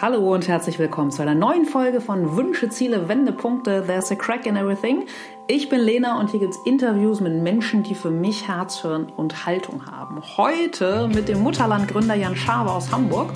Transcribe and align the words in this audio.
Hallo 0.00 0.34
und 0.34 0.48
herzlich 0.48 0.80
willkommen 0.80 1.12
zu 1.12 1.22
einer 1.22 1.34
neuen 1.34 1.64
Folge 1.64 2.00
von 2.00 2.36
Wünsche, 2.36 2.68
Ziele, 2.68 3.08
Wendepunkte. 3.08 3.84
There's 3.86 4.10
a 4.10 4.16
crack 4.16 4.46
in 4.46 4.56
everything. 4.56 5.06
Ich 5.46 5.68
bin 5.68 5.80
Lena 5.80 6.18
und 6.18 6.30
hier 6.30 6.40
gibt 6.40 6.54
es 6.54 6.60
Interviews 6.64 7.20
mit 7.20 7.40
Menschen, 7.40 7.84
die 7.84 7.94
für 7.94 8.10
mich 8.10 8.48
Herz, 8.48 8.80
Hirn 8.80 9.12
und 9.16 9.46
Haltung 9.46 9.86
haben. 9.86 10.20
Heute 10.36 11.08
mit 11.14 11.28
dem 11.28 11.40
Mutterlandgründer 11.42 12.14
Jan 12.14 12.34
Schaber 12.34 12.74
aus 12.74 12.90
Hamburg. 12.90 13.30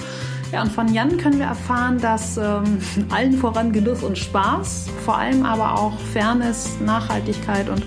Ja, 0.50 0.62
und 0.62 0.72
von 0.72 0.92
Jan 0.92 1.18
können 1.18 1.38
wir 1.38 1.46
erfahren, 1.46 2.00
dass 2.00 2.36
ähm, 2.36 2.80
allen 3.10 3.34
voran 3.34 3.72
Genuss 3.72 4.02
und 4.02 4.18
Spaß, 4.18 4.86
vor 5.04 5.18
allem 5.18 5.44
aber 5.44 5.78
auch 5.78 5.98
Fairness, 6.12 6.78
Nachhaltigkeit 6.84 7.68
und 7.68 7.84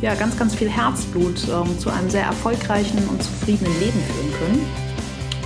ja, 0.00 0.14
ganz, 0.14 0.38
ganz 0.38 0.54
viel 0.54 0.70
Herzblut 0.70 1.46
ähm, 1.48 1.78
zu 1.78 1.90
einem 1.90 2.08
sehr 2.08 2.24
erfolgreichen 2.24 2.98
und 3.08 3.22
zufriedenen 3.22 3.78
Leben 3.78 4.00
führen 4.00 4.32
können. 4.38 4.91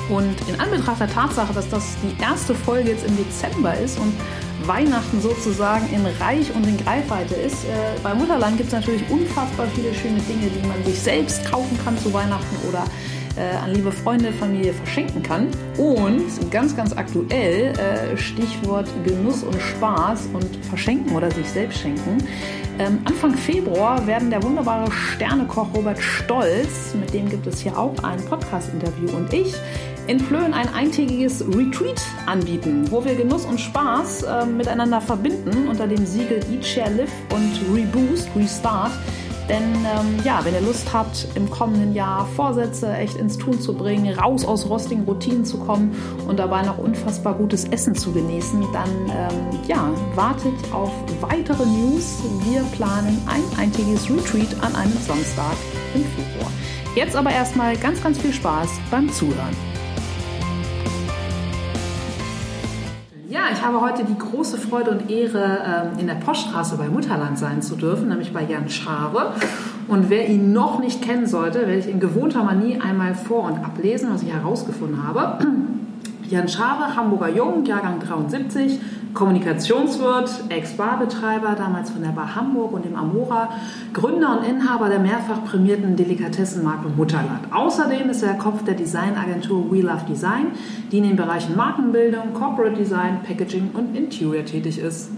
Und 0.09 0.37
in 0.49 0.61
Anbetracht 0.61 1.01
der 1.01 1.09
Tatsache, 1.09 1.53
dass 1.53 1.69
das 1.69 1.97
die 2.03 2.23
erste 2.23 2.55
Folge 2.55 2.91
jetzt 2.91 3.07
im 3.07 3.17
Dezember 3.17 3.77
ist 3.77 3.99
und 3.99 4.13
Weihnachten 4.67 5.21
sozusagen 5.21 5.89
in 5.93 6.05
Reich 6.21 6.55
und 6.55 6.67
in 6.67 6.77
Greifweite 6.77 7.35
ist, 7.35 7.65
äh, 7.65 7.99
bei 8.03 8.15
Mutterland 8.15 8.57
gibt 8.57 8.69
es 8.69 8.73
natürlich 8.73 9.03
unfassbar 9.11 9.67
viele 9.75 9.95
schöne 9.95 10.21
Dinge, 10.21 10.49
die 10.49 10.67
man 10.67 10.83
sich 10.85 11.01
selbst 11.01 11.45
kaufen 11.51 11.79
kann 11.85 11.99
zu 11.99 12.13
Weihnachten 12.13 12.57
oder 12.69 12.85
äh, 13.37 13.57
an 13.57 13.75
liebe 13.75 13.93
Freunde, 13.93 14.33
Familie 14.33 14.73
verschenken 14.73 15.23
kann. 15.23 15.49
Und 15.77 16.51
ganz, 16.51 16.77
ganz 16.77 16.97
aktuell, 16.97 17.73
äh, 17.79 18.17
Stichwort 18.17 18.89
Genuss 19.05 19.43
und 19.43 19.61
Spaß 19.61 20.29
und 20.33 20.65
verschenken 20.67 21.15
oder 21.15 21.31
sich 21.31 21.49
selbst 21.49 21.79
schenken. 21.79 22.19
Ähm, 22.79 22.99
Anfang 23.05 23.35
Februar 23.35 24.07
werden 24.07 24.31
der 24.31 24.43
wunderbare 24.43 24.91
Sternekoch 24.91 25.69
Robert 25.75 25.99
Stolz, 25.99 26.95
mit 26.95 27.13
dem 27.15 27.29
gibt 27.29 27.47
es 27.47 27.61
hier 27.61 27.77
auch 27.79 27.95
ein 28.03 28.23
Podcast-Interview 28.27 29.17
und 29.17 29.33
ich, 29.33 29.55
in 30.07 30.21
Flöhen 30.21 30.55
ein 30.55 30.73
eintägiges 30.73 31.45
Retreat 31.49 32.01
anbieten, 32.27 32.91
wo 32.91 33.05
wir 33.05 33.15
Genuss 33.15 33.45
und 33.45 33.61
Spaß 33.61 34.23
äh, 34.23 34.47
miteinander 34.47 35.01
verbinden 35.01 35.69
unter 35.69 35.87
dem 35.87 36.07
Siegel 36.07 36.41
Eat, 36.53 36.65
Share, 36.65 36.93
Live 36.93 37.13
und 37.33 37.75
Reboost, 37.75 38.29
Restart. 38.37 38.93
Denn 39.49 39.63
ähm, 39.63 40.19
ja, 40.25 40.45
wenn 40.45 40.55
ihr 40.55 40.61
Lust 40.61 40.93
habt, 40.93 41.29
im 41.37 41.49
kommenden 41.49 41.95
Jahr 41.95 42.27
Vorsätze 42.35 42.93
echt 42.93 43.17
ins 43.17 43.39
Tun 43.39 43.61
zu 43.61 43.75
bringen, 43.75 44.13
raus 44.19 44.45
aus 44.45 44.69
rostigen 44.69 45.05
Routinen 45.05 45.45
zu 45.45 45.59
kommen 45.59 45.95
und 46.27 46.39
dabei 46.39 46.63
noch 46.63 46.79
unfassbar 46.79 47.35
gutes 47.35 47.65
Essen 47.67 47.95
zu 47.95 48.13
genießen, 48.13 48.65
dann 48.73 48.91
ähm, 49.09 49.61
ja, 49.69 49.89
wartet 50.17 50.55
auf 50.73 50.91
weitere 51.21 51.65
News. 51.65 52.23
Wir 52.45 52.63
planen 52.77 53.23
ein 53.27 53.43
eintägiges 53.59 54.11
Retreat 54.11 54.53
an 54.63 54.75
einem 54.75 54.97
Samstag 55.07 55.57
im 55.95 56.05
Februar. 56.05 56.51
Jetzt 56.97 57.15
aber 57.15 57.31
erstmal 57.31 57.77
ganz, 57.77 58.03
ganz 58.03 58.19
viel 58.19 58.33
Spaß 58.33 58.71
beim 58.91 59.13
Zuhören. 59.13 59.76
Ich 63.53 63.63
habe 63.63 63.81
heute 63.81 64.05
die 64.05 64.19
große 64.19 64.59
Freude 64.59 64.91
und 64.91 65.11
Ehre, 65.11 65.93
ähm, 65.95 65.99
in 65.99 66.07
der 66.07 66.15
Poststraße 66.15 66.77
bei 66.77 66.89
Mutterland 66.89 67.39
sein 67.39 67.63
zu 67.63 67.77
dürfen, 67.77 68.09
nämlich 68.09 68.33
bei 68.33 68.43
Jan 68.45 68.69
Schare. 68.69 69.33
Und 69.89 70.11
wer 70.11 70.29
ihn 70.29 70.53
noch 70.53 70.81
nicht 70.81 71.03
kennen 71.03 71.27
sollte, 71.27 71.61
werde 71.61 71.79
ich 71.79 71.89
in 71.89 72.01
gewohnter 72.01 72.43
Manie 72.43 72.81
einmal 72.81 73.15
vor- 73.15 73.45
und 73.45 73.65
ablesen, 73.65 74.11
was 74.13 74.23
ich 74.23 74.33
herausgefunden 74.33 75.07
habe. 75.07 75.39
Jan 76.29 76.49
Schabe, 76.49 76.97
Hamburger 76.97 77.29
Jung, 77.29 77.65
Jahrgang 77.65 78.01
73, 78.01 78.81
Kommunikationswirt, 79.15 80.45
Ex-Barbetreiber, 80.49 81.55
damals 81.57 81.91
von 81.91 82.03
der 82.03 82.11
Bar 82.11 82.35
Hamburg 82.35 82.73
und 82.73 82.85
dem 82.85 82.97
Amora, 82.97 83.51
Gründer 83.93 84.39
und 84.39 84.47
Inhaber 84.47 84.89
der 84.89 84.99
mehrfach 84.99 85.45
prämierten 85.45 85.97
Delikatessenmarke 85.97 86.89
Mutterland. 86.97 87.53
Außerdem 87.53 88.11
ist 88.11 88.23
er 88.23 88.35
Kopf 88.35 88.65
der 88.65 88.75
Designagentur 88.75 89.71
We 89.71 89.81
Love 89.81 90.05
Design, 90.09 90.49
die 90.91 90.99
in 90.99 91.05
den 91.05 91.17
Bereichen 91.17 91.57
Markenbildung, 91.57 92.35
Corporate 92.35 92.77
Design, 92.77 93.21
Packaging 93.27 93.71
und 93.73 93.97
Interior 93.97 94.45
tätig 94.45 94.79
ist. 94.79 95.11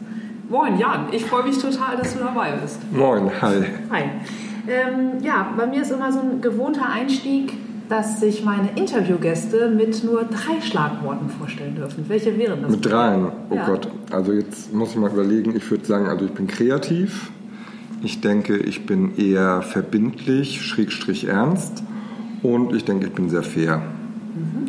Moin 0.48 0.78
Jan, 0.78 1.08
ich 1.12 1.24
freue 1.24 1.42
mich 1.42 1.58
total, 1.58 1.96
dass 1.96 2.14
du 2.14 2.20
dabei 2.20 2.52
bist. 2.52 2.80
Moin, 2.92 3.30
hi. 3.42 3.64
Hi. 3.90 4.02
Ähm, 4.68 5.22
ja, 5.22 5.52
bei 5.56 5.66
mir 5.66 5.82
ist 5.82 5.90
immer 5.90 6.12
so 6.12 6.20
ein 6.20 6.40
gewohnter 6.40 6.88
Einstieg, 6.88 7.54
dass 7.88 8.20
sich 8.20 8.44
meine 8.44 8.70
Interviewgäste 8.76 9.70
mit 9.70 10.04
nur 10.04 10.24
drei 10.24 10.60
Schlagworten 10.60 11.28
vorstellen 11.30 11.74
dürfen. 11.74 12.04
Welche 12.08 12.36
wären 12.36 12.62
das? 12.62 12.70
Mit 12.70 12.84
dreien? 12.84 13.28
Oh 13.50 13.54
ja. 13.54 13.66
Gott. 13.66 13.88
Also 14.10 14.32
jetzt 14.32 14.72
muss 14.72 14.90
ich 14.90 14.96
mal 14.96 15.10
überlegen. 15.10 15.56
Ich 15.56 15.70
würde 15.70 15.84
sagen, 15.84 16.06
also 16.06 16.24
ich 16.24 16.32
bin 16.32 16.46
kreativ. 16.46 17.30
Ich 18.02 18.20
denke, 18.20 18.56
ich 18.56 18.86
bin 18.86 19.16
eher 19.16 19.62
verbindlich, 19.62 20.62
schrägstrich 20.62 21.26
ernst. 21.26 21.82
Und 22.42 22.74
ich 22.74 22.84
denke, 22.84 23.06
ich 23.06 23.12
bin 23.12 23.28
sehr 23.30 23.42
fair. 23.42 23.82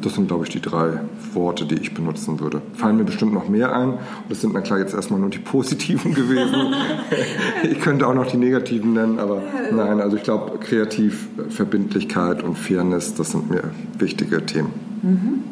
Das 0.01 0.15
sind, 0.15 0.27
glaube 0.27 0.45
ich, 0.45 0.49
die 0.49 0.61
drei 0.61 1.01
Worte, 1.35 1.65
die 1.65 1.75
ich 1.75 1.93
benutzen 1.93 2.39
würde. 2.39 2.61
Fallen 2.73 2.97
mir 2.97 3.03
bestimmt 3.03 3.33
noch 3.33 3.49
mehr 3.49 3.75
ein. 3.75 3.93
das 4.29 4.41
sind 4.41 4.53
na 4.53 4.61
klar 4.61 4.79
jetzt 4.79 4.93
erstmal 4.93 5.19
nur 5.19 5.29
die 5.29 5.39
positiven 5.39 6.13
gewesen. 6.15 6.73
ich 7.63 7.79
könnte 7.79 8.07
auch 8.07 8.13
noch 8.13 8.27
die 8.27 8.37
negativen 8.37 8.93
nennen, 8.93 9.19
aber 9.19 9.41
nein, 9.71 10.01
also 10.01 10.17
ich 10.17 10.23
glaube, 10.23 10.57
kreativ, 10.59 11.27
Verbindlichkeit 11.49 12.43
und 12.43 12.57
Fairness, 12.57 13.15
das 13.15 13.31
sind 13.31 13.49
mir 13.49 13.71
wichtige 13.97 14.45
Themen. 14.45 14.71
Mhm. 15.01 15.43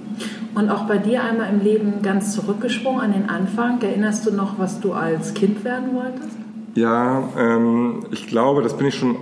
Und 0.55 0.69
auch 0.71 0.87
bei 0.87 0.97
dir 0.97 1.23
einmal 1.23 1.53
im 1.53 1.61
Leben 1.61 2.01
ganz 2.01 2.33
zurückgesprungen 2.33 3.01
an 3.01 3.13
den 3.13 3.29
Anfang. 3.29 3.79
Erinnerst 3.81 4.25
du 4.25 4.31
noch, 4.31 4.57
was 4.57 4.79
du 4.79 4.93
als 4.93 5.35
Kind 5.35 5.63
werden 5.63 5.93
wolltest? 5.93 6.35
Ja, 6.73 7.29
ähm, 7.37 8.05
ich 8.11 8.27
glaube, 8.27 8.63
das 8.63 8.75
bin 8.75 8.87
ich 8.87 8.95
schon 8.95 9.17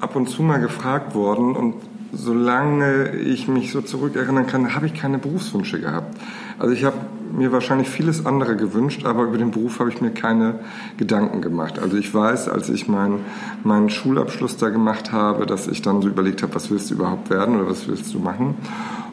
ab 0.00 0.14
und 0.14 0.28
zu 0.28 0.42
mal 0.42 0.58
gefragt 0.60 1.14
worden 1.14 1.56
und 1.56 1.74
solange 2.12 3.16
ich 3.16 3.48
mich 3.48 3.72
so 3.72 3.80
zurückerinnern 3.80 4.46
kann, 4.46 4.74
habe 4.74 4.86
ich 4.86 4.94
keine 4.94 5.18
Berufswünsche 5.18 5.80
gehabt. 5.80 6.16
Also 6.58 6.74
ich 6.74 6.84
habe 6.84 6.96
mir 7.32 7.52
wahrscheinlich 7.52 7.88
vieles 7.88 8.26
andere 8.26 8.56
gewünscht, 8.56 9.06
aber 9.06 9.24
über 9.24 9.38
den 9.38 9.50
Beruf 9.50 9.78
habe 9.78 9.90
ich 9.90 10.00
mir 10.00 10.10
keine 10.10 10.60
Gedanken 10.96 11.40
gemacht. 11.40 11.78
Also 11.78 11.96
ich 11.96 12.12
weiß, 12.12 12.48
als 12.48 12.68
ich 12.68 12.88
meinen, 12.88 13.20
meinen 13.62 13.90
Schulabschluss 13.90 14.56
da 14.56 14.68
gemacht 14.68 15.12
habe, 15.12 15.46
dass 15.46 15.68
ich 15.68 15.82
dann 15.82 16.02
so 16.02 16.08
überlegt 16.08 16.42
habe, 16.42 16.54
was 16.54 16.70
willst 16.70 16.90
du 16.90 16.94
überhaupt 16.94 17.30
werden 17.30 17.56
oder 17.56 17.70
was 17.70 17.88
willst 17.88 18.12
du 18.12 18.18
machen? 18.18 18.56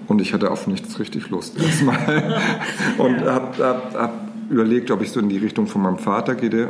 Und 0.08 0.22
ich 0.22 0.34
hatte 0.34 0.52
auf 0.52 0.68
nichts 0.68 1.00
richtig 1.00 1.30
Lust 1.30 1.58
erstmal. 1.62 2.40
Und 2.98 3.22
habe 3.22 3.64
hab, 3.64 3.94
hab 3.94 4.14
überlegt, 4.50 4.92
ob 4.92 5.02
ich 5.02 5.12
so 5.12 5.20
in 5.20 5.30
die 5.30 5.38
Richtung 5.38 5.68
von 5.68 5.82
meinem 5.82 5.98
Vater 5.98 6.36
gehe, 6.36 6.70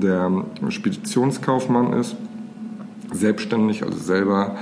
der 0.00 0.44
Speditionskaufmann 0.68 1.92
ist, 1.92 2.16
selbstständig, 3.12 3.84
also 3.84 3.98
selber 3.98 4.56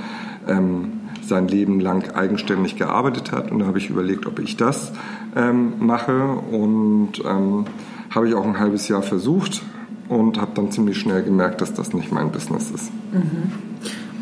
ähm, 0.47 1.01
sein 1.21 1.47
Leben 1.47 1.79
lang 1.79 2.11
eigenständig 2.13 2.75
gearbeitet 2.75 3.31
hat. 3.31 3.51
Und 3.51 3.59
da 3.59 3.65
habe 3.65 3.77
ich 3.77 3.89
überlegt, 3.89 4.25
ob 4.25 4.39
ich 4.39 4.57
das 4.57 4.91
ähm, 5.35 5.73
mache. 5.79 6.27
Und 6.51 7.13
ähm, 7.25 7.65
habe 8.09 8.27
ich 8.29 8.35
auch 8.35 8.45
ein 8.45 8.59
halbes 8.59 8.87
Jahr 8.87 9.01
versucht 9.01 9.61
und 10.07 10.39
habe 10.39 10.51
dann 10.55 10.71
ziemlich 10.71 10.97
schnell 10.97 11.23
gemerkt, 11.23 11.61
dass 11.61 11.73
das 11.73 11.93
nicht 11.93 12.11
mein 12.11 12.31
Business 12.31 12.71
ist. 12.71 12.91
Mhm. 13.11 13.51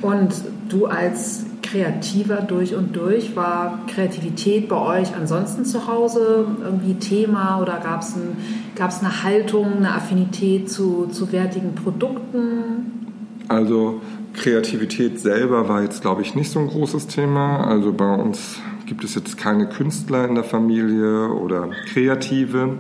Und 0.02 0.34
du 0.70 0.86
als 0.86 1.46
Kreativer 1.62 2.42
durch 2.42 2.76
und 2.76 2.96
durch, 2.96 3.36
war 3.36 3.80
Kreativität 3.88 4.68
bei 4.68 4.76
euch 4.76 5.16
ansonsten 5.16 5.66
zu 5.66 5.88
Hause 5.88 6.46
irgendwie 6.64 6.96
Thema 6.96 7.60
oder 7.62 7.80
gab 7.80 8.02
es 8.02 8.16
ein, 8.16 8.38
eine 8.78 9.24
Haltung, 9.24 9.78
eine 9.78 9.94
Affinität 9.94 10.70
zu, 10.70 11.08
zu 11.08 11.32
wertigen 11.32 11.74
Produkten? 11.74 13.08
Also 13.48 14.02
Kreativität 14.34 15.20
selber 15.20 15.70
war 15.70 15.82
jetzt, 15.84 16.02
glaube 16.02 16.22
ich, 16.22 16.36
nicht 16.36 16.52
so 16.52 16.60
ein 16.60 16.68
großes 16.68 17.08
Thema. 17.08 17.66
Also 17.66 17.94
bei 17.94 18.14
uns 18.14 18.58
gibt 18.86 19.04
es 19.04 19.16
jetzt 19.16 19.38
keine 19.38 19.68
Künstler 19.68 20.28
in 20.28 20.36
der 20.36 20.44
Familie 20.44 21.30
oder 21.30 21.70
Kreative. 21.92 22.80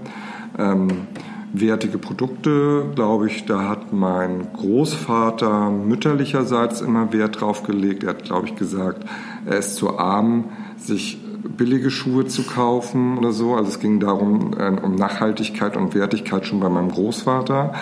Ähm, 0.57 1.07
wertige 1.53 1.99
Produkte, 1.99 2.91
glaube 2.95 3.27
ich, 3.27 3.45
da 3.45 3.69
hat 3.69 3.93
mein 3.93 4.51
Großvater 4.53 5.69
mütterlicherseits 5.69 6.81
immer 6.81 7.13
Wert 7.13 7.39
drauf 7.39 7.63
gelegt. 7.63 8.03
Er 8.03 8.09
hat, 8.09 8.23
glaube 8.23 8.47
ich, 8.47 8.55
gesagt, 8.55 9.05
er 9.45 9.59
ist 9.59 9.75
zu 9.75 9.97
arm, 9.99 10.45
sich 10.77 11.19
billige 11.57 11.91
Schuhe 11.91 12.25
zu 12.25 12.44
kaufen 12.44 13.17
oder 13.17 13.31
so. 13.31 13.53
Also 13.56 13.69
es 13.69 13.79
ging 13.79 13.99
darum, 13.99 14.53
äh, 14.57 14.69
um 14.69 14.95
Nachhaltigkeit 14.95 15.77
und 15.77 15.94
Wertigkeit 15.94 16.47
schon 16.47 16.59
bei 16.59 16.69
meinem 16.69 16.89
Großvater 16.89 17.73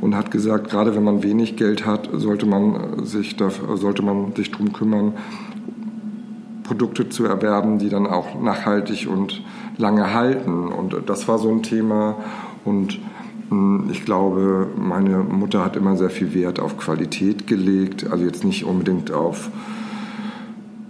und 0.00 0.14
hat 0.14 0.30
gesagt, 0.30 0.70
gerade 0.70 0.94
wenn 0.94 1.04
man 1.04 1.22
wenig 1.22 1.56
Geld 1.56 1.86
hat, 1.86 2.08
sollte 2.12 2.46
man 2.46 3.04
sich, 3.04 3.36
sollte 3.74 4.02
man 4.02 4.34
sich 4.34 4.50
darum 4.50 4.72
kümmern, 4.72 5.14
Produkte 6.62 7.08
zu 7.08 7.24
erwerben, 7.24 7.78
die 7.78 7.88
dann 7.88 8.06
auch 8.06 8.40
nachhaltig 8.40 9.08
und 9.10 9.42
lange 9.78 10.12
halten. 10.12 10.68
Und 10.68 10.94
das 11.06 11.26
war 11.26 11.38
so 11.38 11.50
ein 11.50 11.62
Thema. 11.62 12.16
Und 12.64 13.00
hm, 13.48 13.88
ich 13.90 14.04
glaube, 14.04 14.68
meine 14.76 15.18
Mutter 15.18 15.64
hat 15.64 15.76
immer 15.76 15.96
sehr 15.96 16.10
viel 16.10 16.34
Wert 16.34 16.60
auf 16.60 16.76
Qualität 16.76 17.46
gelegt, 17.46 18.10
also 18.10 18.24
jetzt 18.24 18.44
nicht 18.44 18.64
unbedingt 18.64 19.10
auf 19.12 19.50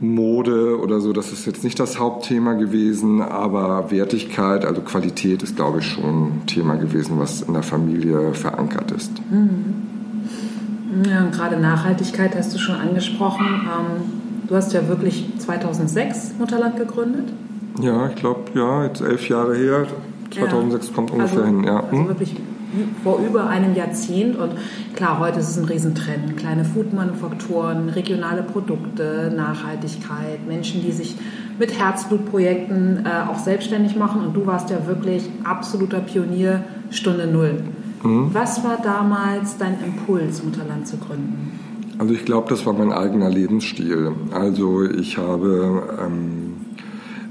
Mode 0.01 0.79
oder 0.81 1.01
so, 1.01 1.13
das 1.13 1.33
ist 1.33 1.47
jetzt 1.47 1.65
nicht 1.65 1.81
das 1.81 1.99
Hauptthema 1.99 2.55
gewesen, 2.55 3.21
aber 3.21 3.91
Wertigkeit, 3.91 4.65
also 4.65 4.81
Qualität 4.81 5.43
ist, 5.43 5.57
glaube 5.57 5.81
ich, 5.81 5.87
schon 5.87 6.05
ein 6.05 6.43
Thema 6.47 6.77
gewesen, 6.77 7.19
was 7.19 7.43
in 7.43 7.53
der 7.53 7.65
Familie 7.65 8.33
verankert 8.33 8.93
ist. 8.93 9.13
Mhm. 9.31 9.89
Ja, 11.09 11.25
und 11.25 11.33
gerade 11.33 11.59
Nachhaltigkeit 11.59 12.35
hast 12.37 12.55
du 12.55 12.59
schon 12.59 12.77
angesprochen. 12.77 13.47
Ähm, 13.47 14.47
du 14.49 14.55
hast 14.55 14.73
ja 14.73 14.89
wirklich 14.89 15.27
2006 15.39 16.35
Mutterland 16.39 16.77
gegründet. 16.77 17.33
Ja, 17.81 18.09
ich 18.09 18.17
glaube, 18.17 18.41
ja, 18.55 18.85
jetzt 18.85 19.01
elf 19.01 19.29
Jahre 19.29 19.57
her. 19.57 19.87
2006 20.31 20.89
ja. 20.89 20.95
kommt 20.95 21.11
ungefähr 21.11 21.41
also, 21.41 21.51
hin, 21.51 21.65
ja. 21.65 21.81
Also 21.81 21.97
hm? 21.97 22.09
wirklich 22.09 22.37
vor 23.03 23.19
über 23.19 23.49
einem 23.49 23.75
Jahrzehnt. 23.75 24.37
Und 24.37 24.53
klar, 24.95 25.19
heute 25.19 25.41
ist 25.41 25.51
es 25.51 25.59
ein 25.59 25.65
Riesentrend. 25.65 26.37
Kleine 26.37 26.65
Foodmanufakturen, 26.65 27.89
regionale 27.89 28.43
Produkte, 28.43 29.33
Nachhaltigkeit, 29.35 30.47
Menschen, 30.47 30.83
die 30.83 30.93
sich 30.93 31.17
mit 31.59 31.79
Herzblutprojekten 31.79 33.05
äh, 33.05 33.31
auch 33.31 33.39
selbstständig 33.39 33.97
machen. 33.97 34.23
Und 34.23 34.35
du 34.35 34.47
warst 34.47 34.71
ja 34.71 34.87
wirklich 34.87 35.29
absoluter 35.45 36.01
Pionier, 36.01 36.65
Stunde 36.91 37.27
Null. 37.27 37.63
Mhm. 38.03 38.31
Was 38.33 38.63
war 38.65 38.79
damals 38.83 39.57
dein 39.59 39.77
Impuls, 39.85 40.43
Mutterland 40.45 40.87
zu 40.87 40.97
gründen? 40.99 41.59
Also 41.99 42.15
ich 42.15 42.25
glaube, 42.25 42.49
das 42.49 42.65
war 42.65 42.73
mein 42.75 42.93
eigener 42.93 43.29
Lebensstil. 43.29 44.13
Also 44.31 44.85
ich 44.85 45.19
habe 45.19 45.83
ähm, 46.01 46.38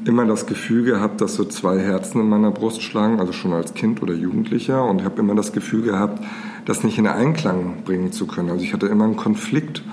immer 0.07 0.25
das 0.25 0.45
Gefühl 0.45 0.83
gehabt, 0.83 1.21
dass 1.21 1.35
so 1.35 1.43
zwei 1.43 1.79
Herzen 1.79 2.21
in 2.21 2.29
meiner 2.29 2.51
Brust 2.51 2.81
schlagen, 2.81 3.19
also 3.19 3.33
schon 3.33 3.51
als 3.53 3.73
Kind 3.73 4.01
oder 4.01 4.13
Jugendlicher. 4.13 4.83
Und 4.85 4.99
ich 4.99 5.05
habe 5.05 5.19
immer 5.19 5.35
das 5.35 5.51
Gefühl 5.51 5.81
gehabt, 5.81 6.23
das 6.65 6.83
nicht 6.83 6.97
in 6.97 7.07
Einklang 7.07 7.83
bringen 7.83 8.11
zu 8.11 8.25
können. 8.25 8.49
Also 8.49 8.63
ich 8.63 8.73
hatte 8.73 8.87
immer 8.87 9.03
einen 9.03 9.17
Konflikt. 9.17 9.83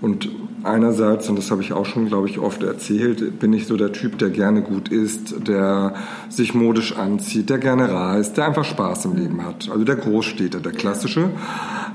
Und 0.00 0.30
einerseits, 0.62 1.28
und 1.28 1.36
das 1.36 1.50
habe 1.50 1.62
ich 1.62 1.72
auch 1.72 1.86
schon, 1.86 2.06
glaube 2.06 2.28
ich, 2.28 2.38
oft 2.38 2.62
erzählt, 2.62 3.40
bin 3.40 3.52
ich 3.52 3.66
so 3.66 3.76
der 3.76 3.92
Typ, 3.92 4.18
der 4.18 4.30
gerne 4.30 4.62
gut 4.62 4.88
isst, 4.88 5.46
der 5.46 5.94
sich 6.28 6.54
modisch 6.54 6.96
anzieht, 6.96 7.50
der 7.50 7.58
gerne 7.58 7.92
reist, 7.92 8.36
der 8.36 8.46
einfach 8.46 8.64
Spaß 8.64 9.06
im 9.06 9.16
Leben 9.16 9.44
hat. 9.44 9.68
Also 9.70 9.84
der 9.84 9.96
Großstädter, 9.96 10.60
der 10.60 10.72
klassische, 10.72 11.30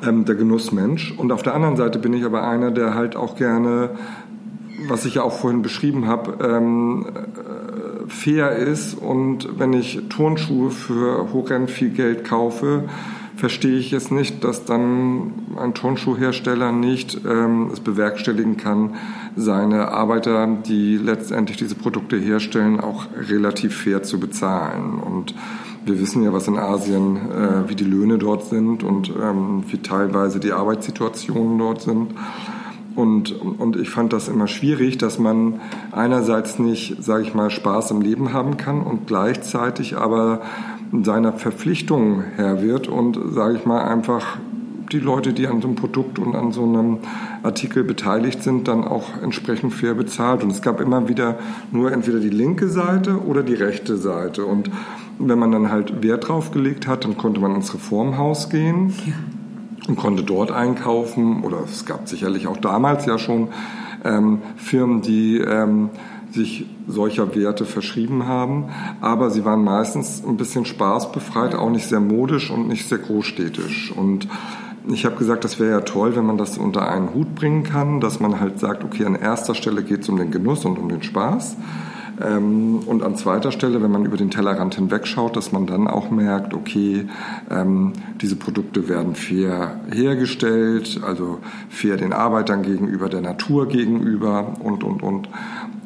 ähm, 0.06 0.26
der 0.26 0.36
Genussmensch. 0.36 1.14
Und 1.18 1.32
auf 1.32 1.44
der 1.44 1.56
anderen 1.56 1.76
Seite 1.76 2.00
bin 2.00 2.14
ich 2.14 2.24
aber 2.24 2.48
einer, 2.48 2.72
der 2.72 2.94
halt 2.94 3.16
auch 3.16 3.36
gerne, 3.36 3.92
was 4.88 5.06
ich 5.06 5.16
ja 5.16 5.24
auch 5.24 5.34
vorhin 5.34 5.62
beschrieben 5.62 6.08
habe, 6.08 6.44
ähm, 6.46 7.06
äh, 7.08 7.63
fair 8.08 8.56
ist. 8.56 8.94
Und 8.96 9.60
wenn 9.60 9.74
ich 9.74 10.02
Turnschuhe 10.10 10.72
für 10.72 11.34
horrend 11.34 11.70
viel 11.70 11.90
Geld 11.90 12.24
kaufe, 12.24 12.86
verstehe 13.36 13.78
ich 13.78 13.94
es 13.94 14.12
nicht, 14.12 14.44
dass 14.44 14.66
dann 14.66 15.34
ein 15.58 15.74
Turnschuhhersteller 15.74 16.72
nicht 16.72 17.20
ähm, 17.26 17.70
es 17.74 17.80
bewerkstelligen 17.80 18.58
kann, 18.58 18.96
seine 19.36 19.90
Arbeiter, 19.90 20.48
die 20.48 20.98
letztendlich 20.98 21.58
diese 21.58 21.76
Produkte 21.76 22.18
herstellen, 22.18 22.80
auch 22.80 23.08
relativ 23.30 23.76
fair 23.76 24.04
zu 24.04 24.20
bezahlen. 24.20 25.00
Und 25.00 25.34
wir 25.86 26.00
wissen 26.00 26.24
ja, 26.24 26.32
was 26.32 26.48
in 26.48 26.58
Asien, 26.58 27.18
äh, 27.18 27.70
wie 27.70 27.76
die 27.76 27.84
Löhne 27.84 28.18
dort 28.18 28.46
sind 28.46 28.84
und 28.84 29.10
ähm, 29.10 29.64
wie 29.68 29.80
teilweise 29.80 30.40
die 30.40 30.54
Arbeitssituationen 30.54 31.58
dort 31.58 31.82
sind. 31.82 32.14
Und, 32.96 33.32
und 33.32 33.76
ich 33.76 33.90
fand 33.90 34.14
das 34.14 34.28
immer 34.28 34.48
schwierig, 34.48 34.98
dass 34.98 35.18
man 35.18 35.60
einerseits 35.92 36.60
nicht, 36.60 37.04
sage 37.04 37.24
ich 37.24 37.34
mal, 37.34 37.50
Spaß 37.50 37.92
im 37.92 38.02
Leben 38.02 38.34
haben 38.34 38.58
kann 38.58 38.82
und 38.82 39.08
gleichzeitig 39.08 39.98
aber 39.98 40.42
seiner 41.02 41.34
Verpflichtungen 41.34 42.24
Herr 42.36 42.62
wird 42.62 42.88
und, 42.88 43.18
sage 43.32 43.58
ich 43.58 43.66
mal, 43.66 43.82
einfach 43.82 44.38
die 44.92 45.00
Leute, 45.00 45.34
die 45.34 45.48
an 45.48 45.60
so 45.62 45.68
einem 45.68 45.76
Produkt 45.76 46.20
und 46.20 46.36
an 46.36 46.52
so 46.52 46.64
einem 46.64 47.00
Artikel 47.42 47.84
beteiligt 47.84 48.44
sind, 48.44 48.68
dann 48.68 48.84
auch 48.84 49.06
entsprechend 49.24 49.74
fair 49.74 49.96
bezahlt. 49.96 50.44
Und 50.44 50.52
es 50.52 50.62
gab 50.62 50.80
immer 50.80 51.08
wieder 51.08 51.40
nur 51.72 51.92
entweder 51.92 52.20
die 52.20 52.30
linke 52.30 52.68
Seite 52.68 53.20
oder 53.26 53.42
die 53.42 53.56
rechte 53.56 53.98
Seite. 53.98 54.46
Und 54.46 54.70
wenn 55.18 55.40
man 55.40 55.52
dann 55.52 55.72
halt 55.72 56.04
Wert 56.04 56.28
drauf 56.28 56.52
gelegt 56.52 56.86
hat, 56.86 57.06
dann 57.06 57.18
konnte 57.18 57.42
man 57.42 57.56
ins 57.56 57.74
Reformhaus 57.74 58.50
gehen. 58.50 58.94
Ja 59.06 59.14
und 59.88 59.96
konnte 59.98 60.24
dort 60.24 60.52
einkaufen. 60.52 61.44
Oder 61.44 61.60
es 61.64 61.86
gab 61.86 62.08
sicherlich 62.08 62.48
auch 62.48 62.58
damals 62.58 63.06
ja 63.06 63.18
schon 63.18 63.50
ähm, 64.04 64.42
Firmen, 64.56 65.02
die 65.02 65.38
ähm, 65.38 65.90
sich 66.32 66.66
solcher 66.88 67.36
Werte 67.36 67.66
verschrieben 67.66 68.26
haben. 68.26 68.66
Aber 69.02 69.30
sie 69.30 69.46
waren 69.46 69.64
meistens 69.64 70.24
ein 70.26 70.38
bisschen 70.38 70.66
spaßbefreit, 70.66 71.56
auch 71.56 71.70
nicht 71.70 71.88
sehr 71.88 72.00
modisch 72.00 72.50
und 72.50 72.68
nicht 72.68 72.88
sehr 72.88 72.98
großstädtisch. 72.98 73.94
Und 73.96 74.28
ich 74.88 75.06
habe 75.06 75.16
gesagt, 75.16 75.44
das 75.44 75.60
wäre 75.60 75.72
ja 75.72 75.82
toll, 75.82 76.16
wenn 76.16 76.26
man 76.26 76.38
das 76.38 76.58
unter 76.58 76.90
einen 76.90 77.14
Hut 77.14 77.36
bringen 77.36 77.64
kann, 77.64 78.00
dass 78.02 78.20
man 78.20 78.40
halt 78.40 78.60
sagt, 78.60 78.84
okay, 78.84 79.06
an 79.06 79.16
erster 79.16 79.56
Stelle 79.56 79.84
geht 79.84 80.02
es 80.02 80.10
um 80.10 80.18
den 80.18 80.32
Genuss 80.32 80.66
und 80.66 80.78
um 80.78 80.90
den 80.90 81.04
Spaß. 81.04 81.56
Ähm, 82.22 82.80
und 82.86 83.04
an 83.04 83.16
zweiter 83.16 83.52
Stelle, 83.52 83.82
wenn 83.82 83.92
man 83.92 84.06
über 84.06 84.18
den 84.18 84.30
Tellerrand 84.30 84.76
hinwegschaut, 84.76 85.36
dass 85.36 85.52
man 85.52 85.66
dann 85.66 85.88
auch 85.88 86.12
merkt, 86.12 86.54
okay, 86.54 87.08
ähm, 87.50 87.94
diese 88.22 88.36
Produkte 88.36 88.88
werden 88.88 89.16
fair 89.16 89.80
hergestellt, 89.92 91.02
also 91.06 91.40
fair 91.70 91.98
den 91.98 92.14
Arbeitern 92.14 92.64
gegenüber, 92.64 93.10
der 93.10 93.22
Natur 93.22 93.68
gegenüber 93.68 94.54
und, 94.60 94.84
und, 94.84 95.02
und. 95.02 95.30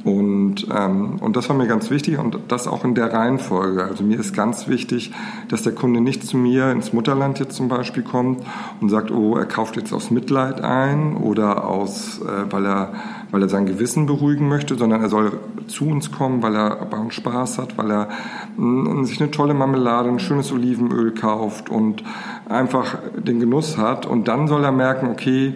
Und, 0.08 0.68
ähm, 0.74 1.18
und 1.20 1.36
das 1.36 1.50
war 1.50 1.56
mir 1.56 1.68
ganz 1.68 1.90
wichtig 1.90 2.18
und 2.18 2.40
das 2.48 2.68
auch 2.68 2.84
in 2.84 2.96
der 2.96 3.12
Reihenfolge. 3.14 3.84
Also 3.84 4.04
mir 4.04 4.20
ist 4.20 4.34
ganz 4.34 4.68
wichtig, 4.68 5.12
dass 5.50 5.64
der 5.64 5.74
Kunde 5.74 6.02
nicht 6.02 6.26
zu 6.26 6.38
mir 6.38 6.72
ins 6.72 6.94
Mutterland 6.94 7.40
jetzt 7.40 7.56
zum 7.56 7.68
Beispiel 7.68 8.04
kommt 8.04 8.44
und 8.80 8.90
sagt, 8.90 9.12
oh, 9.12 9.36
er 9.36 9.46
kauft 9.46 9.76
jetzt 9.76 9.94
aus 9.94 10.12
Mitleid 10.12 10.62
ein 10.62 11.18
oder 11.18 11.66
aus, 11.66 12.22
äh, 12.22 12.52
weil 12.52 12.66
er 12.66 12.94
weil 13.32 13.42
er 13.42 13.50
sein 13.50 13.66
Gewissen 13.66 14.06
beruhigen 14.06 14.48
möchte, 14.48 14.76
sondern 14.76 15.02
er 15.02 15.10
soll 15.10 15.40
zu 15.68 15.88
uns 15.88 16.12
kommen, 16.12 16.42
weil 16.42 16.56
er 16.56 16.86
bei 16.90 16.98
uns 16.98 17.14
Spaß 17.16 17.58
hat, 17.58 17.78
weil 17.78 17.92
er 17.92 18.10
mh, 18.56 19.04
sich 19.04 19.22
eine 19.22 19.32
tolle 19.32 19.54
Marmelade, 19.54 20.10
ein 20.10 20.20
schönes 20.20 20.52
Olivenöl 20.52 21.14
kauft 21.14 21.70
und 21.70 22.04
einfach 22.48 22.98
den 23.16 23.40
Genuss 23.40 23.78
hat. 23.78 24.06
Und 24.06 24.28
dann 24.28 24.48
soll 24.48 24.64
er 24.64 24.72
merken, 24.72 25.10
okay, 25.10 25.56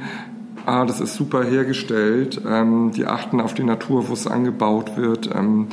ah, 0.65 0.85
das 0.85 0.99
ist 0.99 1.15
super 1.15 1.43
hergestellt, 1.43 2.41
ähm, 2.47 2.91
die 2.91 3.05
achten 3.05 3.41
auf 3.41 3.53
die 3.53 3.63
Natur, 3.63 4.09
wo 4.09 4.13
es 4.13 4.27
angebaut 4.27 4.97
wird. 4.97 5.29
Ähm, 5.33 5.67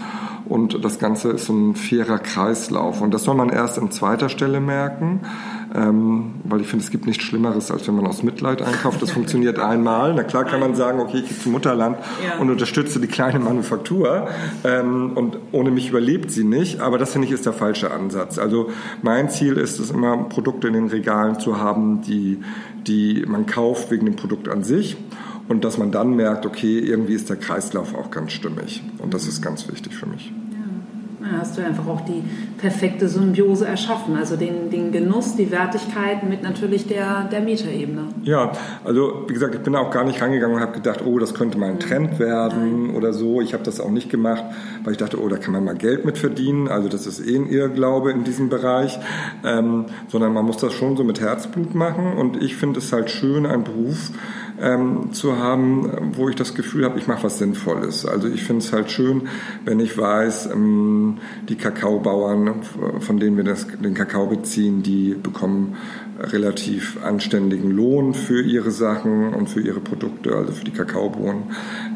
und 0.47 0.85
das 0.85 0.99
Ganze 0.99 1.31
ist 1.31 1.47
so 1.47 1.53
ein 1.53 1.75
fairer 1.75 2.19
Kreislauf. 2.19 3.01
Und 3.01 3.13
das 3.13 3.25
soll 3.25 3.35
man 3.35 3.51
erst 3.51 3.79
an 3.79 3.91
zweiter 3.91 4.29
Stelle 4.29 4.61
merken, 4.61 5.21
ähm, 5.75 6.35
weil 6.45 6.61
ich 6.61 6.67
finde, 6.67 6.85
es 6.85 6.91
gibt 6.91 7.07
nichts 7.07 7.25
Schlimmeres, 7.25 7.71
als 7.71 7.87
wenn 7.87 7.97
man 7.97 8.07
aus 8.07 8.23
Mitleid 8.23 8.63
einkauft. 8.63 9.03
Das 9.03 9.11
funktioniert 9.11 9.59
einmal. 9.59 10.15
Na 10.15 10.23
klar 10.23 10.45
kann 10.45 10.61
man 10.61 10.75
sagen, 10.75 11.01
okay, 11.01 11.19
ich 11.19 11.29
gehe 11.29 11.39
zum 11.39 11.53
Mutterland 11.53 11.99
ja. 12.25 12.41
und 12.41 12.51
unterstütze 12.51 13.01
die 13.01 13.07
kleine 13.07 13.39
Manufaktur. 13.39 14.29
Ähm, 14.65 15.13
und 15.15 15.39
ohne 15.53 15.71
mich 15.71 15.91
überlebt 15.91 16.31
sie 16.31 16.45
nicht. 16.45 16.81
Aber 16.81 16.99
das 16.99 17.13
finde 17.13 17.27
ich 17.27 17.33
ist 17.33 17.47
der 17.47 17.53
falsche 17.53 17.91
Ansatz. 17.91 18.39
Also 18.39 18.71
mein 19.03 19.29
Ziel 19.31 19.57
ist 19.57 19.79
es 19.79 19.91
immer, 19.91 20.17
Produkte 20.17 20.69
in 20.69 20.75
den 20.75 20.89
Regalen 20.89 21.39
zu 21.39 21.59
haben, 21.59 22.03
die 22.03 22.41
die 22.89 23.25
man 23.27 23.47
kauft 23.47 23.91
wegen 23.91 24.07
dem 24.07 24.17
Produkt 24.17 24.49
an 24.49 24.65
sich 24.65 24.97
und 25.49 25.65
dass 25.65 25.79
man 25.79 25.91
dann 25.91 26.15
merkt, 26.15 26.47
okay, 26.47 26.79
irgendwie 26.79 27.15
ist 27.15 27.29
der 27.29 27.37
Kreislauf 27.37 27.95
auch 27.95 28.11
ganz 28.11 28.33
stimmig 28.33 28.83
und 28.99 29.15
das 29.15 29.27
ist 29.27 29.43
ganz 29.43 29.69
wichtig 29.69 29.95
für 29.95 30.07
mich. 30.07 30.33
Ja, 31.31 31.41
hast 31.41 31.59
du 31.59 31.65
einfach 31.65 31.87
auch 31.87 32.01
die 32.03 32.23
perfekte 32.59 33.09
Symbiose 33.09 33.67
erschaffen, 33.67 34.17
also 34.17 34.37
den, 34.37 34.71
den 34.71 34.93
Genuss, 34.93 35.37
die 35.37 35.51
Wertigkeit 35.51 36.23
mit 36.29 36.43
natürlich 36.43 36.87
der, 36.87 37.29
der 37.31 37.41
Metaebene. 37.41 38.05
Ja, 38.23 38.53
also 38.85 39.25
wie 39.27 39.35
gesagt, 39.35 39.55
ich 39.55 39.61
bin 39.61 39.75
auch 39.77 39.91
gar 39.91 40.05
nicht 40.05 40.23
rangegangen 40.23 40.57
und 40.57 40.63
habe 40.63 40.73
gedacht, 40.73 41.03
oh, 41.05 41.19
das 41.19 41.35
könnte 41.35 41.59
mal 41.59 41.71
ein 41.71 41.81
Trend 41.81 42.19
werden 42.19 42.87
Nein. 42.87 42.97
oder 42.97 43.13
so. 43.13 43.41
Ich 43.41 43.53
habe 43.53 43.63
das 43.63 43.81
auch 43.81 43.91
nicht 43.91 44.11
gemacht, 44.11 44.45
weil 44.85 44.93
ich 44.93 44.99
dachte, 44.99 45.21
oh, 45.21 45.29
da 45.29 45.37
kann 45.37 45.53
man 45.53 45.65
mal 45.65 45.75
Geld 45.75 46.05
mit 46.05 46.19
verdienen. 46.19 46.69
Also 46.69 46.89
das 46.89 47.07
ist 47.07 47.27
eh 47.27 47.37
ein 47.37 47.49
Irrglaube 47.49 48.11
in 48.11 48.25
diesem 48.25 48.49
Bereich, 48.49 48.99
ähm, 49.45 49.87
sondern 50.09 50.33
man 50.33 50.45
muss 50.45 50.57
das 50.57 50.73
schon 50.73 50.97
so 50.97 51.05
mit 51.05 51.21
Herzblut 51.21 51.75
machen 51.75 52.15
und 52.15 52.43
ich 52.43 52.57
finde 52.57 52.79
es 52.79 52.93
halt 52.93 53.11
schön, 53.11 53.45
ein 53.45 53.65
Beruf, 53.65 54.11
ähm, 54.61 55.13
zu 55.13 55.39
haben, 55.39 56.13
wo 56.17 56.29
ich 56.29 56.37
das 56.37 56.55
Gefühl 56.55 56.85
habe, 56.85 56.99
ich 56.99 57.07
mache 57.07 57.25
was 57.25 57.39
Sinnvolles. 57.39 58.07
Also 58.07 58.29
ich 58.29 58.45
finde 58.45 58.65
es 58.65 58.73
halt 58.73 58.91
schön, 58.91 59.29
wenn 59.65 59.81
ich 59.81 59.97
weiß, 59.97 60.51
ähm, 60.53 61.19
die 61.49 61.57
Kakaobauern, 61.57 62.63
von 63.01 63.19
denen 63.19 63.37
wir 63.37 63.45
das, 63.45 63.67
den 63.67 63.95
Kakao 63.95 64.27
beziehen, 64.27 64.83
die 64.83 65.15
bekommen 65.15 65.77
relativ 66.19 67.03
anständigen 67.05 67.71
Lohn 67.71 68.15
für 68.15 68.43
ihre 68.43 68.71
Sachen 68.71 69.33
und 69.35 69.49
für 69.49 69.61
ihre 69.61 69.81
Produkte, 69.81 70.35
also 70.35 70.53
für 70.53 70.65
die 70.65 70.73
Kakaobohnen. 70.73 71.45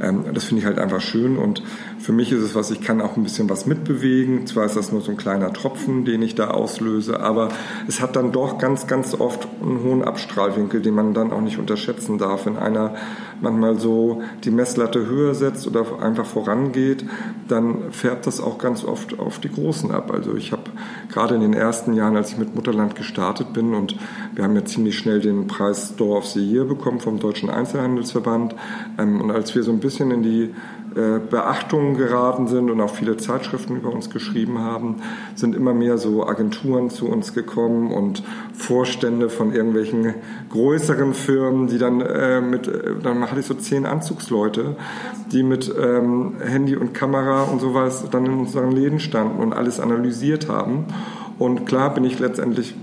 Ähm, 0.02 0.24
das 0.32 0.44
finde 0.44 0.60
ich 0.60 0.66
halt 0.66 0.78
einfach 0.78 1.00
schön 1.00 1.36
und 1.36 1.62
für 1.98 2.12
mich 2.12 2.32
ist 2.32 2.42
es 2.42 2.54
was, 2.54 2.70
ich 2.70 2.80
kann 2.80 3.00
auch 3.00 3.16
ein 3.16 3.22
bisschen 3.22 3.48
was 3.50 3.66
mitbewegen. 3.66 4.46
Zwar 4.46 4.66
ist 4.66 4.76
das 4.76 4.92
nur 4.92 5.00
so 5.00 5.10
ein 5.10 5.16
kleiner 5.16 5.52
Tropfen, 5.52 6.04
den 6.04 6.22
ich 6.22 6.34
da 6.34 6.48
auslöse, 6.48 7.20
aber 7.20 7.48
es 7.88 8.00
hat 8.00 8.16
dann 8.16 8.32
doch 8.32 8.58
ganz, 8.58 8.86
ganz 8.86 9.14
oft 9.14 9.48
einen 9.62 9.82
hohen 9.82 10.04
Abstrahlwinkel, 10.04 10.82
den 10.82 10.94
man 10.94 11.14
dann 11.14 11.32
auch 11.32 11.40
nicht 11.40 11.58
unterschätzen 11.58 12.18
darf. 12.18 12.46
Wenn 12.46 12.56
einer 12.56 12.94
manchmal 13.42 13.78
so 13.78 14.22
die 14.44 14.50
Messlatte 14.50 15.06
höher 15.06 15.34
setzt 15.34 15.66
oder 15.66 15.84
einfach 16.00 16.26
vorangeht, 16.26 17.04
dann 17.48 17.92
färbt 17.92 18.26
das 18.26 18.40
auch 18.40 18.58
ganz 18.58 18.84
oft 18.84 19.18
auf 19.18 19.38
die 19.38 19.50
Großen 19.50 19.90
ab. 19.90 20.10
Also 20.12 20.34
ich 20.34 20.52
habe 20.52 20.62
gerade 21.10 21.34
in 21.34 21.40
den 21.40 21.54
ersten 21.54 21.94
Jahren, 21.94 22.16
als 22.16 22.30
ich 22.30 22.38
mit 22.38 22.54
Mutterland 22.54 22.94
gestartet 22.94 23.52
bin 23.52 23.74
und 23.74 23.96
Wir 24.34 24.44
haben 24.44 24.54
ja 24.54 24.64
ziemlich 24.64 24.96
schnell 24.96 25.20
den 25.20 25.46
Preis 25.46 25.92
Store 25.94 26.16
of 26.16 26.26
the 26.26 26.40
Year 26.40 26.64
bekommen 26.64 27.00
vom 27.00 27.18
Deutschen 27.18 27.50
Einzelhandelsverband. 27.50 28.54
Ähm, 28.98 29.20
und 29.20 29.30
als 29.30 29.54
wir 29.54 29.62
so 29.62 29.72
ein 29.72 29.80
bisschen 29.80 30.10
in 30.10 30.22
die 30.22 30.54
äh, 30.94 31.18
Beachtung 31.18 31.96
geraten 31.96 32.48
sind 32.48 32.70
und 32.70 32.80
auch 32.80 32.94
viele 32.94 33.16
Zeitschriften 33.16 33.76
über 33.76 33.92
uns 33.92 34.10
geschrieben 34.10 34.58
haben, 34.58 34.96
sind 35.34 35.54
immer 35.54 35.74
mehr 35.74 35.98
so 35.98 36.26
Agenturen 36.26 36.90
zu 36.90 37.08
uns 37.08 37.34
gekommen 37.34 37.92
und 37.92 38.22
Vorstände 38.54 39.28
von 39.28 39.54
irgendwelchen 39.54 40.14
größeren 40.50 41.14
Firmen, 41.14 41.66
die 41.66 41.78
dann 41.78 42.00
äh, 42.00 42.40
mit, 42.40 42.68
äh, 42.68 42.94
dann 43.02 43.18
hatte 43.32 43.40
ich 43.40 43.46
so 43.46 43.54
zehn 43.54 43.86
Anzugsleute, 43.86 44.76
die 45.32 45.42
mit 45.42 45.72
ähm, 45.80 46.34
Handy 46.44 46.76
und 46.76 46.92
Kamera 46.92 47.44
und 47.44 47.60
sowas 47.60 48.04
dann 48.10 48.26
in 48.26 48.32
unseren 48.32 48.72
Läden 48.72 49.00
standen 49.00 49.40
und 49.40 49.54
alles 49.54 49.80
analysiert 49.80 50.48
haben. 50.48 50.84
Und 51.38 51.64
klar 51.64 51.94
bin 51.94 52.04
ich 52.04 52.18
letztendlich 52.18 52.74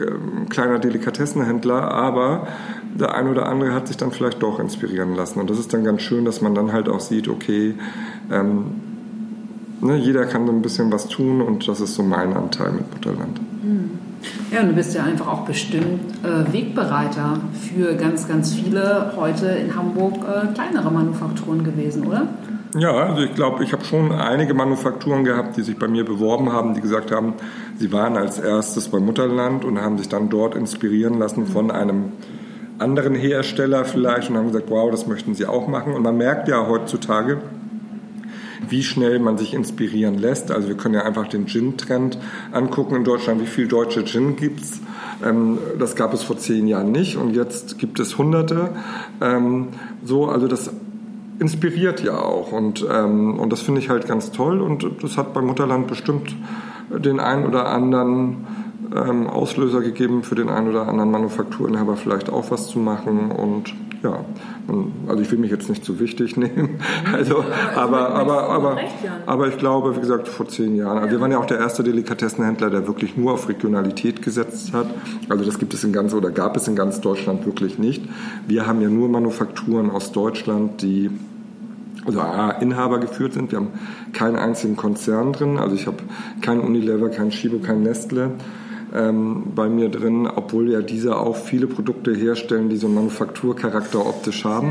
ein 0.00 0.48
kleiner 0.48 0.78
Delikatessenhändler, 0.78 1.92
aber 1.92 2.48
der 2.98 3.14
ein 3.14 3.28
oder 3.28 3.46
andere 3.46 3.74
hat 3.74 3.86
sich 3.86 3.96
dann 3.96 4.10
vielleicht 4.10 4.42
doch 4.42 4.58
inspirieren 4.58 5.14
lassen. 5.14 5.38
Und 5.38 5.50
das 5.50 5.58
ist 5.58 5.72
dann 5.74 5.84
ganz 5.84 6.00
schön, 6.02 6.24
dass 6.24 6.40
man 6.40 6.54
dann 6.54 6.72
halt 6.72 6.88
auch 6.88 7.00
sieht, 7.00 7.28
okay, 7.28 7.74
ähm, 8.32 8.64
ne, 9.82 9.96
jeder 9.96 10.24
kann 10.24 10.46
so 10.46 10.52
ein 10.52 10.62
bisschen 10.62 10.90
was 10.90 11.08
tun 11.08 11.42
und 11.42 11.68
das 11.68 11.80
ist 11.80 11.94
so 11.94 12.02
mein 12.02 12.32
Anteil 12.32 12.72
mit 12.72 12.90
Mutterland. 12.92 13.38
Ja, 14.54 14.60
und 14.60 14.68
du 14.68 14.74
bist 14.74 14.94
ja 14.94 15.02
einfach 15.02 15.26
auch 15.26 15.40
bestimmt 15.40 16.14
äh, 16.22 16.52
Wegbereiter 16.52 17.40
für 17.60 17.96
ganz, 17.96 18.28
ganz 18.28 18.54
viele 18.54 19.12
heute 19.16 19.46
in 19.46 19.74
Hamburg 19.74 20.14
äh, 20.18 20.46
kleinere 20.54 20.92
Manufakturen 20.92 21.64
gewesen, 21.64 22.06
oder? 22.06 22.28
Ja, 22.78 22.92
also 22.92 23.22
ich 23.22 23.34
glaube, 23.34 23.64
ich 23.64 23.72
habe 23.72 23.84
schon 23.84 24.12
einige 24.12 24.54
Manufakturen 24.54 25.24
gehabt, 25.24 25.56
die 25.56 25.62
sich 25.62 25.76
bei 25.76 25.88
mir 25.88 26.04
beworben 26.04 26.52
haben, 26.52 26.74
die 26.74 26.80
gesagt 26.80 27.10
haben, 27.10 27.32
sie 27.78 27.92
waren 27.92 28.16
als 28.16 28.38
erstes 28.38 28.86
beim 28.90 29.04
Mutterland 29.04 29.64
und 29.64 29.80
haben 29.80 29.98
sich 29.98 30.08
dann 30.08 30.28
dort 30.28 30.54
inspirieren 30.54 31.18
lassen 31.18 31.48
von 31.48 31.72
einem 31.72 32.12
anderen 32.78 33.16
Hersteller 33.16 33.84
vielleicht 33.84 34.30
und 34.30 34.36
haben 34.36 34.52
gesagt, 34.52 34.70
wow, 34.70 34.88
das 34.88 35.08
möchten 35.08 35.34
sie 35.34 35.46
auch 35.46 35.66
machen. 35.66 35.94
Und 35.94 36.04
man 36.04 36.16
merkt 36.16 36.46
ja 36.46 36.64
heutzutage, 36.68 37.38
wie 38.68 38.82
schnell 38.82 39.18
man 39.18 39.38
sich 39.38 39.54
inspirieren 39.54 40.18
lässt. 40.18 40.50
Also 40.50 40.68
wir 40.68 40.76
können 40.76 40.94
ja 40.94 41.02
einfach 41.02 41.28
den 41.28 41.46
Gin-Trend 41.46 42.18
angucken 42.52 42.96
in 42.96 43.04
Deutschland. 43.04 43.40
Wie 43.40 43.46
viel 43.46 43.68
deutsche 43.68 44.04
Gin 44.04 44.36
gibt's? 44.36 44.80
Ähm, 45.24 45.58
das 45.78 45.96
gab 45.96 46.14
es 46.14 46.22
vor 46.22 46.38
zehn 46.38 46.66
Jahren 46.66 46.92
nicht 46.92 47.16
und 47.16 47.34
jetzt 47.34 47.78
gibt 47.78 48.00
es 48.00 48.18
Hunderte. 48.18 48.70
Ähm, 49.20 49.68
so, 50.04 50.26
also 50.26 50.48
das 50.48 50.70
inspiriert 51.38 52.02
ja 52.02 52.18
auch. 52.18 52.52
Und, 52.52 52.86
ähm, 52.90 53.38
und 53.38 53.52
das 53.52 53.62
finde 53.62 53.80
ich 53.80 53.88
halt 53.88 54.06
ganz 54.06 54.30
toll. 54.30 54.60
Und 54.60 54.86
das 55.02 55.16
hat 55.16 55.34
beim 55.34 55.46
Mutterland 55.46 55.86
bestimmt 55.86 56.34
den 56.90 57.20
einen 57.20 57.46
oder 57.46 57.68
anderen 57.68 58.46
ähm, 58.94 59.26
Auslöser 59.26 59.80
gegeben 59.80 60.22
für 60.22 60.34
den 60.34 60.48
einen 60.48 60.68
oder 60.68 60.86
anderen 60.88 61.10
Manufakturinhaber 61.10 61.96
vielleicht 61.96 62.30
auch 62.30 62.50
was 62.50 62.68
zu 62.68 62.78
machen. 62.78 63.30
Und 63.30 63.74
ja, 64.04 64.24
also 65.08 65.22
ich 65.22 65.30
will 65.32 65.38
mich 65.38 65.50
jetzt 65.50 65.68
nicht 65.68 65.84
zu 65.84 65.98
wichtig 65.98 66.36
nehmen. 66.36 66.78
Also, 67.12 67.44
aber, 67.74 68.10
aber, 68.10 68.48
aber, 68.50 68.78
aber 69.26 69.48
ich 69.48 69.58
glaube, 69.58 69.96
wie 69.96 70.00
gesagt, 70.00 70.28
vor 70.28 70.46
zehn 70.46 70.76
Jahren. 70.76 70.98
Also 70.98 71.10
wir 71.12 71.20
waren 71.20 71.32
ja 71.32 71.38
auch 71.38 71.46
der 71.46 71.58
erste 71.58 71.82
Delikatessenhändler, 71.82 72.70
der 72.70 72.86
wirklich 72.86 73.16
nur 73.16 73.32
auf 73.32 73.48
Regionalität 73.48 74.22
gesetzt 74.22 74.72
hat. 74.72 74.86
Also 75.28 75.44
das 75.44 75.58
gibt 75.58 75.74
es 75.74 75.82
in 75.82 75.92
ganz 75.92 76.14
oder 76.14 76.30
gab 76.30 76.56
es 76.56 76.68
in 76.68 76.76
ganz 76.76 77.00
Deutschland 77.00 77.46
wirklich 77.46 77.78
nicht. 77.78 78.04
Wir 78.46 78.66
haben 78.66 78.80
ja 78.80 78.88
nur 78.88 79.08
Manufakturen 79.08 79.90
aus 79.90 80.12
Deutschland, 80.12 80.82
die 80.82 81.10
also 82.06 82.20
A, 82.20 82.50
Inhaber 82.50 83.00
geführt 83.00 83.32
sind. 83.32 83.50
Wir 83.50 83.58
haben 83.58 83.72
keinen 84.12 84.36
einzigen 84.36 84.76
Konzern 84.76 85.32
drin. 85.32 85.58
Also 85.58 85.74
ich 85.74 85.86
habe 85.86 85.96
kein 86.42 86.60
Unilever, 86.60 87.08
kein 87.08 87.30
Chibo, 87.30 87.58
kein 87.58 87.82
Nestle 87.82 88.32
ähm, 88.94 89.52
bei 89.54 89.68
mir 89.68 89.88
drin, 89.88 90.26
obwohl 90.26 90.70
ja 90.70 90.80
diese 90.80 91.16
auch 91.16 91.36
viele 91.36 91.66
Produkte 91.66 92.14
herstellen, 92.14 92.68
die 92.68 92.76
so 92.76 92.86
einen 92.86 92.94
Manufakturcharakter 92.94 94.06
optisch 94.06 94.44
haben. 94.44 94.68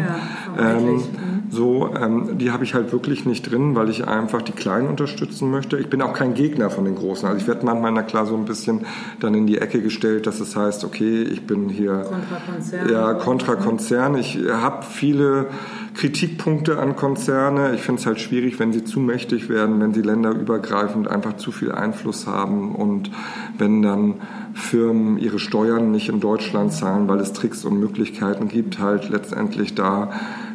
Ja, 0.58 0.78
ähm, 0.78 1.02
so, 1.50 1.94
ähm, 1.94 2.38
die 2.38 2.52
habe 2.52 2.64
ich 2.64 2.74
halt 2.74 2.92
wirklich 2.92 3.26
nicht 3.26 3.52
drin, 3.52 3.76
weil 3.76 3.90
ich 3.90 4.08
einfach 4.08 4.42
die 4.42 4.54
Kleinen 4.54 4.88
unterstützen 4.88 5.52
möchte. 5.52 5.78
Ich 5.78 5.90
bin 5.90 6.02
auch 6.02 6.14
kein 6.14 6.34
Gegner 6.34 6.70
von 6.70 6.86
den 6.86 6.96
Großen. 6.96 7.28
Also 7.28 7.40
ich 7.40 7.48
werde 7.48 7.66
manchmal, 7.66 7.92
na 7.92 8.02
klar, 8.02 8.26
so 8.26 8.36
ein 8.36 8.46
bisschen 8.46 8.86
dann 9.20 9.34
in 9.34 9.46
die 9.46 9.58
Ecke 9.58 9.82
gestellt, 9.82 10.26
dass 10.26 10.40
es 10.40 10.56
heißt, 10.56 10.84
okay, 10.86 11.24
ich 11.24 11.46
bin 11.46 11.70
hier 11.70 12.06
Kontrakonzern. 12.10 12.90
Ja, 12.90 13.14
Kontrakonzern. 13.14 14.16
Ich 14.16 14.40
habe 14.50 14.86
viele 14.90 15.48
Kritikpunkte 15.94 16.80
an 16.80 16.96
Konzerne. 16.96 17.76
Ich 17.76 17.82
finde 17.82 18.00
es 18.02 18.06
halt 18.06 18.20
schwierig, 18.20 18.60
wenn 18.60 18.74
sie 18.74 18.84
zu 18.84 19.00
mächtig 19.00 19.50
werden, 19.50 19.80
wenn 19.80 19.94
sie 19.94 20.02
länderübergreifend 20.02 21.08
einfach 21.08 21.38
zu 21.38 21.52
viel 21.52 21.72
Einfluss 21.72 22.28
haben 22.28 22.74
und 22.74 23.12
wenn 23.58 23.82
dann 23.82 24.16
Firmen 24.54 25.18
ihre 25.18 25.40
Steuern 25.40 25.92
nicht 25.92 26.10
in 26.10 26.20
Deutschland 26.20 26.74
zahlen, 26.74 27.08
weil 27.08 27.20
es 27.20 27.34
Tricks 27.34 27.66
und 27.66 27.80
Möglichkeiten 27.80 28.48
gibt, 28.48 28.80
halt 28.80 29.10
letztendlich 29.10 29.76
da 29.76 30.12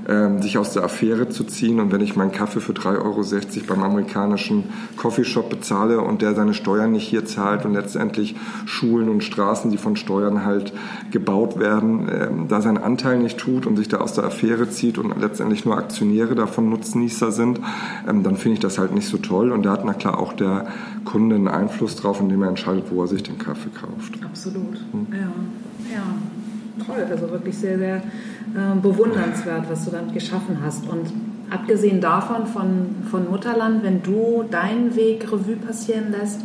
ähm, 0.08 0.40
sich 0.40 0.56
aus 0.56 0.72
der 0.72 0.84
Affäre 0.84 1.28
zu 1.28 1.44
ziehen. 1.44 1.80
Und 1.80 1.92
wenn 1.92 2.00
ich 2.00 2.16
meinen 2.16 2.32
Kaffee 2.32 2.60
für 2.60 2.72
3,60 2.72 2.98
Euro 2.98 3.22
beim 3.68 3.82
amerikanischen 3.82 4.64
Coffeeshop 4.96 5.50
bezahle 5.50 6.00
und 6.00 6.22
der 6.22 6.34
seine 6.34 6.54
Steuern 6.54 6.92
nicht 6.92 7.06
hier 7.06 7.26
zahlt 7.26 7.66
und 7.66 7.74
letztendlich 7.74 8.34
Schulen 8.64 9.10
und 9.10 9.22
Straßen, 9.22 9.70
die 9.70 9.76
von 9.76 9.96
Steuern 9.96 10.46
halt 10.46 10.72
gebaut 11.10 11.58
werden, 11.58 12.08
ähm, 12.10 12.48
da 12.48 12.62
seinen 12.62 12.78
Anteil 12.78 13.18
nicht 13.18 13.36
tut 13.36 13.66
und 13.66 13.76
sich 13.76 13.88
da 13.88 13.98
aus 13.98 14.14
der 14.14 14.24
Affäre 14.24 14.70
zieht 14.70 14.96
und 14.96 15.20
letztendlich 15.20 15.66
nur 15.66 15.76
Aktionäre 15.76 16.34
davon 16.34 16.70
Nutznießer 16.70 17.30
sind, 17.30 17.60
ähm, 18.08 18.22
dann 18.22 18.36
finde 18.36 18.54
ich 18.54 18.60
das 18.60 18.78
halt 18.78 18.94
nicht 18.94 19.08
so 19.08 19.18
toll. 19.18 19.52
Und 19.52 19.64
da 19.64 19.72
hat 19.72 19.84
na 19.84 19.92
klar 19.92 20.18
auch 20.18 20.32
der 20.32 20.68
Kunde 21.08 21.36
einen 21.36 21.48
Einfluss 21.48 21.96
drauf, 21.96 22.20
indem 22.20 22.42
er 22.42 22.50
entscheidet, 22.50 22.84
wo 22.90 23.00
er 23.00 23.08
sich 23.08 23.22
den 23.22 23.38
Kaffee 23.38 23.70
kauft. 23.70 24.22
Absolut. 24.22 24.76
Hm. 24.92 25.06
Ja, 25.10 25.96
ja. 25.96 26.84
Toll. 26.84 27.06
Also 27.10 27.30
wirklich 27.30 27.56
sehr, 27.56 27.78
sehr 27.78 27.96
äh, 27.96 28.80
bewundernswert, 28.82 29.70
was 29.70 29.86
du 29.86 29.90
dann 29.90 30.12
geschaffen 30.12 30.58
hast. 30.62 30.86
Und 30.86 31.10
abgesehen 31.48 32.02
davon, 32.02 32.46
von, 32.46 32.96
von 33.10 33.30
Mutterland, 33.30 33.82
wenn 33.82 34.02
du 34.02 34.44
deinen 34.50 34.94
Weg 34.96 35.32
Revue 35.32 35.56
passieren 35.56 36.12
lässt, 36.12 36.42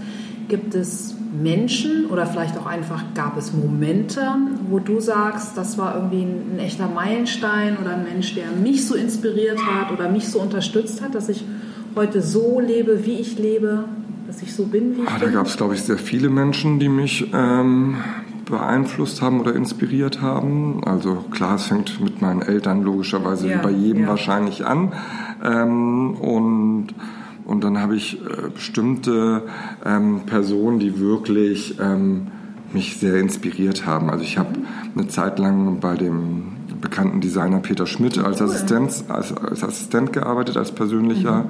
gibt 0.48 0.74
es 0.76 1.16
Menschen 1.34 2.06
oder 2.06 2.26
vielleicht 2.26 2.58
auch 2.58 2.66
einfach 2.66 3.04
gab 3.16 3.38
es 3.38 3.52
Momente, 3.54 4.22
wo 4.70 4.80
du 4.80 5.02
sagst, 5.02 5.58
das 5.58 5.78
war 5.78 5.96
irgendwie 5.96 6.22
ein, 6.22 6.56
ein, 6.56 6.60
echter 6.60 6.88
Meilenstein 6.88 7.78
oder 7.82 7.96
ein 7.96 8.04
Mensch, 8.06 8.34
der 8.36 8.46
mich 8.52 8.88
so 8.88 8.96
inspiriert 8.96 9.60
hat 9.66 9.92
oder 9.92 10.10
mich 10.10 10.30
so 10.30 10.40
unterstützt 10.40 11.02
hat, 11.02 11.16
dass 11.16 11.28
ich 11.28 11.44
heute 11.96 12.22
so 12.22 12.62
lebe, 12.62 13.06
wie 13.06 13.16
ich 13.16 13.38
lebe, 13.38 13.86
dass 14.34 14.42
ich 14.42 14.56
so 14.56 14.66
bin, 14.66 14.98
wie 14.98 15.02
ich 15.04 15.10
bin? 15.10 15.20
Da 15.20 15.30
gab 15.30 15.46
es, 15.46 15.58
glaube 15.58 15.76
ich, 15.76 15.84
sehr 15.84 15.98
viele 15.98 16.30
Menschen, 16.30 16.80
die 16.80 16.90
mich 16.90 17.30
ähm, 17.34 17.98
beeinflusst 18.46 19.22
haben 19.22 19.40
oder 19.40 19.56
inspiriert 19.56 20.22
haben. 20.22 20.84
Also 20.86 21.26
klar, 21.32 21.56
es 21.56 21.66
fängt 21.66 22.02
mit 22.02 22.22
meinen 22.22 22.42
Eltern 22.42 22.84
logischerweise 22.84 23.50
ja, 23.50 23.58
bei 23.60 23.72
jedem 23.72 24.04
ja. 24.04 24.10
wahrscheinlich 24.10 24.66
an. 24.66 24.94
Ähm, 25.44 26.16
und 26.16 26.88
und 27.46 27.62
dann 27.66 27.78
habe 27.80 27.98
ich 27.98 28.22
äh, 28.22 28.50
bestimmte 28.54 29.44
ähm, 29.86 30.22
Personen, 30.26 30.80
die 30.80 31.00
wirklich 31.02 31.78
ähm, 31.78 32.28
mich 32.72 32.98
sehr 32.98 33.20
inspiriert 33.20 33.86
haben. 33.86 34.10
Also 34.10 34.24
ich 34.24 34.38
habe 34.38 34.50
eine 34.96 35.08
Zeit 35.10 35.40
lang 35.40 35.82
bei 35.82 35.96
dem 35.96 36.54
bekannten 36.80 37.20
Designer 37.20 37.60
Peter 37.60 37.86
Schmidt 37.86 38.18
als, 38.18 38.42
Assistent, 38.42 39.04
als, 39.10 39.36
als 39.36 39.62
Assistent 39.62 40.14
gearbeitet, 40.14 40.56
als 40.56 40.72
persönlicher. 40.72 41.44
Mhm. 41.44 41.50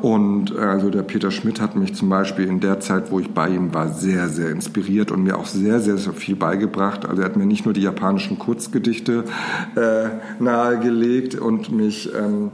Und 0.00 0.54
äh, 0.54 0.60
also 0.60 0.90
der 0.90 1.02
Peter 1.02 1.30
Schmidt 1.30 1.60
hat 1.60 1.76
mich 1.76 1.94
zum 1.94 2.08
Beispiel 2.08 2.46
in 2.46 2.60
der 2.60 2.80
Zeit, 2.80 3.10
wo 3.10 3.20
ich 3.20 3.30
bei 3.30 3.48
ihm 3.48 3.74
war, 3.74 3.88
sehr, 3.88 4.28
sehr 4.28 4.50
inspiriert 4.50 5.10
und 5.10 5.22
mir 5.22 5.36
auch 5.36 5.46
sehr, 5.46 5.80
sehr, 5.80 5.98
sehr 5.98 6.12
viel 6.12 6.36
beigebracht. 6.36 7.06
Also 7.06 7.22
er 7.22 7.28
hat 7.28 7.36
mir 7.36 7.46
nicht 7.46 7.64
nur 7.64 7.74
die 7.74 7.82
japanischen 7.82 8.38
Kurzgedichte 8.38 9.24
äh, 9.74 10.42
nahegelegt 10.42 11.34
und 11.34 11.72
mich 11.72 12.10
ähm, 12.14 12.50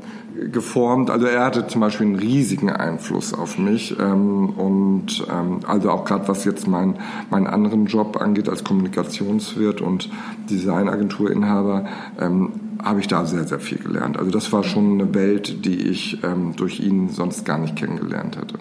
geformt. 0.53 1.11
Also 1.11 1.27
er 1.27 1.45
hatte 1.45 1.67
zum 1.67 1.81
Beispiel 1.81 2.07
einen 2.07 2.17
riesigen 2.17 2.71
Einfluss 2.71 3.35
auf 3.35 3.59
mich 3.59 3.97
ähm, 3.99 4.51
und 4.51 5.25
ähm, 5.31 5.61
also 5.67 5.91
auch 5.91 6.05
gerade 6.05 6.27
was 6.29 6.45
jetzt 6.45 6.67
mein, 6.67 6.97
meinen 7.31 7.47
anderen 7.47 7.87
Job 7.87 8.21
angeht 8.21 8.49
als 8.49 8.65
Kommunikationswirt 8.65 9.81
und 9.81 10.11
Designagenturinhaber, 10.51 11.87
ähm, 12.21 12.53
habe 12.85 13.01
ich 13.01 13.09
da 13.09 13.25
sehr, 13.25 13.45
sehr 13.45 13.61
viel 13.61 13.79
gelernt. 13.79 14.19
Also 14.19 14.31
das 14.31 14.53
war 14.53 14.63
schon 14.63 15.01
eine 15.01 15.15
Welt, 15.15 15.65
die 15.65 15.89
ich 15.89 16.23
ähm, 16.23 16.55
durch 16.55 16.81
ihn 16.81 17.09
sonst 17.09 17.45
gar 17.45 17.59
nicht 17.59 17.77
kennengelernt 17.77 18.37
hätte. 18.37 18.59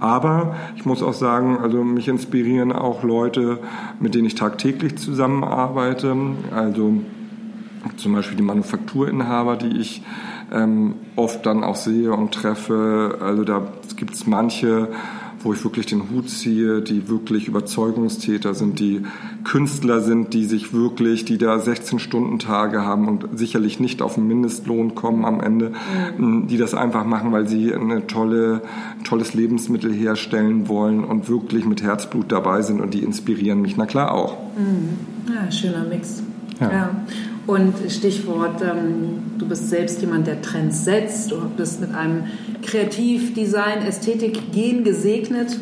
Aber 0.00 0.54
ich 0.76 0.84
muss 0.84 1.02
auch 1.02 1.14
sagen, 1.14 1.58
also 1.58 1.82
mich 1.82 2.06
inspirieren 2.06 2.72
auch 2.72 3.02
Leute, 3.02 3.58
mit 4.00 4.14
denen 4.14 4.26
ich 4.26 4.34
tagtäglich 4.34 4.96
zusammenarbeite. 4.96 6.14
Also 6.54 7.00
zum 7.96 8.12
Beispiel 8.12 8.36
die 8.36 8.42
Manufakturinhaber, 8.42 9.56
die 9.56 9.78
ich 9.78 10.02
ähm, 10.52 10.94
oft 11.16 11.46
dann 11.46 11.64
auch 11.64 11.76
sehe 11.76 12.12
und 12.12 12.32
treffe. 12.32 13.18
Also 13.20 13.44
da 13.44 13.62
gibt 13.96 14.14
es 14.14 14.26
manche, 14.26 14.88
wo 15.44 15.52
ich 15.52 15.62
wirklich 15.62 15.86
den 15.86 16.10
Hut 16.10 16.30
ziehe, 16.30 16.80
die 16.80 17.08
wirklich 17.08 17.48
Überzeugungstäter 17.48 18.54
sind, 18.54 18.80
die 18.80 19.02
Künstler 19.44 20.00
sind, 20.00 20.32
die 20.32 20.46
sich 20.46 20.72
wirklich, 20.72 21.26
die 21.26 21.36
da 21.36 21.56
16-Stunden-Tage 21.56 22.82
haben 22.82 23.06
und 23.06 23.38
sicherlich 23.38 23.78
nicht 23.78 24.00
auf 24.00 24.14
den 24.14 24.26
Mindestlohn 24.26 24.94
kommen 24.94 25.24
am 25.24 25.40
Ende, 25.40 25.72
mhm. 26.16 26.46
die 26.48 26.56
das 26.56 26.74
einfach 26.74 27.04
machen, 27.04 27.30
weil 27.32 27.46
sie 27.46 27.72
ein 27.72 28.08
tolle, 28.08 28.62
tolles 29.04 29.34
Lebensmittel 29.34 29.92
herstellen 29.92 30.66
wollen 30.68 31.04
und 31.04 31.28
wirklich 31.28 31.66
mit 31.66 31.82
Herzblut 31.82 32.32
dabei 32.32 32.62
sind 32.62 32.80
und 32.80 32.94
die 32.94 33.00
inspirieren 33.00 33.60
mich, 33.60 33.76
na 33.76 33.84
klar 33.84 34.12
auch. 34.12 34.38
Mhm. 34.56 35.34
Ja, 35.34 35.52
schöner 35.52 35.84
Mix. 35.84 36.22
ja. 36.58 36.72
ja. 36.72 36.90
Und 37.46 37.74
Stichwort, 37.90 38.62
ähm, 38.62 39.22
du 39.38 39.46
bist 39.46 39.68
selbst 39.68 40.00
jemand, 40.00 40.26
der 40.26 40.40
Trends 40.40 40.84
setzt. 40.84 41.30
Du 41.30 41.36
bist 41.56 41.80
mit 41.80 41.94
einem 41.94 42.24
Kreativ-, 42.62 43.34
Design-, 43.34 43.82
Ästhetik-Gen 43.86 44.84
gesegnet. 44.84 45.58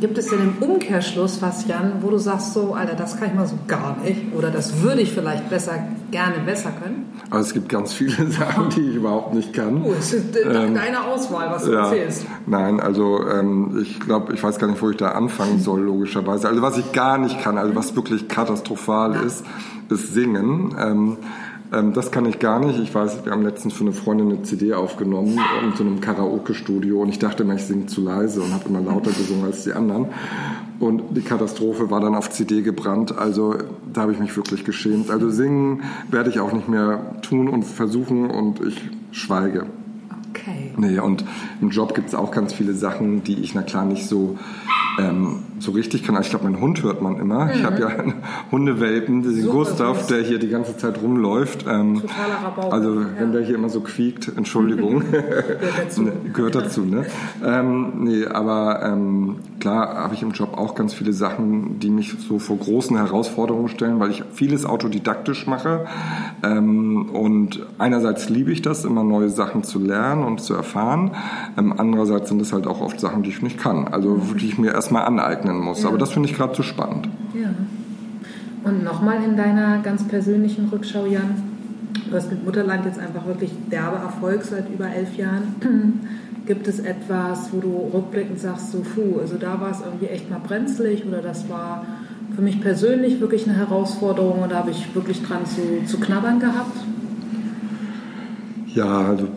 Gibt 0.00 0.16
es 0.16 0.28
denn 0.28 0.38
im 0.40 0.62
Umkehrschluss 0.62 1.42
was, 1.42 1.66
Jan, 1.66 1.94
wo 2.02 2.10
du 2.10 2.18
sagst, 2.18 2.54
so, 2.54 2.72
Alter, 2.72 2.94
das 2.94 3.18
kann 3.18 3.30
ich 3.30 3.34
mal 3.34 3.48
so 3.48 3.58
gar 3.66 3.96
nicht 4.04 4.32
oder 4.36 4.50
das 4.50 4.80
würde 4.80 5.00
ich 5.00 5.10
vielleicht 5.10 5.50
besser, 5.50 5.72
gerne 6.12 6.36
besser 6.46 6.70
können? 6.70 7.06
Also 7.30 7.48
es 7.48 7.54
gibt 7.54 7.68
ganz 7.68 7.92
viele 7.92 8.26
Sachen, 8.30 8.70
die 8.70 8.90
ich 8.90 8.94
überhaupt 8.94 9.34
nicht 9.34 9.52
kann. 9.52 9.82
Oh, 9.84 9.92
es 9.98 10.12
ist 10.12 10.36
ähm, 10.36 10.74
deine 10.74 11.04
Auswahl, 11.04 11.50
was 11.50 11.64
du 11.64 11.72
ja, 11.72 11.86
erzählst. 11.86 12.26
Nein, 12.46 12.78
also 12.78 13.26
ähm, 13.26 13.76
ich 13.82 13.98
glaube, 13.98 14.34
ich 14.34 14.42
weiß 14.42 14.60
gar 14.60 14.68
nicht, 14.68 14.80
wo 14.80 14.90
ich 14.90 14.96
da 14.96 15.12
anfangen 15.12 15.58
soll, 15.58 15.80
logischerweise. 15.80 16.48
Also 16.48 16.62
was 16.62 16.78
ich 16.78 16.92
gar 16.92 17.18
nicht 17.18 17.40
kann, 17.42 17.58
also 17.58 17.74
was 17.74 17.96
wirklich 17.96 18.28
katastrophal 18.28 19.14
ja. 19.14 19.22
ist, 19.22 19.44
ist 19.90 20.14
Singen. 20.14 20.74
Ähm, 20.78 21.16
ähm, 21.72 21.92
das 21.92 22.10
kann 22.10 22.24
ich 22.26 22.38
gar 22.38 22.60
nicht. 22.60 22.78
Ich 22.78 22.94
weiß, 22.94 23.24
wir 23.24 23.32
haben 23.32 23.42
letztens 23.42 23.74
für 23.74 23.84
eine 23.84 23.92
Freundin 23.92 24.30
eine 24.30 24.42
CD 24.42 24.74
aufgenommen 24.74 25.38
in 25.62 25.76
so 25.76 25.84
einem 25.84 26.00
Karaoke-Studio 26.00 27.02
und 27.02 27.08
ich 27.08 27.18
dachte 27.18 27.42
immer, 27.42 27.54
ich 27.54 27.64
singe 27.64 27.86
zu 27.86 28.02
leise 28.02 28.40
und 28.40 28.52
habe 28.52 28.68
immer 28.68 28.80
lauter 28.80 29.10
gesungen 29.10 29.44
als 29.44 29.64
die 29.64 29.72
anderen. 29.72 30.06
Und 30.80 31.16
die 31.16 31.22
Katastrophe 31.22 31.90
war 31.90 32.00
dann 32.00 32.14
auf 32.14 32.30
CD 32.30 32.62
gebrannt. 32.62 33.16
Also 33.16 33.56
da 33.92 34.02
habe 34.02 34.12
ich 34.12 34.18
mich 34.18 34.36
wirklich 34.36 34.64
geschämt. 34.64 35.10
Also 35.10 35.28
singen 35.28 35.82
werde 36.10 36.30
ich 36.30 36.40
auch 36.40 36.52
nicht 36.52 36.68
mehr 36.68 37.20
tun 37.22 37.48
und 37.48 37.64
versuchen 37.64 38.30
und 38.30 38.60
ich 38.60 38.80
schweige. 39.10 39.66
Okay. 40.30 40.72
Nee, 40.76 41.00
und 41.00 41.24
im 41.60 41.70
Job 41.70 41.94
gibt 41.94 42.08
es 42.08 42.14
auch 42.14 42.30
ganz 42.30 42.52
viele 42.52 42.74
Sachen, 42.74 43.24
die 43.24 43.40
ich 43.40 43.54
na 43.54 43.62
klar 43.62 43.84
nicht 43.84 44.06
so 44.06 44.38
ähm, 44.98 45.42
so 45.58 45.72
richtig 45.72 46.04
kann. 46.04 46.20
Ich 46.20 46.30
glaube, 46.30 46.44
mein 46.44 46.60
Hund 46.60 46.82
hört 46.82 47.02
man 47.02 47.18
immer. 47.18 47.46
Mhm. 47.46 47.50
Ich 47.54 47.64
habe 47.64 47.80
ja 47.80 47.86
einen 47.88 48.14
Hundewelpen, 48.50 49.22
den 49.22 49.32
Super 49.32 49.52
Gustav, 49.52 50.06
der 50.06 50.22
hier 50.22 50.38
die 50.38 50.48
ganze 50.48 50.76
Zeit 50.76 51.00
rumläuft. 51.02 51.64
Ähm. 51.68 52.02
Also 52.70 53.04
wenn 53.18 53.32
der 53.32 53.42
hier 53.42 53.54
immer 53.54 53.68
so 53.68 53.80
quiekt, 53.80 54.30
Entschuldigung. 54.36 55.02
gehört 55.12 55.78
dazu. 55.78 56.02
Ne, 56.08 56.12
gehört 56.32 56.54
dazu, 56.54 56.82
ne? 56.82 57.06
Ähm, 57.44 58.04
nee, 58.04 58.24
aber 58.24 58.82
ähm, 58.84 59.36
klar 59.58 59.96
habe 59.96 60.14
ich 60.14 60.22
im 60.22 60.30
Job 60.30 60.56
auch 60.56 60.74
ganz 60.74 60.94
viele 60.94 61.12
Sachen, 61.12 61.80
die 61.80 61.90
mich 61.90 62.14
so 62.18 62.38
vor 62.38 62.56
großen 62.56 62.96
Herausforderungen 62.96 63.68
stellen, 63.68 63.98
weil 63.98 64.10
ich 64.10 64.22
vieles 64.32 64.64
autodidaktisch 64.64 65.46
mache. 65.46 65.86
Ähm, 66.42 67.10
und 67.10 67.66
einerseits 67.78 68.28
liebe 68.28 68.52
ich 68.52 68.62
das, 68.62 68.84
immer 68.84 69.02
neue 69.02 69.28
Sachen 69.28 69.64
zu 69.64 69.78
lernen 69.78 70.22
und 70.22 70.40
zu 70.40 70.54
erfahren. 70.54 71.12
Ähm, 71.56 71.74
andererseits 71.76 72.28
sind 72.28 72.40
es 72.40 72.52
halt 72.52 72.66
auch 72.66 72.80
oft 72.80 73.00
Sachen, 73.00 73.22
die 73.22 73.30
ich 73.30 73.42
nicht 73.42 73.58
kann. 73.58 73.88
Also 73.88 74.20
die 74.38 74.46
ich 74.46 74.58
mir 74.58 74.72
erstmal 74.72 75.04
aneignen 75.04 75.47
aneignen 75.48 75.64
muss. 75.64 75.82
Ja. 75.82 75.88
Aber 75.88 75.98
das 75.98 76.12
finde 76.12 76.28
ich 76.28 76.36
gerade 76.36 76.54
so 76.54 76.62
spannend. 76.62 77.08
Ja. 77.34 77.50
Und 78.64 78.84
nochmal 78.84 79.22
in 79.22 79.36
deiner 79.36 79.78
ganz 79.78 80.06
persönlichen 80.06 80.68
Rückschau, 80.68 81.06
Jan, 81.06 81.42
du 82.10 82.16
hast 82.16 82.30
mit 82.30 82.44
Mutterland 82.44 82.84
jetzt 82.84 82.98
einfach 82.98 83.26
wirklich 83.26 83.52
derbe 83.70 83.96
Erfolg 83.96 84.44
seit 84.44 84.68
über 84.70 84.88
elf 84.88 85.16
Jahren. 85.16 85.54
Gibt 86.46 86.66
es 86.66 86.80
etwas, 86.80 87.52
wo 87.52 87.60
du 87.60 87.90
rückblickend 87.92 88.40
sagst, 88.40 88.72
so, 88.72 88.80
puh, 88.80 89.20
also 89.20 89.36
da 89.36 89.60
war 89.60 89.70
es 89.70 89.80
irgendwie 89.80 90.06
echt 90.06 90.30
mal 90.30 90.40
brenzlig 90.40 91.04
oder 91.06 91.20
das 91.20 91.48
war 91.50 91.84
für 92.34 92.40
mich 92.40 92.60
persönlich 92.60 93.20
wirklich 93.20 93.46
eine 93.46 93.56
Herausforderung 93.56 94.42
und 94.42 94.52
da 94.52 94.56
habe 94.56 94.70
ich 94.70 94.94
wirklich 94.94 95.22
dran 95.22 95.44
zu, 95.44 95.84
zu 95.86 96.00
knabbern 96.00 96.40
gehabt? 96.40 96.76
Ja, 98.74 99.08
also 99.08 99.28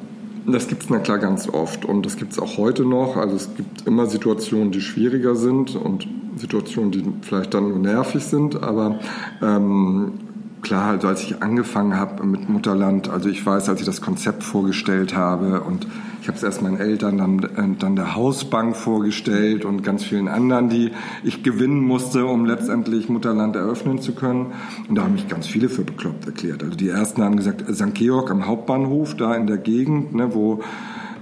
das 0.46 0.68
gibt 0.68 0.84
es 0.84 0.90
na 0.90 1.00
klar 1.00 1.20
ganz 1.20 1.48
oft 1.50 1.86
und 1.86 2.06
das 2.06 2.18
gibt 2.18 2.34
es 2.34 2.40
auch 2.40 2.58
heute 2.58 2.84
noch. 2.84 3.18
Also 3.18 3.36
es 3.36 3.56
gibt 3.56 3.88
immer 3.88 4.08
Situationen, 4.08 4.72
die 4.72 4.82
schwieriger 4.82 5.36
sind 5.36 5.76
und 5.76 6.08
Situationen, 6.36 6.92
die 6.92 7.06
vielleicht 7.22 7.54
dann 7.54 7.70
nur 7.70 7.80
nervig 7.80 8.24
sind, 8.24 8.62
aber 8.62 9.00
ähm, 9.42 10.14
klar, 10.62 10.92
also 10.92 11.08
als 11.08 11.24
ich 11.24 11.42
angefangen 11.42 11.96
habe 11.96 12.26
mit 12.26 12.50
Mutterland, 12.50 13.10
also 13.10 13.30
ich 13.30 13.46
weiß, 13.46 13.70
als 13.70 13.80
ich 13.80 13.86
das 13.86 14.02
Konzept 14.02 14.44
vorgestellt 14.44 15.16
habe 15.16 15.62
und 15.62 15.88
ich 16.22 16.28
habe 16.28 16.38
es 16.38 16.44
erst 16.44 16.62
meinen 16.62 16.78
Eltern, 16.78 17.18
dann, 17.18 17.40
äh, 17.40 17.78
dann 17.80 17.96
der 17.96 18.16
Hausbank 18.16 18.76
vorgestellt 18.76 19.66
und 19.66 19.84
ganz 19.84 20.04
vielen 20.04 20.28
anderen, 20.28 20.70
die 20.70 20.92
ich 21.24 21.42
gewinnen 21.42 21.82
musste, 21.82 22.26
um 22.26 22.46
letztendlich 22.46 23.10
Mutterland 23.10 23.56
eröffnen 23.56 24.00
zu 24.00 24.14
können. 24.14 24.54
Und 24.88 24.96
da 24.96 25.04
haben 25.04 25.14
mich 25.14 25.28
ganz 25.28 25.48
viele 25.48 25.68
für 25.68 25.84
bekloppt 25.84 26.28
erklärt. 26.28 26.64
Also 26.64 26.76
die 26.76 26.90
ersten 26.90 27.24
haben 27.24 27.38
gesagt, 27.38 27.64
St. 27.74 27.96
Georg 27.96 28.30
am 28.30 28.46
Hauptbahnhof, 28.46 29.16
da 29.16 29.34
in 29.36 29.48
der 29.48 29.58
Gegend, 29.58 30.14
ne, 30.14 30.34
wo 30.36 30.62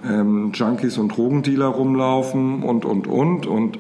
ähm, 0.08 0.52
Junkies 0.54 0.98
und 0.98 1.16
Drogendealer 1.16 1.68
rumlaufen 1.68 2.64
und, 2.64 2.86
und, 2.86 3.08
und. 3.08 3.48
Und 3.48 3.80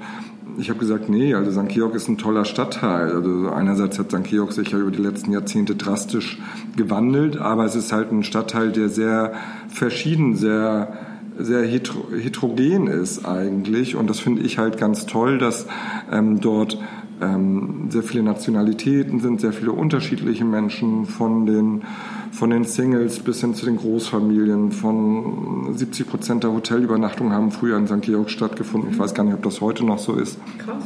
ich 0.57 0.69
habe 0.69 0.79
gesagt, 0.79 1.09
nee, 1.09 1.33
also 1.33 1.51
St. 1.51 1.69
Georg 1.69 1.95
ist 1.95 2.07
ein 2.07 2.17
toller 2.17 2.45
Stadtteil. 2.45 3.11
Also 3.11 3.49
einerseits 3.49 3.99
hat 3.99 4.11
St. 4.11 4.23
Georg 4.23 4.51
sich 4.51 4.71
ja 4.71 4.79
über 4.79 4.91
die 4.91 5.01
letzten 5.01 5.31
Jahrzehnte 5.31 5.75
drastisch 5.75 6.39
gewandelt, 6.75 7.37
aber 7.37 7.65
es 7.65 7.75
ist 7.75 7.91
halt 7.91 8.11
ein 8.11 8.23
Stadtteil, 8.23 8.71
der 8.71 8.89
sehr 8.89 9.33
verschieden, 9.69 10.35
sehr 10.35 10.93
sehr 11.41 11.65
heterogen 11.65 12.87
ist 12.87 13.25
eigentlich. 13.25 13.95
Und 13.95 14.09
das 14.09 14.19
finde 14.19 14.41
ich 14.41 14.57
halt 14.57 14.77
ganz 14.77 15.05
toll, 15.05 15.37
dass 15.37 15.67
ähm, 16.11 16.41
dort 16.41 16.77
ähm, 17.21 17.87
sehr 17.89 18.03
viele 18.03 18.23
Nationalitäten 18.23 19.19
sind, 19.19 19.41
sehr 19.41 19.53
viele 19.53 19.71
unterschiedliche 19.71 20.45
Menschen 20.45 21.05
von 21.05 21.45
den 21.45 21.83
von 22.31 22.51
den 22.51 22.63
Singles 22.63 23.19
bis 23.19 23.41
hin 23.41 23.55
zu 23.55 23.65
den 23.65 23.77
Großfamilien. 23.77 24.71
Von 24.71 25.73
70 25.73 26.07
Prozent 26.07 26.43
der 26.43 26.51
Hotelübernachtungen 26.51 27.33
haben 27.33 27.51
früher 27.51 27.77
in 27.77 27.87
St. 27.87 28.01
Georg 28.01 28.29
stattgefunden. 28.29 28.91
Ich 28.91 28.99
weiß 28.99 29.13
gar 29.13 29.23
nicht, 29.23 29.33
ob 29.33 29.43
das 29.43 29.61
heute 29.61 29.85
noch 29.85 29.99
so 29.99 30.13
ist. 30.13 30.37
Krass. 30.59 30.83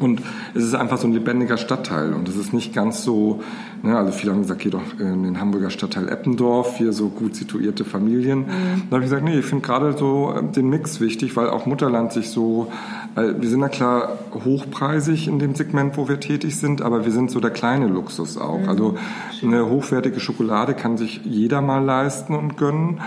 Und 0.00 0.20
es 0.54 0.64
ist 0.64 0.74
einfach 0.74 0.98
so 0.98 1.06
ein 1.06 1.12
lebendiger 1.12 1.56
Stadtteil 1.56 2.12
und 2.12 2.28
es 2.28 2.36
ist 2.36 2.52
nicht 2.52 2.74
ganz 2.74 3.04
so, 3.04 3.40
ne, 3.82 3.96
also 3.96 4.12
viele 4.12 4.32
haben 4.32 4.42
gesagt, 4.42 4.60
geh 4.60 4.70
doch 4.70 4.82
in 4.98 5.22
den 5.22 5.40
Hamburger 5.40 5.70
Stadtteil 5.70 6.08
Eppendorf, 6.08 6.76
hier 6.76 6.92
so 6.92 7.08
gut 7.08 7.34
situierte 7.34 7.84
Familien. 7.84 8.40
Mhm. 8.40 8.82
Da 8.88 8.96
habe 8.96 9.04
ich 9.04 9.10
gesagt, 9.10 9.24
nee, 9.24 9.38
ich 9.38 9.44
finde 9.44 9.64
gerade 9.64 9.96
so 9.96 10.34
äh, 10.36 10.42
den 10.42 10.68
Mix 10.68 11.00
wichtig, 11.00 11.36
weil 11.36 11.50
auch 11.50 11.66
Mutterland 11.66 12.12
sich 12.12 12.30
so, 12.30 12.70
äh, 13.16 13.34
wir 13.38 13.48
sind 13.48 13.60
ja 13.60 13.68
klar 13.68 14.18
hochpreisig 14.44 15.28
in 15.28 15.38
dem 15.38 15.54
Segment, 15.54 15.96
wo 15.96 16.08
wir 16.08 16.20
tätig 16.20 16.56
sind, 16.56 16.82
aber 16.82 17.04
wir 17.04 17.12
sind 17.12 17.30
so 17.30 17.40
der 17.40 17.50
kleine 17.50 17.86
Luxus 17.86 18.38
auch. 18.38 18.60
Mhm. 18.60 18.68
Also 18.68 18.94
eine 19.42 19.68
hochwertige 19.68 20.20
Schokolade 20.20 20.74
kann 20.74 20.96
sich 20.96 21.20
jeder 21.24 21.60
mal 21.60 21.84
leisten 21.84 22.34
und 22.34 22.56
gönnen 22.56 23.00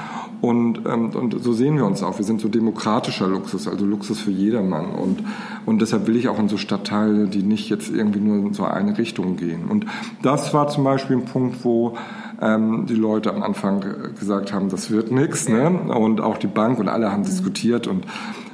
und, 0.46 0.82
ähm, 0.86 1.10
und 1.16 1.44
so 1.44 1.54
sehen 1.54 1.78
wir 1.78 1.86
uns 1.86 2.04
auch. 2.04 2.20
Wir 2.20 2.26
sind 2.26 2.40
so 2.40 2.50
demokratischer 2.50 3.28
Luxus, 3.28 3.68
also 3.68 3.86
Luxus 3.86 4.20
für 4.20 4.32
jedermann. 4.32 4.92
Und, 4.92 5.24
und 5.66 5.82
deshalb 5.82 6.06
will 6.08 6.16
ich 6.16 6.28
auch 6.28 6.38
in 6.38 6.50
so 6.50 6.58
Stadtteile, 6.58 7.28
die 7.28 7.42
nicht 7.42 7.70
jetzt 7.70 7.90
irgendwie 7.90 8.20
nur 8.20 8.36
in 8.38 8.54
so 8.54 8.64
eine 8.64 8.98
Richtung 8.98 9.38
gehen. 9.38 9.66
Und 9.68 9.86
das 10.22 10.54
war 10.54 10.65
zum 10.68 10.84
Beispiel 10.84 11.18
ein 11.18 11.26
Punkt, 11.26 11.64
wo 11.64 11.98
ähm, 12.42 12.86
die 12.88 12.96
Leute 12.96 13.34
am 13.34 13.44
Anfang 13.44 13.84
gesagt 14.20 14.54
haben, 14.54 14.70
das 14.70 14.92
wird 14.92 15.12
nichts. 15.12 15.50
Ne? 15.50 15.70
Und 15.70 16.22
auch 16.22 16.38
die 16.38 16.48
Bank 16.48 16.80
und 16.80 16.90
alle 16.90 17.12
haben 17.12 17.22
mhm. 17.22 17.26
diskutiert 17.26 17.88
und 17.88 18.06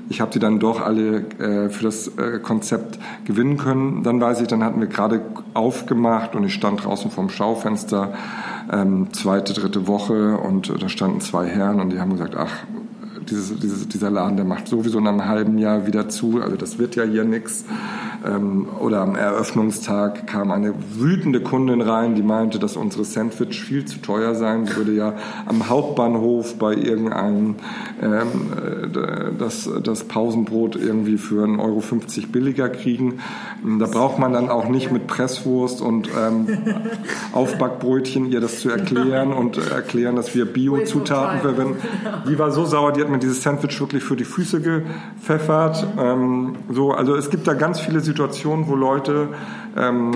ich 0.09 0.19
habe 0.19 0.33
sie 0.33 0.39
dann 0.39 0.59
doch 0.59 0.81
alle 0.81 1.19
äh, 1.39 1.69
für 1.69 1.85
das 1.85 2.09
äh, 2.17 2.39
Konzept 2.39 2.99
gewinnen 3.23 3.55
können. 3.57 4.03
Dann 4.03 4.19
weiß 4.19 4.41
ich, 4.41 4.47
dann 4.47 4.61
hatten 4.61 4.81
wir 4.81 4.87
gerade 4.87 5.21
aufgemacht 5.53 6.35
und 6.35 6.43
ich 6.43 6.53
stand 6.53 6.83
draußen 6.83 7.09
vorm 7.11 7.29
Schaufenster, 7.29 8.13
ähm, 8.71 9.13
zweite, 9.13 9.53
dritte 9.53 9.87
Woche 9.87 10.37
und 10.37 10.69
äh, 10.69 10.77
da 10.77 10.89
standen 10.89 11.21
zwei 11.21 11.47
Herren 11.47 11.79
und 11.79 11.91
die 11.91 11.99
haben 11.99 12.11
gesagt, 12.11 12.35
ach, 12.35 12.51
dieses, 13.29 13.57
dieses, 13.59 13.87
dieser 13.87 14.09
Laden, 14.09 14.35
der 14.35 14.45
macht 14.45 14.67
sowieso 14.67 14.99
in 14.99 15.07
einem 15.07 15.25
halben 15.25 15.57
Jahr 15.57 15.87
wieder 15.87 16.09
zu, 16.09 16.41
also 16.41 16.55
das 16.55 16.79
wird 16.79 16.95
ja 16.95 17.03
hier 17.03 17.23
nichts. 17.23 17.65
Ähm, 18.25 18.67
oder 18.79 19.01
am 19.01 19.15
Eröffnungstag 19.15 20.27
kam 20.27 20.51
eine 20.51 20.73
wütende 20.97 21.41
Kundin 21.41 21.81
rein, 21.81 22.15
die 22.15 22.21
meinte, 22.21 22.59
dass 22.59 22.77
unsere 22.77 23.03
Sandwich 23.03 23.61
viel 23.63 23.85
zu 23.85 23.99
teuer 23.99 24.35
sein 24.35 24.75
würde, 24.75 24.93
ja 24.93 25.15
am 25.45 25.69
Hauptbahnhof 25.69 26.57
bei 26.57 26.75
irgendeinem 26.75 27.55
ähm, 28.01 28.27
äh, 28.55 29.37
das, 29.37 29.69
das 29.83 30.03
Pausenbrot 30.03 30.75
irgendwie 30.75 31.17
für 31.17 31.45
1,50 31.45 31.59
Euro 31.59 32.27
billiger 32.31 32.69
kriegen. 32.69 33.19
Da 33.79 33.87
braucht 33.87 34.19
man 34.19 34.33
dann 34.33 34.49
auch 34.49 34.67
nicht 34.67 34.91
mit 34.91 35.07
Presswurst 35.07 35.81
und 35.81 36.09
ähm, 36.09 36.47
Aufbackbrötchen 37.33 38.31
ihr 38.31 38.39
das 38.39 38.59
zu 38.59 38.69
erklären 38.69 39.33
und 39.33 39.57
erklären, 39.57 40.15
dass 40.15 40.35
wir 40.35 40.45
Bio-Zutaten 40.45 41.41
verwenden. 41.41 41.77
Die 42.27 42.37
war 42.37 42.51
so 42.51 42.65
sauer, 42.65 42.93
die 42.93 43.01
hat 43.01 43.09
mir 43.11 43.19
dieses 43.19 43.43
Sandwich 43.43 43.79
wirklich 43.79 44.03
für 44.03 44.15
die 44.15 44.25
Füße 44.25 44.61
gepfeffert. 44.61 45.85
Ähm, 45.99 46.55
so, 46.69 46.91
also 46.91 47.15
es 47.15 47.29
gibt 47.29 47.47
da 47.47 47.53
ganz 47.53 47.79
viele 47.79 47.99
Situationen, 47.99 48.67
wo 48.67 48.75
Leute 48.75 49.29
ähm, 49.77 50.11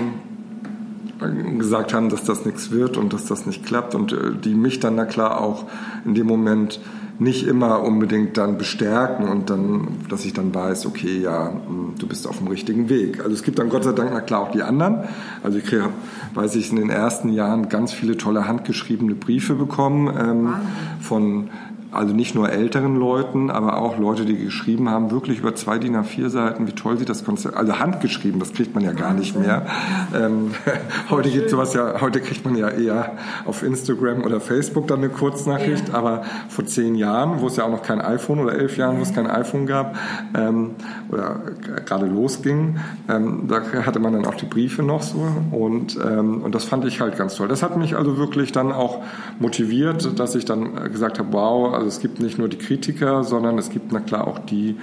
gesagt 1.58 1.94
haben, 1.94 2.08
dass 2.08 2.24
das 2.24 2.44
nichts 2.44 2.70
wird 2.70 2.96
und 2.96 3.12
dass 3.12 3.26
das 3.26 3.46
nicht 3.46 3.64
klappt 3.64 3.94
und 3.94 4.12
äh, 4.12 4.32
die 4.34 4.54
mich 4.54 4.80
dann 4.80 4.96
na 4.96 5.04
klar 5.04 5.40
auch 5.40 5.64
in 6.04 6.14
dem 6.14 6.26
Moment 6.26 6.80
nicht 7.18 7.46
immer 7.46 7.82
unbedingt 7.82 8.36
dann 8.36 8.58
bestärken 8.58 9.28
und 9.28 9.48
dann, 9.48 9.88
dass 10.10 10.24
ich 10.24 10.34
dann 10.34 10.54
weiß, 10.54 10.86
okay, 10.86 11.18
ja, 11.18 11.50
hm, 11.50 11.94
du 11.98 12.06
bist 12.06 12.26
auf 12.26 12.38
dem 12.38 12.48
richtigen 12.48 12.88
Weg. 12.88 13.20
Also 13.20 13.32
es 13.32 13.42
gibt 13.42 13.58
dann 13.58 13.70
Gott 13.70 13.84
sei 13.84 13.92
Dank, 13.92 14.10
na 14.12 14.20
klar, 14.20 14.42
auch 14.42 14.50
die 14.50 14.62
anderen. 14.62 15.04
Also 15.42 15.58
ich 15.58 15.64
kriege, 15.64 15.88
weiß 16.34 16.56
ich, 16.56 16.70
in 16.70 16.76
den 16.76 16.90
ersten 16.90 17.30
Jahren 17.30 17.68
ganz 17.68 17.92
viele 17.92 18.16
tolle 18.16 18.46
handgeschriebene 18.46 19.14
Briefe 19.14 19.54
bekommen 19.54 20.14
ähm, 20.18 20.54
von 21.00 21.48
also 21.96 22.14
nicht 22.14 22.34
nur 22.34 22.50
älteren 22.50 22.96
Leuten, 22.96 23.50
aber 23.50 23.78
auch 23.78 23.98
Leute, 23.98 24.24
die 24.24 24.36
geschrieben 24.36 24.88
haben, 24.90 25.10
wirklich 25.10 25.38
über 25.38 25.54
zwei 25.54 25.78
DIN 25.78 25.96
A4 25.96 26.28
Seiten, 26.28 26.66
wie 26.66 26.72
toll 26.72 26.98
sie 26.98 27.04
das 27.04 27.24
Konzept, 27.24 27.56
also 27.56 27.78
handgeschrieben, 27.78 28.38
das 28.38 28.52
kriegt 28.52 28.74
man 28.74 28.84
ja 28.84 28.92
gar 28.92 29.14
nicht 29.14 29.38
mehr. 29.38 29.66
Ähm, 30.14 30.52
heute 31.10 31.30
gibt 31.30 31.50
sowas 31.50 31.74
ja, 31.74 32.00
heute 32.00 32.20
kriegt 32.20 32.44
man 32.44 32.56
ja 32.56 32.68
eher 32.68 33.12
auf 33.44 33.62
Instagram 33.62 34.22
oder 34.22 34.40
Facebook 34.40 34.86
dann 34.88 34.98
eine 34.98 35.08
Kurznachricht, 35.08 35.88
ja. 35.88 35.94
aber 35.94 36.22
vor 36.48 36.66
zehn 36.66 36.94
Jahren, 36.94 37.40
wo 37.40 37.46
es 37.46 37.56
ja 37.56 37.64
auch 37.64 37.70
noch 37.70 37.82
kein 37.82 38.00
iPhone 38.00 38.40
oder 38.40 38.54
elf 38.54 38.76
Jahren, 38.76 38.98
wo 38.98 39.02
es 39.02 39.14
kein 39.14 39.26
iPhone 39.26 39.66
gab 39.66 39.96
ähm, 40.34 40.72
oder 41.10 41.40
gerade 41.84 42.06
losging, 42.06 42.78
ähm, 43.08 43.48
da 43.48 43.62
hatte 43.84 43.98
man 44.00 44.12
dann 44.12 44.26
auch 44.26 44.34
die 44.34 44.46
Briefe 44.46 44.82
noch 44.82 45.02
so 45.02 45.26
und, 45.50 45.98
ähm, 46.04 46.42
und 46.42 46.54
das 46.54 46.64
fand 46.64 46.84
ich 46.84 47.00
halt 47.00 47.16
ganz 47.16 47.36
toll. 47.36 47.48
Das 47.48 47.62
hat 47.62 47.76
mich 47.76 47.96
also 47.96 48.18
wirklich 48.18 48.52
dann 48.52 48.72
auch 48.72 49.02
motiviert, 49.38 50.18
dass 50.18 50.34
ich 50.34 50.44
dann 50.44 50.92
gesagt 50.92 51.18
habe, 51.18 51.32
wow, 51.32 51.72
also 51.72 51.85
es 51.86 52.00
gibt 52.00 52.20
nicht 52.20 52.38
nur 52.38 52.48
die 52.48 52.58
Kritiker, 52.58 53.24
sondern 53.24 53.58
es 53.58 53.70
gibt 53.70 53.92
na 53.92 54.00
klar 54.00 54.26
auch 54.26 54.38
die, 54.38 54.76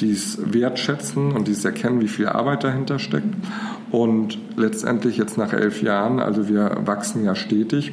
die 0.00 0.12
es 0.12 0.38
wertschätzen 0.52 1.32
und 1.32 1.48
die 1.48 1.52
es 1.52 1.64
erkennen, 1.64 2.00
wie 2.00 2.08
viel 2.08 2.28
Arbeit 2.28 2.64
dahinter 2.64 2.98
steckt. 2.98 3.34
Und 3.90 4.38
letztendlich 4.56 5.16
jetzt 5.16 5.38
nach 5.38 5.52
elf 5.52 5.82
Jahren, 5.82 6.20
also 6.20 6.48
wir 6.48 6.78
wachsen 6.84 7.24
ja 7.24 7.34
stetig, 7.34 7.92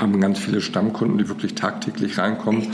haben 0.00 0.20
ganz 0.20 0.38
viele 0.38 0.60
Stammkunden, 0.60 1.18
die 1.18 1.28
wirklich 1.28 1.54
tagtäglich 1.54 2.18
reinkommen. 2.18 2.62
Echt, 2.62 2.72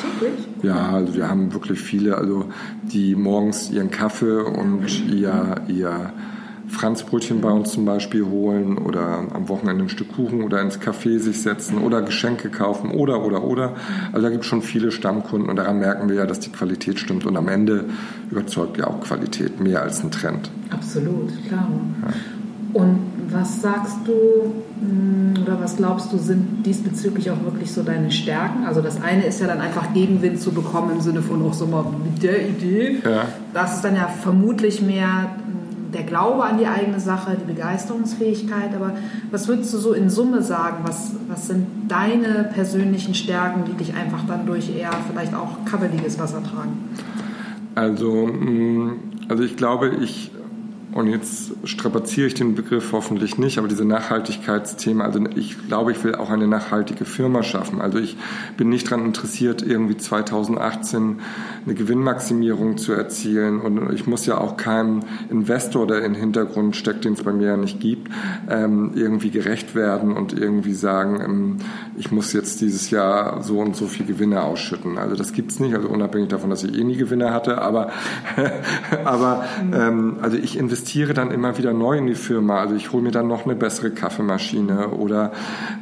Ja, 0.62 0.90
also 0.90 1.14
wir 1.14 1.29
haben 1.29 1.53
wirklich 1.53 1.81
viele, 1.81 2.16
also 2.16 2.46
die 2.83 3.14
morgens 3.14 3.70
ihren 3.70 3.90
Kaffee 3.90 4.42
und 4.42 5.11
ihr, 5.11 5.57
ihr 5.68 6.12
Franzbrötchen 6.71 7.41
bei 7.41 7.51
uns 7.51 7.73
zum 7.73 7.85
Beispiel 7.85 8.25
holen 8.25 8.79
oder 8.79 9.25
am 9.33 9.49
Wochenende 9.49 9.85
ein 9.85 9.89
Stück 9.89 10.13
Kuchen 10.13 10.43
oder 10.43 10.63
ins 10.63 10.81
Café 10.81 11.19
sich 11.19 11.43
setzen 11.43 11.79
oder 11.79 12.01
Geschenke 12.03 12.49
kaufen 12.49 12.93
oder, 12.93 13.25
oder, 13.25 13.43
oder. 13.45 13.75
Also 14.13 14.23
da 14.23 14.31
gibt 14.31 14.45
es 14.45 14.49
schon 14.49 14.63
viele 14.63 14.93
Stammkunden 14.93 15.51
und 15.51 15.57
daran 15.57 15.79
merken 15.79 16.09
wir 16.09 16.17
ja, 16.17 16.27
dass 16.27 16.41
die 16.41 16.51
Qualität 16.51 16.99
stimmt 16.99 17.27
und 17.27 17.37
am 17.37 17.49
Ende 17.49 17.87
überzeugt 18.31 18.79
ja 18.79 18.87
auch 18.87 19.01
Qualität 19.01 19.61
mehr 19.61 19.83
als 19.83 20.03
ein 20.03 20.11
Trend. 20.11 20.51
Absolut, 20.71 21.31
klar. 21.49 21.69
Ja. 22.03 22.81
Und 22.81 23.01
was 23.31 23.61
sagst 23.61 23.97
du 24.05 24.13
hm, 24.81 25.43
oder 25.43 25.61
was 25.61 25.77
glaubst 25.77 26.13
du, 26.13 26.19
sind 26.19 26.65
diesbezüglich 26.65 27.31
auch 27.31 27.43
wirklich 27.43 27.73
so 27.73 27.83
deine 27.83 28.11
Stärken? 28.11 28.65
Also 28.65 28.81
das 28.81 29.03
eine 29.03 29.25
ist 29.25 29.41
ja 29.41 29.47
dann 29.47 29.61
einfach 29.61 29.93
Gegenwind 29.93 30.41
zu 30.41 30.53
bekommen 30.53 30.93
im 30.93 31.01
Sinne 31.01 31.23
von 31.23 31.45
auch 31.45 31.53
so 31.53 31.67
mal 31.67 31.85
mit 32.05 32.23
der 32.23 32.49
Idee. 32.49 33.01
Ja. 33.05 33.27
Das 33.53 33.77
ist 33.77 33.85
dann 33.85 33.97
ja 33.97 34.09
vermutlich 34.09 34.83
mehr 34.83 35.31
der 35.92 36.03
Glaube 36.05 36.44
an 36.44 36.59
die 36.59 36.66
eigene 36.66 37.00
Sache, 37.00 37.37
die 37.40 37.53
Begeisterungsfähigkeit. 37.53 38.74
Aber 38.74 38.92
was 39.31 39.48
würdest 39.48 39.72
du 39.74 39.79
so 39.79 39.92
in 39.92 40.11
Summe 40.11 40.42
sagen? 40.42 40.79
Was, 40.85 41.12
was 41.29 41.46
sind 41.46 41.66
deine 41.88 42.50
persönlichen 42.55 43.14
Stärken, 43.14 43.64
die 43.64 43.72
dich 43.72 43.94
einfach 43.94 44.24
dann 44.26 44.46
durch 44.46 44.74
eher 44.74 44.90
vielleicht 45.11 45.35
auch 45.35 45.64
kabbeliges 45.64 46.18
Wasser 46.18 46.42
tragen? 46.42 46.79
Also, 47.74 48.26
mm, 48.26 48.98
also 49.29 49.42
ich 49.42 49.57
glaube, 49.57 49.90
ich 50.00 50.33
und 50.92 51.07
jetzt 51.07 51.53
strapaziere 51.64 52.26
ich 52.26 52.35
den 52.35 52.57
Begriff 52.57 52.90
hoffentlich 52.92 53.38
nicht, 53.38 53.59
aber 53.59 53.68
diese 53.68 53.85
Nachhaltigkeitsthemen, 53.85 55.03
also 55.03 55.20
ich 55.37 55.68
glaube, 55.68 55.92
ich 55.92 56.03
will 56.03 56.16
auch 56.16 56.31
eine 56.31 56.48
nachhaltige 56.48 57.05
Firma 57.05 57.44
schaffen. 57.44 57.81
Also 57.81 57.98
ich 57.98 58.16
bin 58.57 58.70
nicht 58.70 58.90
daran 58.90 59.05
interessiert, 59.07 59.62
irgendwie 59.62 59.96
2018 59.96 61.20
eine 61.64 61.74
Gewinnmaximierung 61.74 62.76
zu 62.76 62.92
erzielen. 62.92 63.61
Und 63.61 63.92
ich 63.92 64.09
muss 64.09 64.26
ja 64.26 64.38
auch 64.38 64.57
keinem 64.57 65.00
Investor, 65.31 65.87
der 65.87 66.05
im 66.05 66.14
Hintergrund 66.14 66.74
steckt, 66.74 67.05
den 67.05 67.12
es 67.12 67.22
bei 67.22 67.33
mir 67.33 67.48
ja 67.48 67.57
nicht 67.57 67.79
gibt, 67.79 68.11
ähm, 68.48 68.90
irgendwie 68.96 69.31
gerecht 69.31 69.76
werden 69.76 70.12
und 70.12 70.37
irgendwie 70.37 70.74
sagen, 70.74 71.20
ähm, 71.24 71.57
ich 71.96 72.11
muss 72.11 72.33
jetzt 72.33 72.61
dieses 72.62 72.90
Jahr 72.90 73.44
so 73.44 73.61
und 73.61 73.76
so 73.76 73.87
viel 73.87 74.07
Gewinne 74.07 74.42
ausschütten. 74.42 74.98
Also 74.98 75.14
das 75.14 75.33
gibt's 75.33 75.61
nicht, 75.61 75.74
also 75.74 75.88
unabhängig 75.88 76.31
davon, 76.31 76.50
dass 76.50 76.64
ich 76.64 76.76
eh 76.76 76.83
nie 76.83 76.96
Gewinne 76.96 77.33
hatte, 77.33 77.62
aber, 77.62 77.90
aber 79.05 79.44
ähm, 79.72 80.16
also 80.20 80.37
ich 80.37 80.59
investiere 80.59 80.80
investiere 80.81 81.12
dann 81.12 81.31
immer 81.31 81.59
wieder 81.59 81.75
neu 81.75 81.99
in 81.99 82.07
die 82.07 82.14
Firma. 82.14 82.59
Also 82.59 82.75
ich 82.75 82.90
hole 82.90 83.03
mir 83.03 83.11
dann 83.11 83.29
noch 83.29 83.45
eine 83.45 83.55
bessere 83.55 83.90
Kaffeemaschine 83.90 84.88
oder 84.88 85.33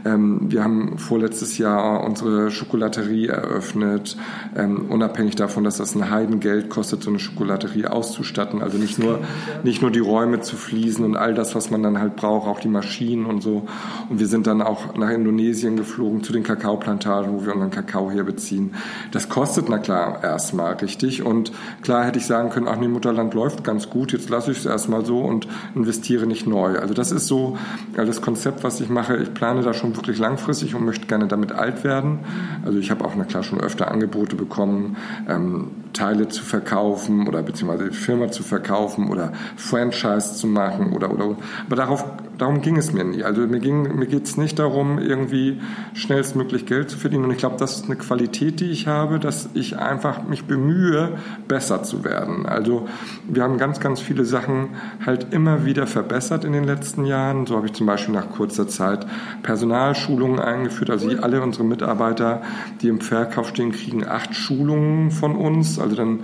ähm, 0.05 0.51
wir 0.51 0.65
haben 0.65 0.99
vorletztes 0.99 1.57
Jahr 1.57 2.03
unsere 2.03 2.51
Schokolaterie 2.51 3.29
eröffnet, 3.29 4.17
ähm, 4.57 4.87
unabhängig 4.89 5.37
davon, 5.37 5.63
dass 5.63 5.77
das 5.77 5.95
ein 5.95 6.11
Heidengeld 6.11 6.69
kostet, 6.69 7.05
so 7.05 7.11
eine 7.11 7.21
Schokolaterie 7.21 7.87
auszustatten. 7.87 8.61
Also 8.61 8.77
nicht 8.77 8.99
nur, 8.99 9.21
nicht 9.63 9.83
nur 9.83 9.93
die 9.93 10.01
Räume 10.01 10.41
zu 10.41 10.57
fließen 10.57 11.05
und 11.05 11.17
all 11.17 11.33
das, 11.33 11.55
was 11.55 11.71
man 11.71 11.85
dann 11.85 12.01
halt 12.01 12.17
braucht, 12.17 12.49
auch 12.49 12.59
die 12.59 12.69
Maschinen 12.69 13.25
und 13.27 13.41
so. 13.41 13.69
Und 14.09 14.19
wir 14.19 14.27
sind 14.27 14.49
dann 14.49 14.63
auch 14.63 14.97
nach 14.97 15.11
Indonesien 15.11 15.77
geflogen 15.77 16.25
zu 16.25 16.33
den 16.33 16.43
Kakaoplantagen, 16.43 17.33
wo 17.33 17.47
wir 17.47 17.53
unseren 17.53 17.71
Kakao 17.71 18.11
herbeziehen. 18.11 18.75
Das 19.13 19.29
kostet, 19.29 19.69
na 19.69 19.79
klar, 19.79 20.25
erstmal 20.25 20.75
richtig. 20.75 21.23
Und 21.23 21.53
klar 21.83 22.05
hätte 22.05 22.19
ich 22.19 22.27
sagen 22.27 22.51
können, 22.51 22.67
ach 22.67 22.77
nee, 22.77 22.89
Mutterland 22.89 23.33
läuft 23.35 23.63
ganz 23.63 23.89
gut, 23.91 24.13
jetzt 24.13 24.29
lasse 24.29 24.51
ich 24.51 24.59
es 24.59 24.67
erstmal 24.67 24.88
mal 24.89 25.05
so 25.05 25.21
und 25.21 25.47
investiere 25.75 26.27
nicht 26.27 26.47
neu. 26.47 26.79
Also 26.79 26.95
das 26.95 27.13
ist 27.13 27.27
so 27.27 27.57
das 27.97 28.23
Konzept, 28.23 28.65
was 28.65 28.81
ich 28.81 28.89
mache. 28.89 29.17
Ich 29.17 29.35
plane 29.35 29.63
da 29.63 29.75
schon 29.75 29.97
wirklich 29.97 30.19
langfristig 30.19 30.75
und 30.75 30.85
möchte 30.85 31.07
gerne 31.07 31.29
damit 31.29 31.53
alt 31.53 31.85
werden. 31.85 32.21
Also 32.65 32.79
ich 32.79 32.91
habe 32.91 33.05
auch 33.05 33.13
na 33.17 33.25
klar 33.25 33.43
schon 33.43 33.61
öfter 33.61 33.91
Angebote 33.91 34.37
bekommen, 34.37 34.97
ähm, 35.29 35.71
Teile 35.99 36.29
zu 36.29 36.45
verkaufen 36.45 37.27
oder 37.27 37.43
beziehungsweise 37.43 37.91
die 37.91 37.97
Firma 37.97 38.31
zu 38.31 38.43
verkaufen 38.43 39.11
oder 39.11 39.33
Franchise 39.57 40.35
zu 40.35 40.47
machen 40.47 40.93
oder 40.93 41.13
oder. 41.13 41.37
Aber 41.67 41.77
darauf 41.77 42.05
darum 42.39 42.61
ging 42.63 42.77
es 42.77 42.93
mir 42.93 43.05
nie. 43.05 43.23
Also 43.25 43.43
mir, 43.43 43.61
mir 43.61 44.07
geht 44.07 44.25
es 44.25 44.37
nicht 44.37 44.59
darum, 44.59 44.99
irgendwie 44.99 45.61
schnellstmöglich 45.95 46.67
Geld 46.67 46.89
zu 46.91 46.99
verdienen. 46.99 47.25
Und 47.25 47.33
ich 47.33 47.39
glaube, 47.39 47.57
das 47.59 47.77
ist 47.77 47.85
eine 47.87 47.97
Qualität, 47.97 48.61
die 48.61 48.71
ich 48.71 48.87
habe, 48.87 49.19
dass 49.19 49.51
ich 49.55 49.79
einfach 49.79 50.23
mich 50.27 50.45
bemühe, 50.45 51.19
besser 51.49 51.83
zu 51.83 52.05
werden. 52.05 52.47
Also 52.47 52.89
wir 53.29 53.43
haben 53.43 53.59
ganz, 53.59 53.81
ganz 53.81 54.01
viele 54.01 54.25
Sachen 54.25 54.71
halt 55.05 55.33
immer 55.33 55.65
wieder 55.65 55.87
verbessert 55.87 56.45
in 56.45 56.53
den 56.53 56.65
letzten 56.65 57.05
Jahren. 57.05 57.47
So 57.47 57.57
habe 57.57 57.67
ich 57.67 57.73
zum 57.73 57.87
Beispiel 57.87 58.15
nach 58.15 58.31
kurzer 58.31 58.69
Zeit 58.69 59.07
Personalschulungen 59.43 60.39
eingeführt. 60.39 60.91
Also 60.91 61.09
alle 61.21 61.43
unsere 61.43 61.65
Mitarbeiter, 61.65 62.43
die 62.81 62.89
im 62.89 63.01
Verkauf 63.01 63.49
stehen, 63.49 63.73
kriegen 63.73 64.07
acht 64.07 64.35
Schulungen 64.35 65.11
von 65.11 65.37
uns. 65.37 65.79
Also 65.89 65.97
dann 65.97 66.21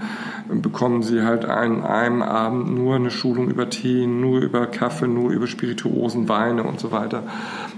bekommen 0.60 1.02
sie 1.02 1.22
halt 1.22 1.46
an 1.46 1.82
einem 1.82 2.20
Abend 2.20 2.74
nur 2.74 2.96
eine 2.96 3.10
Schulung 3.10 3.48
über 3.48 3.70
Tee, 3.70 4.06
nur 4.06 4.40
über 4.40 4.66
Kaffee, 4.66 5.08
nur 5.08 5.30
über 5.30 5.46
Spirituosen, 5.46 6.28
Weine 6.28 6.64
und 6.64 6.80
so 6.80 6.92
weiter. 6.92 7.22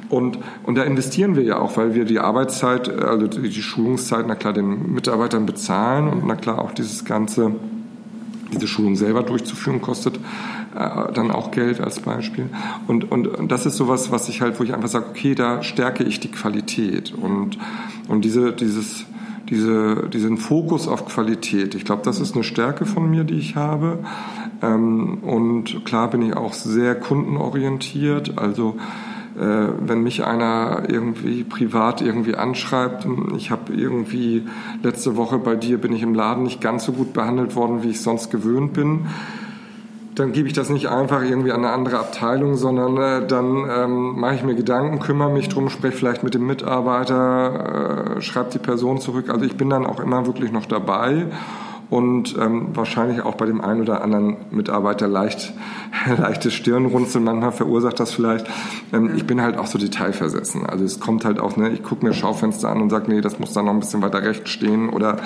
Und, 0.09 0.39
und 0.65 0.77
da 0.77 0.83
investieren 0.83 1.37
wir 1.37 1.45
ja 1.45 1.59
auch, 1.59 1.77
weil 1.77 1.95
wir 1.95 2.05
die 2.05 2.19
Arbeitszeit, 2.19 2.89
also 2.89 3.29
die 3.29 3.63
Schulungszeit, 3.63 4.25
na 4.27 4.35
klar, 4.35 4.53
den 4.53 4.93
Mitarbeitern 4.93 5.47
bezahlen 5.47 6.09
und 6.09 6.27
na 6.27 6.35
klar 6.35 6.61
auch 6.61 6.73
dieses 6.73 7.05
ganze, 7.05 7.53
diese 8.53 8.67
Schulung 8.67 8.97
selber 8.97 9.23
durchzuführen, 9.23 9.81
kostet 9.81 10.17
äh, 10.75 11.13
dann 11.13 11.31
auch 11.31 11.53
Geld 11.53 11.81
als 11.81 12.01
Beispiel. 12.01 12.51
Und, 12.89 13.13
und, 13.13 13.29
und 13.29 13.53
das 13.53 13.65
ist 13.65 13.77
sowas, 13.77 14.11
was 14.11 14.29
ich 14.29 14.43
halt, 14.43 14.59
wo 14.59 14.65
ich 14.65 14.75
einfach 14.75 14.89
sage, 14.89 15.07
okay, 15.11 15.37
da 15.37 15.63
stärke 15.63 16.03
ich 16.03 16.19
die 16.19 16.33
Qualität. 16.33 17.15
Und, 17.15 17.59
und 18.09 18.25
diese, 18.25 18.53
dieses, 18.53 19.07
diese, 19.49 20.09
diesen 20.09 20.39
Fokus 20.39 20.89
auf 20.89 21.07
Qualität. 21.07 21.75
Ich 21.75 21.85
glaube, 21.85 22.03
das 22.05 22.21
ist 22.21 22.35
eine 22.35 22.45
Stärke 22.45 22.87
von 22.87 23.11
mir, 23.11 23.25
die 23.25 23.39
ich 23.39 23.57
habe. 23.57 24.01
Ähm, 24.63 25.19
und 25.23 25.85
klar 25.85 26.11
bin 26.11 26.23
ich 26.23 26.37
auch 26.37 26.53
sehr 26.53 26.95
kundenorientiert. 26.95 28.39
Also 28.39 28.77
äh, 29.37 29.69
wenn 29.81 30.03
mich 30.03 30.25
einer 30.25 30.85
irgendwie 30.89 31.45
privat 31.45 32.03
irgendwie 32.03 32.35
anschreibt, 32.35 33.07
ich 33.37 33.51
habe 33.51 33.73
irgendwie 33.73 34.47
letzte 34.83 35.17
Woche 35.17 35.39
bei 35.39 35.55
dir 35.57 35.79
bin 35.79 35.93
ich 35.93 36.03
im 36.03 36.15
Laden 36.15 36.45
nicht 36.45 36.61
ganz 36.61 36.85
so 36.85 36.93
gut 36.93 37.13
behandelt 37.13 37.55
worden, 37.55 37.83
wie 37.83 37.91
ich 37.91 38.01
sonst 38.01 38.31
gewöhnt 38.31 38.73
bin 38.73 39.07
dann 40.17 40.33
gebe 40.33 40.49
ich 40.49 40.55
das 40.55 40.71
nicht 40.71 40.89
einfach 40.89 41.23
irgendwie 41.23 41.53
an 41.53 41.65
eine 41.65 41.73
andere 41.73 41.99
Abteilung, 41.99 42.57
sondern 42.57 42.97
äh, 42.97 43.27
dann 43.27 43.69
ähm, 43.71 44.19
mache 44.19 44.35
ich 44.35 44.43
mir 44.43 44.55
Gedanken, 44.55 44.99
kümmere 44.99 45.31
mich 45.31 45.49
drum, 45.51 45.69
spreche 45.69 45.97
vielleicht 45.97 46.25
mit 46.25 46.33
dem 46.33 46.47
Mitarbeiter, 46.47 48.17
äh, 48.17 48.21
schreibe 48.23 48.51
die 48.51 48.59
Person 48.59 48.99
zurück. 48.99 49.29
Also 49.29 49.45
ich 49.45 49.57
bin 49.57 49.69
dann 49.69 49.85
auch 49.85 50.01
immer 50.01 50.27
wirklich 50.27 50.53
noch 50.53 50.67
dabei 50.67 51.27
und 51.89 52.37
ähm, 52.39 52.69
wahrscheinlich 52.75 53.23
auch 53.23 53.35
bei 53.35 53.47
dem 53.47 53.61
einen 53.61 53.81
oder 53.81 54.03
anderen 54.03 54.37
Mitarbeiter 54.51 55.07
leicht 55.07 55.53
leichtes 56.19 56.53
Stirnrunzeln 56.55 57.25
manchmal 57.25 57.53
verursacht 57.53 58.01
das 58.01 58.13
vielleicht. 58.13 58.47
Ähm, 58.93 59.13
ich 59.17 59.27
bin 59.27 59.41
halt 59.41 59.57
auch 59.57 59.67
so 59.67 59.79
detailversessen. 59.79 60.67
Also 60.67 60.85
es 60.85 60.99
kommt 60.99 61.25
halt 61.25 61.39
auch, 61.39 61.57
ne, 61.57 61.71
ich 61.71 61.83
gucke 61.83 62.05
mir 62.05 62.13
Schaufenster 62.13 62.71
an 62.71 62.83
und 62.83 62.91
sage, 62.91 63.11
nee, 63.11 63.21
das 63.21 63.39
muss 63.39 63.53
da 63.53 63.63
noch 63.63 63.73
ein 63.73 63.81
bisschen 63.81 64.03
weiter 64.03 64.23
rechts 64.23 64.51
stehen 64.51 64.89
oder 64.89 65.19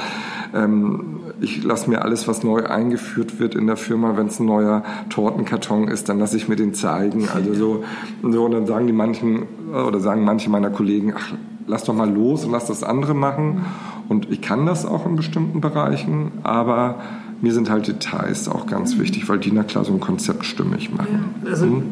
ähm, 0.54 1.20
ich 1.40 1.62
lasse 1.64 1.88
mir 1.88 2.02
alles, 2.02 2.28
was 2.28 2.44
neu 2.44 2.66
eingeführt 2.66 3.40
wird 3.40 3.54
in 3.54 3.66
der 3.66 3.76
Firma, 3.76 4.16
wenn 4.16 4.26
es 4.26 4.38
ein 4.38 4.46
neuer 4.46 4.82
Tortenkarton 5.08 5.88
ist, 5.88 6.08
dann 6.10 6.18
lasse 6.18 6.36
ich 6.36 6.48
mir 6.48 6.56
den 6.56 6.74
zeigen. 6.74 7.28
Also 7.34 7.54
so, 7.54 7.84
so 8.22 8.44
und 8.44 8.52
dann 8.52 8.66
sagen 8.66 8.86
die 8.86 8.92
manchen 8.92 9.44
oder 9.72 10.00
sagen 10.00 10.24
manche 10.24 10.50
meiner 10.50 10.70
Kollegen, 10.70 11.14
ach, 11.16 11.32
lass 11.66 11.84
doch 11.84 11.94
mal 11.94 12.10
los 12.10 12.44
und 12.44 12.52
lass 12.52 12.66
das 12.66 12.82
andere 12.82 13.14
machen. 13.14 13.64
Und 14.10 14.28
ich 14.28 14.40
kann 14.40 14.66
das 14.66 14.84
auch 14.84 15.06
in 15.06 15.14
bestimmten 15.14 15.60
Bereichen, 15.60 16.32
aber 16.42 16.96
mir 17.40 17.54
sind 17.54 17.70
halt 17.70 17.86
Details 17.86 18.48
auch 18.48 18.66
ganz 18.66 18.96
mhm. 18.96 19.02
wichtig, 19.02 19.28
weil 19.28 19.38
die 19.38 19.52
na 19.52 19.62
klar 19.62 19.84
so 19.84 19.92
ein 19.92 20.00
Konzept 20.00 20.44
stimmig 20.44 20.92
machen. 20.92 21.26
Ja, 21.44 21.50
also, 21.50 21.66
mhm. 21.66 21.84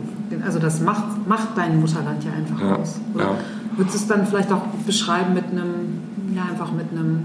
also 0.45 0.59
das 0.59 0.81
macht, 0.81 1.29
macht 1.29 1.51
dein 1.57 1.79
Mutterland 1.79 2.25
ja 2.25 2.33
einfach 2.33 2.61
ja, 2.61 2.75
aus. 2.75 3.01
Ja. 3.17 3.37
Würdest 3.77 3.95
du 3.95 4.01
es 4.01 4.07
dann 4.09 4.27
vielleicht 4.27 4.51
auch 4.51 4.63
beschreiben 4.85 5.33
mit 5.33 5.45
einem, 5.45 6.35
ja 6.35 6.43
einfach 6.43 6.73
mit 6.73 6.87
einem, 6.91 7.23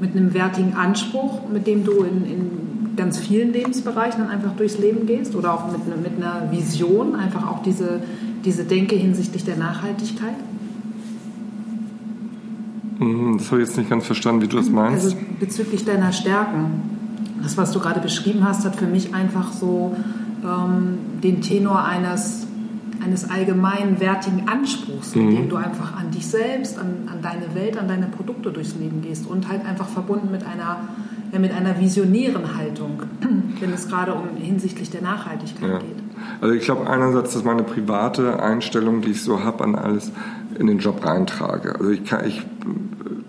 mit 0.00 0.16
einem 0.16 0.32
wertigen 0.32 0.76
Anspruch, 0.76 1.50
mit 1.52 1.66
dem 1.66 1.84
du 1.84 2.02
in, 2.02 2.24
in 2.24 2.96
ganz 2.96 3.18
vielen 3.18 3.52
Lebensbereichen 3.52 4.22
dann 4.22 4.30
einfach 4.30 4.52
durchs 4.56 4.78
Leben 4.78 5.06
gehst 5.06 5.34
oder 5.34 5.52
auch 5.52 5.70
mit, 5.70 5.86
mit 6.02 6.16
einer 6.16 6.50
Vision, 6.50 7.16
einfach 7.16 7.46
auch 7.46 7.62
diese, 7.62 8.02
diese 8.46 8.64
Denke 8.64 8.96
hinsichtlich 8.96 9.44
der 9.44 9.58
Nachhaltigkeit? 9.58 10.36
Mhm, 13.02 13.38
das 13.38 13.50
habe 13.50 13.62
ich 13.62 13.68
jetzt 13.68 13.76
nicht 13.76 13.90
ganz 13.90 14.06
verstanden, 14.06 14.42
wie 14.42 14.48
du 14.48 14.56
das 14.56 14.70
meinst. 14.70 15.04
Also 15.04 15.16
bezüglich 15.40 15.84
deiner 15.84 16.12
Stärken. 16.12 16.98
Das, 17.42 17.56
was 17.56 17.72
du 17.72 17.80
gerade 17.80 18.00
beschrieben 18.00 18.44
hast, 18.44 18.64
hat 18.64 18.76
für 18.76 18.86
mich 18.86 19.14
einfach 19.14 19.52
so 19.52 19.96
ähm, 20.44 20.98
den 21.22 21.40
Tenor 21.40 21.84
eines, 21.84 22.46
eines 23.04 23.28
allgemein 23.28 23.98
wertigen 23.98 24.48
Anspruchs, 24.48 25.16
mhm. 25.16 25.34
dem 25.34 25.48
du 25.48 25.56
einfach 25.56 25.98
an 25.98 26.12
dich 26.12 26.26
selbst, 26.26 26.78
an, 26.78 27.08
an 27.12 27.20
deine 27.20 27.54
Welt, 27.54 27.76
an 27.76 27.88
deine 27.88 28.06
Produkte 28.06 28.52
durchs 28.52 28.76
Leben 28.76 29.02
gehst 29.02 29.26
und 29.26 29.48
halt 29.48 29.66
einfach 29.66 29.88
verbunden 29.88 30.30
mit 30.30 30.46
einer 30.46 30.78
ja, 31.32 31.38
mit 31.38 31.52
einer 31.52 31.80
visionären 31.80 32.56
Haltung, 32.56 33.02
wenn 33.60 33.72
es 33.72 33.88
gerade 33.88 34.12
um 34.12 34.36
hinsichtlich 34.36 34.90
der 34.90 35.00
Nachhaltigkeit 35.00 35.70
ja. 35.70 35.78
geht. 35.78 35.96
Also 36.40 36.54
ich 36.54 36.64
glaube 36.64 36.88
einerseits, 36.88 37.32
dass 37.32 37.42
meine 37.42 37.62
private 37.62 38.42
Einstellung, 38.42 39.00
die 39.00 39.12
ich 39.12 39.22
so 39.22 39.42
habe 39.42 39.64
an 39.64 39.74
alles, 39.74 40.12
in 40.58 40.66
den 40.66 40.78
Job 40.78 41.04
reintrage. 41.04 41.74
Also 41.74 41.90
ich, 41.90 42.04
kann, 42.04 42.26
ich 42.26 42.42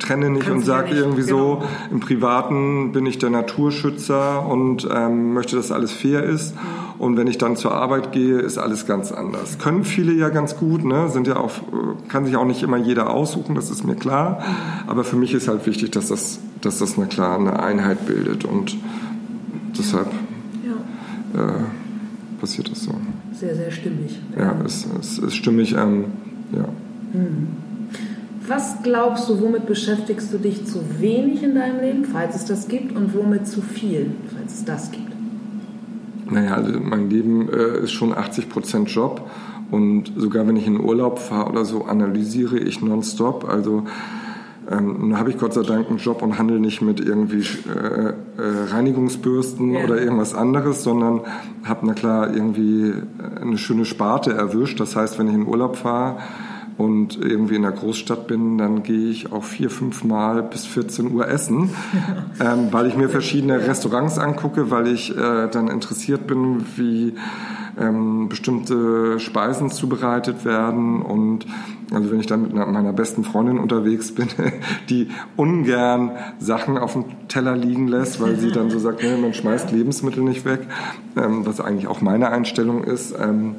trenne 0.04 0.30
nicht 0.30 0.46
Kannst 0.46 0.56
und 0.58 0.66
sage 0.66 0.90
ja 0.90 0.98
irgendwie 0.98 1.24
genau. 1.24 1.62
so, 1.62 1.64
im 1.92 2.00
Privaten 2.00 2.92
bin 2.92 3.06
ich 3.06 3.18
der 3.18 3.30
Naturschützer 3.30 4.46
und 4.46 4.88
ähm, 4.94 5.34
möchte, 5.34 5.56
dass 5.56 5.72
alles 5.72 5.92
fair 5.92 6.24
ist. 6.24 6.54
Mhm. 6.54 6.60
Und 7.00 7.18
wenn 7.18 7.28
ich 7.28 7.38
dann 7.38 7.56
zur 7.56 7.74
Arbeit 7.74 8.12
gehe, 8.12 8.40
ist 8.40 8.58
alles 8.58 8.86
ganz 8.86 9.12
anders. 9.12 9.58
Können 9.58 9.84
viele 9.84 10.14
ja 10.14 10.30
ganz 10.30 10.58
gut, 10.58 10.84
ne? 10.84 11.10
Sind 11.10 11.28
ja 11.28 11.38
auch, 11.38 11.52
kann 12.10 12.26
sich 12.26 12.36
auch 12.36 12.46
nicht 12.46 12.64
immer 12.64 12.78
jeder 12.78 13.10
aussuchen, 13.10 13.56
das 13.56 13.72
ist 13.72 13.84
mir 13.84 13.96
klar. 13.96 14.40
Mhm. 14.40 14.90
Aber 14.90 15.04
für 15.04 15.16
mich 15.16 15.34
ist 15.34 15.48
halt 15.48 15.66
wichtig, 15.66 15.92
dass 15.92 16.10
das, 16.10 16.40
dass 16.62 16.80
das 16.80 16.98
eine 16.98 17.08
klare 17.08 17.62
Einheit 17.62 18.06
bildet. 18.06 18.46
Und 18.46 18.78
deshalb 19.78 20.08
ja. 20.66 21.42
äh, 21.42 22.40
passiert 22.40 22.70
das 22.70 22.84
so. 22.84 22.94
Sehr, 23.32 23.56
sehr 23.56 23.72
stimmig. 23.72 24.20
Ja, 24.38 24.56
es, 24.66 24.86
es 25.00 25.18
ist 25.18 25.36
stimmig. 25.36 25.74
Ähm, 25.74 26.06
ja. 26.52 26.66
Mhm. 27.14 27.63
Was 28.48 28.84
glaubst 28.84 29.30
du, 29.30 29.42
womit 29.42 29.66
beschäftigst 29.66 30.34
du 30.34 30.38
dich 30.38 30.66
zu 30.66 31.00
wenig 31.00 31.44
in 31.44 31.56
deinem 31.56 31.80
Leben, 31.80 32.06
falls 32.06 32.36
es 32.36 32.46
das 32.46 32.68
gibt, 32.68 32.96
und 32.96 33.16
womit 33.16 33.48
zu 33.48 33.62
viel, 33.62 34.12
falls 34.36 34.54
es 34.54 34.66
das 34.66 34.92
gibt? 34.92 35.14
Naja, 36.30 36.56
also 36.56 36.80
mein 36.80 37.10
Leben 37.10 37.50
äh, 37.50 37.84
ist 37.84 37.92
schon 37.92 38.14
80 38.14 38.50
Prozent 38.50 38.90
Job 38.90 39.30
und 39.72 40.12
sogar 40.16 40.48
wenn 40.48 40.56
ich 40.56 40.68
in 40.68 40.80
Urlaub 40.80 41.20
fahre 41.20 41.50
oder 41.50 41.66
so, 41.66 41.86
analysiere 41.86 42.58
ich 42.58 42.82
nonstop. 42.82 43.48
Also 43.48 43.86
ähm, 44.70 44.98
nun 45.00 45.20
habe 45.20 45.30
ich 45.30 45.38
Gott 45.38 45.54
sei 45.54 45.64
Dank 45.64 45.90
einen 45.90 45.98
Job 45.98 46.22
und 46.22 46.38
handle 46.38 46.60
nicht 46.60 46.82
mit 46.82 47.00
irgendwie 47.00 47.42
äh, 47.68 48.10
äh, 48.10 48.14
Reinigungsbürsten 48.70 49.74
ja. 49.74 49.84
oder 49.84 50.02
irgendwas 50.02 50.34
anderes, 50.34 50.84
sondern 50.84 51.22
habe 51.64 51.86
na 51.86 51.94
klar 51.94 52.34
irgendwie 52.34 52.94
eine 53.42 53.58
schöne 53.58 53.86
Sparte 53.86 54.34
erwischt. 54.34 54.80
Das 54.80 54.96
heißt, 54.96 55.20
wenn 55.20 55.28
ich 55.28 55.34
in 55.34 55.48
Urlaub 55.48 55.76
fahre, 55.76 56.18
und 56.78 57.20
irgendwie 57.22 57.56
in 57.56 57.62
der 57.62 57.72
Großstadt 57.72 58.28
bin, 58.28 58.58
dann 58.58 58.84
gehe 58.84 59.10
ich 59.10 59.32
auch 59.32 59.44
vier, 59.44 59.70
fünf 59.70 60.04
Mal 60.04 60.44
bis 60.44 60.66
14 60.66 61.12
Uhr 61.12 61.28
essen, 61.28 61.70
ähm, 62.40 62.70
weil 62.72 62.88
ich 62.88 62.96
mir 62.96 63.10
verschiedene 63.10 63.68
Restaurants 63.68 64.18
angucke, 64.18 64.72
weil 64.72 64.88
ich 64.88 65.16
äh, 65.16 65.48
dann 65.50 65.68
interessiert 65.68 66.28
bin, 66.28 66.66
wie 66.76 67.14
ähm, 67.80 68.30
bestimmte 68.30 69.20
Speisen 69.20 69.72
zubereitet 69.72 70.46
werden 70.46 71.02
und 71.02 71.46
also 71.92 72.12
wenn 72.12 72.20
ich 72.20 72.28
dann 72.28 72.44
mit 72.44 72.54
meiner 72.54 72.94
besten 72.94 73.24
Freundin 73.24 73.60
unterwegs 73.60 74.14
bin, 74.14 74.28
die 74.90 75.10
ungern 75.36 76.12
Sachen 76.40 76.78
auf 76.78 76.94
dem 76.94 77.06
Teller 77.28 77.56
liegen 77.56 77.88
lässt, 77.88 78.22
weil 78.22 78.36
sie 78.38 78.52
dann 78.52 78.70
so 78.70 78.80
sagt, 78.80 79.04
nee, 79.04 79.16
man 79.18 79.34
schmeißt 79.34 79.72
Lebensmittel 79.72 80.24
nicht 80.24 80.46
weg, 80.46 80.62
ähm, 81.16 81.46
was 81.46 81.60
eigentlich 81.60 81.88
auch 81.88 82.02
meine 82.02 82.30
Einstellung 82.30 82.84
ist. 82.84 83.14
Ähm, 83.20 83.56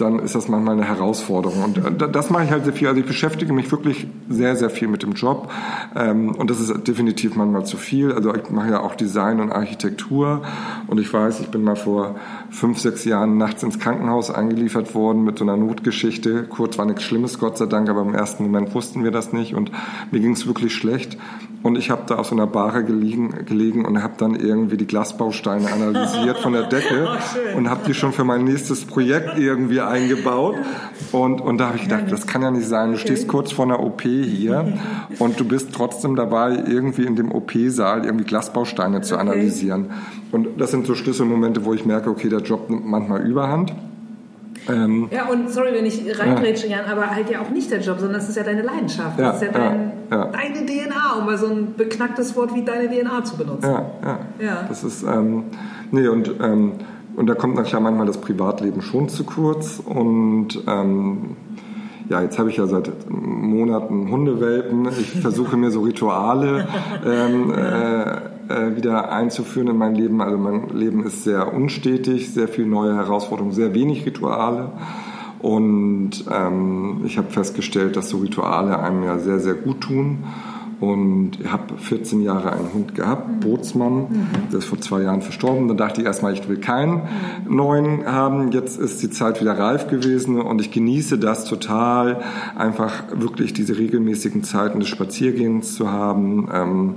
dann 0.00 0.20
ist 0.20 0.34
das 0.34 0.48
manchmal 0.48 0.74
eine 0.74 0.84
Herausforderung. 0.84 1.64
Und 1.64 2.02
äh, 2.02 2.10
das 2.10 2.30
mache 2.30 2.44
ich 2.44 2.50
halt 2.50 2.64
sehr 2.64 2.72
viel. 2.72 2.88
Also 2.88 3.00
ich 3.00 3.06
beschäftige 3.06 3.52
mich 3.52 3.70
wirklich 3.70 4.06
sehr, 4.28 4.56
sehr 4.56 4.70
viel 4.70 4.88
mit 4.88 5.02
dem 5.02 5.12
Job. 5.12 5.50
Ähm, 5.96 6.34
und 6.34 6.50
das 6.50 6.60
ist 6.60 6.86
definitiv 6.86 7.36
manchmal 7.36 7.66
zu 7.66 7.76
viel. 7.76 8.12
Also 8.12 8.34
ich 8.34 8.50
mache 8.50 8.70
ja 8.70 8.80
auch 8.80 8.94
Design 8.94 9.40
und 9.40 9.52
Architektur. 9.52 10.42
Und 10.86 10.98
ich 10.98 11.12
weiß, 11.12 11.40
ich 11.40 11.48
bin 11.48 11.62
mal 11.62 11.76
vor 11.76 12.16
fünf, 12.50 12.78
sechs 12.78 13.04
Jahren 13.04 13.38
nachts 13.38 13.62
ins 13.62 13.78
Krankenhaus 13.78 14.30
eingeliefert 14.30 14.94
worden 14.94 15.24
mit 15.24 15.38
so 15.38 15.44
einer 15.44 15.56
Notgeschichte. 15.56 16.44
Kurz 16.44 16.78
war 16.78 16.86
nichts 16.86 17.02
Schlimmes, 17.02 17.38
Gott 17.38 17.58
sei 17.58 17.66
Dank, 17.66 17.88
aber 17.88 18.02
im 18.02 18.14
ersten 18.14 18.44
Moment 18.44 18.74
wussten 18.74 19.04
wir 19.04 19.10
das 19.10 19.32
nicht. 19.32 19.54
Und 19.54 19.72
mir 20.10 20.20
ging 20.20 20.32
es 20.32 20.46
wirklich 20.46 20.74
schlecht. 20.74 21.18
Und 21.62 21.76
ich 21.76 21.90
habe 21.90 22.02
da 22.06 22.16
auf 22.16 22.26
so 22.26 22.36
einer 22.36 22.46
Bahre 22.46 22.84
gelegen, 22.84 23.44
gelegen 23.44 23.84
und 23.84 24.02
habe 24.02 24.14
dann 24.16 24.36
irgendwie 24.36 24.76
die 24.76 24.86
Glasbausteine 24.86 25.70
analysiert 25.72 26.38
von 26.38 26.52
der 26.52 26.62
Decke 26.68 27.08
oh, 27.08 27.58
und 27.58 27.68
habe 27.68 27.80
die 27.86 27.94
schon 27.94 28.12
für 28.12 28.22
mein 28.22 28.44
nächstes 28.44 28.84
Projekt 28.84 29.38
irgendwie 29.38 29.80
eingebaut. 29.88 30.56
Und, 31.12 31.40
und 31.40 31.58
da 31.58 31.68
habe 31.68 31.76
ich 31.76 31.84
gedacht, 31.84 32.04
das 32.10 32.26
kann 32.26 32.42
ja 32.42 32.50
nicht 32.50 32.66
sein. 32.66 32.92
Du 32.92 32.98
stehst 32.98 33.28
kurz 33.28 33.52
vor 33.52 33.64
einer 33.64 33.80
OP 33.80 34.02
hier 34.02 34.78
und 35.18 35.40
du 35.40 35.44
bist 35.44 35.72
trotzdem 35.72 36.16
dabei, 36.16 36.62
irgendwie 36.66 37.04
in 37.04 37.16
dem 37.16 37.32
OP-Saal 37.32 38.04
irgendwie 38.04 38.24
Glasbausteine 38.24 39.00
zu 39.00 39.16
analysieren. 39.16 39.90
Und 40.32 40.60
das 40.60 40.70
sind 40.70 40.86
so 40.86 40.94
Schlüsselmomente, 40.94 41.64
wo 41.64 41.74
ich 41.74 41.84
merke, 41.84 42.10
okay, 42.10 42.28
der 42.28 42.40
Job 42.40 42.68
nimmt 42.70 42.86
manchmal 42.86 43.22
Überhand. 43.26 43.72
Ähm, 44.68 45.08
ja, 45.10 45.26
und 45.28 45.50
sorry, 45.50 45.72
wenn 45.72 45.86
ich 45.86 46.02
reingrätsche, 46.18 46.66
ja. 46.66 46.78
Jan, 46.78 46.90
aber 46.90 47.10
halt 47.10 47.30
ja 47.30 47.40
auch 47.40 47.50
nicht 47.50 47.70
der 47.70 47.80
Job, 47.80 47.98
sondern 47.98 48.20
es 48.20 48.28
ist 48.28 48.36
ja 48.36 48.42
deine 48.42 48.62
Leidenschaft. 48.62 49.18
Ja, 49.18 49.32
das 49.32 49.42
ist 49.42 49.42
ja, 49.42 49.52
dein, 49.52 49.92
ja, 50.10 50.24
deine 50.26 50.66
DNA, 50.66 51.18
um 51.18 51.26
mal 51.26 51.38
so 51.38 51.46
ein 51.46 51.74
beknacktes 51.76 52.36
Wort 52.36 52.54
wie 52.54 52.62
deine 52.62 52.88
DNA 52.88 53.24
zu 53.24 53.36
benutzen. 53.36 53.70
Ja, 53.70 53.86
ja. 54.04 54.18
ja. 54.38 54.64
Das 54.68 54.84
ist, 54.84 55.02
ähm, 55.04 55.44
nee, 55.90 56.06
und, 56.08 56.32
ähm, 56.42 56.72
und 57.18 57.26
da 57.26 57.34
kommt 57.34 57.56
natürlich 57.56 57.78
manchmal 57.80 58.06
das 58.06 58.20
Privatleben 58.20 58.80
schon 58.80 59.08
zu 59.08 59.24
kurz 59.24 59.82
und 59.84 60.62
ähm, 60.66 61.36
ja, 62.08 62.22
jetzt 62.22 62.38
habe 62.38 62.48
ich 62.48 62.56
ja 62.56 62.66
seit 62.66 62.90
Monaten 63.10 64.10
Hundewelpen. 64.10 64.88
Ich 64.88 65.20
versuche 65.20 65.56
mir 65.56 65.70
so 65.70 65.82
Rituale 65.82 66.66
ähm, 67.04 67.52
äh, 67.52 68.02
äh, 68.48 68.76
wieder 68.76 69.12
einzuführen 69.12 69.68
in 69.68 69.76
mein 69.76 69.94
Leben. 69.94 70.22
Also 70.22 70.38
mein 70.38 70.70
Leben 70.70 71.04
ist 71.04 71.24
sehr 71.24 71.52
unstetig, 71.52 72.32
sehr 72.32 72.48
viele 72.48 72.68
neue 72.68 72.94
Herausforderungen, 72.94 73.52
sehr 73.52 73.74
wenig 73.74 74.06
Rituale. 74.06 74.72
Und 75.40 76.24
ähm, 76.30 77.02
ich 77.04 77.18
habe 77.18 77.28
festgestellt, 77.30 77.96
dass 77.96 78.08
so 78.08 78.18
Rituale 78.18 78.78
einem 78.78 79.04
ja 79.04 79.18
sehr, 79.18 79.38
sehr 79.38 79.54
gut 79.54 79.82
tun. 79.82 80.24
Und 80.80 81.40
ich 81.40 81.50
habe 81.50 81.76
14 81.76 82.22
Jahre 82.22 82.52
einen 82.52 82.72
Hund 82.72 82.94
gehabt, 82.94 83.28
mhm. 83.28 83.40
Bootsmann, 83.40 83.94
mhm. 83.94 84.28
der 84.52 84.60
ist 84.60 84.66
vor 84.66 84.80
zwei 84.80 85.02
Jahren 85.02 85.22
verstorben. 85.22 85.66
Dann 85.66 85.76
dachte 85.76 86.00
ich 86.00 86.06
erstmal, 86.06 86.32
ich 86.32 86.48
will 86.48 86.58
keinen 86.58 87.02
mhm. 87.46 87.56
neuen 87.56 88.06
haben. 88.06 88.52
Jetzt 88.52 88.78
ist 88.78 89.02
die 89.02 89.10
Zeit 89.10 89.40
wieder 89.40 89.58
reif 89.58 89.88
gewesen 89.88 90.40
und 90.40 90.60
ich 90.60 90.70
genieße 90.70 91.18
das 91.18 91.44
total, 91.46 92.20
einfach 92.56 92.92
wirklich 93.12 93.52
diese 93.52 93.76
regelmäßigen 93.76 94.44
Zeiten 94.44 94.78
des 94.78 94.88
Spaziergehens 94.88 95.74
zu 95.74 95.90
haben. 95.90 96.48
Ähm, 96.52 96.94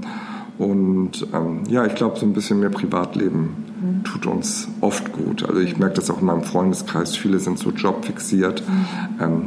und 0.60 1.26
ähm, 1.34 1.64
ja, 1.68 1.86
ich 1.88 1.96
glaube, 1.96 2.20
so 2.20 2.26
ein 2.28 2.34
bisschen 2.34 2.60
mehr 2.60 2.70
Privatleben 2.70 3.66
mhm. 3.82 4.04
tut 4.04 4.28
uns 4.28 4.68
oft 4.80 5.12
gut. 5.12 5.44
Also 5.48 5.60
ich 5.60 5.78
merke 5.78 5.96
das 5.96 6.12
auch 6.12 6.20
in 6.20 6.28
meinem 6.28 6.44
Freundeskreis. 6.44 7.16
Viele 7.16 7.40
sind 7.40 7.58
so 7.58 7.72
jobfixiert. 7.72 8.62
Mhm. 8.68 9.24
Ähm, 9.24 9.42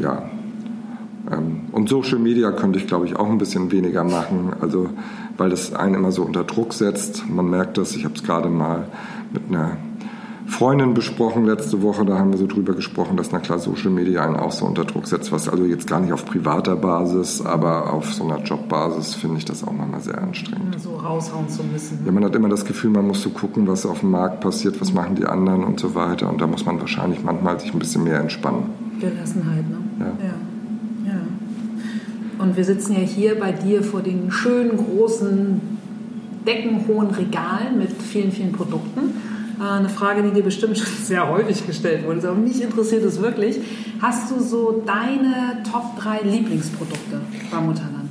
ja, 0.00 0.30
und 1.72 1.88
Social 1.88 2.18
Media 2.18 2.50
könnte 2.52 2.78
ich, 2.78 2.86
glaube 2.86 3.06
ich, 3.06 3.16
auch 3.16 3.28
ein 3.28 3.38
bisschen 3.38 3.72
weniger 3.72 4.04
machen, 4.04 4.52
also 4.60 4.90
weil 5.36 5.50
das 5.50 5.74
einen 5.74 5.94
immer 5.94 6.12
so 6.12 6.22
unter 6.22 6.44
Druck 6.44 6.74
setzt. 6.74 7.28
Man 7.28 7.48
merkt 7.48 7.78
das, 7.78 7.96
ich 7.96 8.04
habe 8.04 8.14
es 8.14 8.22
gerade 8.22 8.48
mal 8.48 8.88
mit 9.32 9.42
einer 9.48 9.78
Freundin 10.46 10.92
besprochen 10.92 11.46
letzte 11.46 11.80
Woche, 11.80 12.04
da 12.04 12.18
haben 12.18 12.30
wir 12.30 12.38
so 12.38 12.46
drüber 12.46 12.74
gesprochen, 12.74 13.16
dass 13.16 13.32
na 13.32 13.38
klar 13.38 13.58
Social 13.58 13.90
Media 13.90 14.22
einen 14.22 14.36
auch 14.36 14.52
so 14.52 14.66
unter 14.66 14.84
Druck 14.84 15.06
setzt, 15.06 15.32
was 15.32 15.48
also 15.48 15.64
jetzt 15.64 15.86
gar 15.86 16.00
nicht 16.00 16.12
auf 16.12 16.26
privater 16.26 16.76
Basis, 16.76 17.40
aber 17.40 17.90
auf 17.92 18.12
so 18.12 18.24
einer 18.24 18.42
Jobbasis 18.42 19.14
finde 19.14 19.38
ich 19.38 19.46
das 19.46 19.64
auch 19.64 19.72
manchmal 19.72 20.02
sehr 20.02 20.20
anstrengend. 20.20 20.78
So 20.78 20.96
raushauen 20.96 21.48
zu 21.48 21.64
müssen. 21.64 22.00
Ja, 22.04 22.12
man 22.12 22.24
hat 22.24 22.36
immer 22.36 22.50
das 22.50 22.66
Gefühl, 22.66 22.90
man 22.90 23.06
muss 23.06 23.22
so 23.22 23.30
gucken, 23.30 23.66
was 23.66 23.86
auf 23.86 24.00
dem 24.00 24.10
Markt 24.10 24.40
passiert, 24.40 24.78
was 24.82 24.92
machen 24.92 25.14
die 25.14 25.24
anderen 25.24 25.64
und 25.64 25.80
so 25.80 25.94
weiter 25.94 26.28
und 26.28 26.40
da 26.42 26.46
muss 26.46 26.66
man 26.66 26.78
wahrscheinlich 26.78 27.24
manchmal 27.24 27.58
sich 27.58 27.72
ein 27.72 27.78
bisschen 27.78 28.04
mehr 28.04 28.20
entspannen. 28.20 28.64
Gelassenheit, 29.00 29.68
ne? 29.68 29.78
ja. 29.98 30.26
ja. 30.26 30.34
Und 32.44 32.58
wir 32.58 32.64
sitzen 32.64 32.92
ja 32.92 32.98
hier 32.98 33.40
bei 33.40 33.52
dir 33.52 33.82
vor 33.82 34.02
den 34.02 34.30
schönen, 34.30 34.76
großen, 34.76 35.62
deckenhohen 36.46 37.10
Regalen 37.10 37.78
mit 37.78 37.90
vielen, 37.90 38.32
vielen 38.32 38.52
Produkten. 38.52 39.14
Äh, 39.58 39.78
eine 39.78 39.88
Frage, 39.88 40.22
die 40.22 40.30
dir 40.30 40.42
bestimmt 40.42 40.76
schon 40.76 40.86
sehr 41.04 41.26
häufig 41.26 41.66
gestellt 41.66 42.06
wurde, 42.06 42.28
aber 42.28 42.36
mich 42.36 42.62
interessiert 42.62 43.02
es 43.02 43.22
wirklich. 43.22 43.60
Hast 44.02 44.30
du 44.30 44.40
so 44.40 44.82
deine 44.84 45.62
Top 45.72 45.98
3 45.98 46.20
Lieblingsprodukte 46.28 47.22
beim 47.50 47.64
Mutterland? 47.64 48.10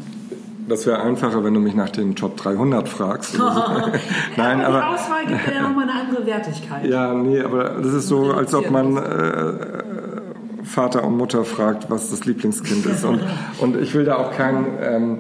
Das 0.67 0.88
wäre 0.88 1.00
einfacher, 1.02 1.43
wenn 1.43 1.54
du 1.54 1.60
mich 1.60 1.76
nach 1.76 1.89
dem 1.89 2.15
Top 2.15 2.36
300 2.38 2.89
fragst. 2.89 3.38
Nein, 4.38 4.62
aber, 4.62 4.65
aber 4.65 4.80
die 4.80 4.96
Auswahl 4.96 5.26
gibt 5.28 5.54
ja 5.54 5.62
nochmal 5.62 5.89
eine 5.89 6.00
andere 6.00 6.26
Wertigkeit. 6.26 6.86
Ja, 6.86 7.13
nee, 7.13 7.39
aber 7.39 7.82
das 7.84 7.93
ist 7.93 8.08
so, 8.08 8.32
als 8.32 8.56
ob 8.56 8.72
man 8.72 8.98
äh, 8.98 9.83
Vater 10.63 11.04
und 11.04 11.17
Mutter 11.17 11.43
fragt, 11.45 11.89
was 11.89 12.10
das 12.10 12.26
Lieblingskind 12.26 12.86
ist. 12.86 13.04
Und, 13.04 13.21
und 13.60 13.78
ich 13.78 13.93
will 13.93 14.06
da 14.06 14.15
auch 14.15 14.32
keinen 14.32 14.65
ähm, 14.82 15.19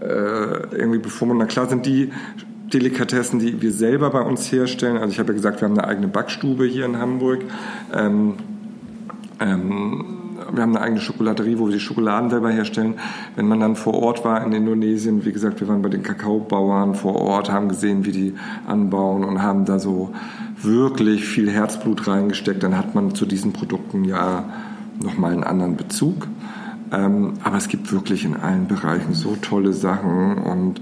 äh, 0.00 0.76
irgendwie 0.76 0.98
bevormunden. 0.98 1.48
Klar 1.48 1.68
sind 1.68 1.86
die 1.86 2.10
Delikatessen, 2.72 3.38
die 3.38 3.60
wir 3.60 3.72
selber 3.72 4.10
bei 4.10 4.20
uns 4.20 4.50
herstellen. 4.50 4.96
Also 4.96 5.12
ich 5.12 5.18
habe 5.18 5.28
ja 5.28 5.34
gesagt, 5.34 5.60
wir 5.60 5.68
haben 5.68 5.78
eine 5.78 5.86
eigene 5.86 6.08
Backstube 6.08 6.64
hier 6.64 6.86
in 6.86 6.98
Hamburg. 6.98 7.42
Ähm, 7.94 8.34
ähm, 9.40 10.04
wir 10.52 10.62
haben 10.62 10.76
eine 10.76 10.84
eigene 10.84 11.00
Schokolaterie, 11.00 11.58
wo 11.58 11.66
wir 11.66 11.72
die 11.72 11.80
Schokoladen 11.80 12.30
selber 12.30 12.50
herstellen. 12.50 12.94
Wenn 13.36 13.46
man 13.46 13.60
dann 13.60 13.76
vor 13.76 13.94
Ort 13.94 14.24
war 14.24 14.44
in 14.44 14.52
Indonesien, 14.52 15.24
wie 15.24 15.32
gesagt, 15.32 15.60
wir 15.60 15.68
waren 15.68 15.82
bei 15.82 15.88
den 15.88 16.02
Kakaobauern 16.02 16.94
vor 16.94 17.16
Ort, 17.16 17.50
haben 17.50 17.68
gesehen, 17.68 18.04
wie 18.04 18.12
die 18.12 18.34
anbauen 18.66 19.24
und 19.24 19.42
haben 19.42 19.64
da 19.64 19.78
so 19.78 20.12
wirklich 20.60 21.24
viel 21.24 21.50
Herzblut 21.50 22.06
reingesteckt, 22.06 22.62
dann 22.62 22.76
hat 22.76 22.94
man 22.94 23.14
zu 23.14 23.26
diesen 23.26 23.52
Produkten 23.52 24.04
ja 24.04 24.44
nochmal 25.00 25.32
einen 25.32 25.44
anderen 25.44 25.76
Bezug. 25.76 26.28
Ähm, 26.92 27.34
aber 27.42 27.56
es 27.56 27.68
gibt 27.68 27.90
wirklich 27.90 28.24
in 28.24 28.36
allen 28.36 28.66
Bereichen 28.66 29.14
so 29.14 29.36
tolle 29.40 29.72
Sachen 29.72 30.36
und 30.36 30.80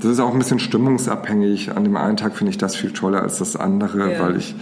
das 0.00 0.12
ist 0.12 0.20
auch 0.20 0.32
ein 0.32 0.38
bisschen 0.38 0.58
stimmungsabhängig. 0.58 1.76
An 1.76 1.84
dem 1.84 1.96
einen 1.96 2.16
Tag 2.16 2.34
finde 2.34 2.50
ich 2.50 2.58
das 2.58 2.76
viel 2.76 2.92
toller 2.92 3.22
als 3.22 3.38
das 3.38 3.56
andere, 3.56 4.14
ja. 4.14 4.20
weil 4.20 4.36
ich, 4.36 4.54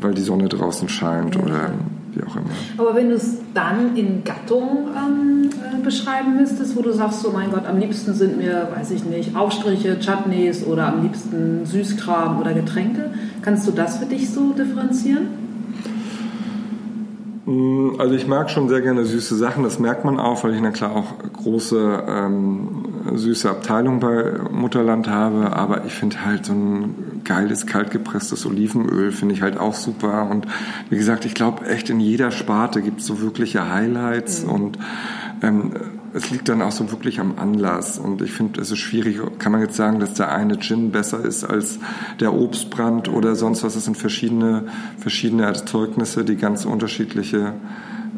weil 0.00 0.14
die 0.14 0.22
Sonne 0.22 0.48
draußen 0.48 0.88
scheint 0.88 1.34
ja. 1.34 1.42
oder 1.42 1.70
wie 2.12 2.22
auch 2.22 2.36
immer. 2.36 2.44
Aber 2.78 2.94
wenn 2.94 3.08
du 3.08 3.16
es 3.16 3.38
dann 3.54 3.96
in 3.96 4.22
Gattung 4.22 4.88
ähm, 4.96 5.50
äh, 5.50 5.82
beschreiben 5.82 6.36
müsstest, 6.36 6.76
wo 6.76 6.82
du 6.82 6.92
sagst, 6.92 7.22
so 7.22 7.32
mein 7.32 7.50
Gott, 7.50 7.66
am 7.66 7.78
liebsten 7.78 8.14
sind 8.14 8.36
mir, 8.36 8.68
weiß 8.72 8.92
ich 8.92 9.04
nicht, 9.04 9.34
Aufstriche, 9.34 9.98
Chutneys 9.98 10.64
oder 10.64 10.92
am 10.92 11.02
liebsten 11.02 11.66
Süßkram 11.66 12.38
oder 12.40 12.52
Getränke, 12.52 13.10
kannst 13.42 13.66
du 13.66 13.72
das 13.72 13.98
für 13.98 14.06
dich 14.06 14.30
so 14.30 14.52
differenzieren? 14.52 15.49
Mm, 17.50 17.98
also 17.98 18.14
ich 18.14 18.28
mag 18.28 18.48
schon 18.48 18.68
sehr 18.68 18.80
gerne 18.80 19.04
süße 19.04 19.36
Sachen, 19.36 19.64
das 19.64 19.80
merkt 19.80 20.04
man 20.04 20.20
auch, 20.20 20.44
weil 20.44 20.54
ich 20.54 20.60
na 20.60 20.70
klar 20.70 20.94
auch 20.94 21.18
große 21.32 22.04
ähm, 22.06 22.84
süße 23.12 23.50
Abteilung 23.50 23.98
bei 23.98 24.34
Mutterland 24.52 25.08
habe, 25.08 25.52
aber 25.52 25.84
ich 25.84 25.92
finde 25.94 26.24
halt 26.24 26.46
so 26.46 26.52
ein 26.52 27.22
geiles 27.24 27.66
kaltgepresstes 27.66 28.46
Olivenöl 28.46 29.10
finde 29.10 29.34
ich 29.34 29.42
halt 29.42 29.58
auch 29.58 29.74
super 29.74 30.30
und 30.30 30.46
wie 30.90 30.96
gesagt, 30.96 31.24
ich 31.24 31.34
glaube 31.34 31.66
echt 31.66 31.90
in 31.90 31.98
jeder 31.98 32.30
Sparte 32.30 32.82
gibt 32.82 33.00
es 33.00 33.06
so 33.06 33.20
wirkliche 33.20 33.68
Highlights 33.68 34.44
mhm. 34.44 34.50
und 34.50 34.78
ähm, 35.42 35.72
es 36.12 36.30
liegt 36.30 36.48
dann 36.48 36.60
auch 36.62 36.72
so 36.72 36.90
wirklich 36.90 37.20
am 37.20 37.38
Anlass. 37.38 37.98
Und 37.98 38.20
ich 38.22 38.32
finde, 38.32 38.60
es 38.60 38.70
ist 38.70 38.78
schwierig, 38.78 39.20
kann 39.38 39.52
man 39.52 39.60
jetzt 39.60 39.76
sagen, 39.76 40.00
dass 40.00 40.14
der 40.14 40.32
eine 40.32 40.58
Gin 40.58 40.90
besser 40.90 41.24
ist 41.24 41.44
als 41.44 41.78
der 42.18 42.34
Obstbrand 42.34 43.08
oder 43.08 43.34
sonst 43.36 43.62
was. 43.62 43.76
Es 43.76 43.84
sind 43.84 43.96
verschiedene, 43.96 44.64
verschiedene 44.98 45.44
Erzeugnisse, 45.44 46.24
die 46.24 46.36
ganz 46.36 46.64
unterschiedliche 46.64 47.54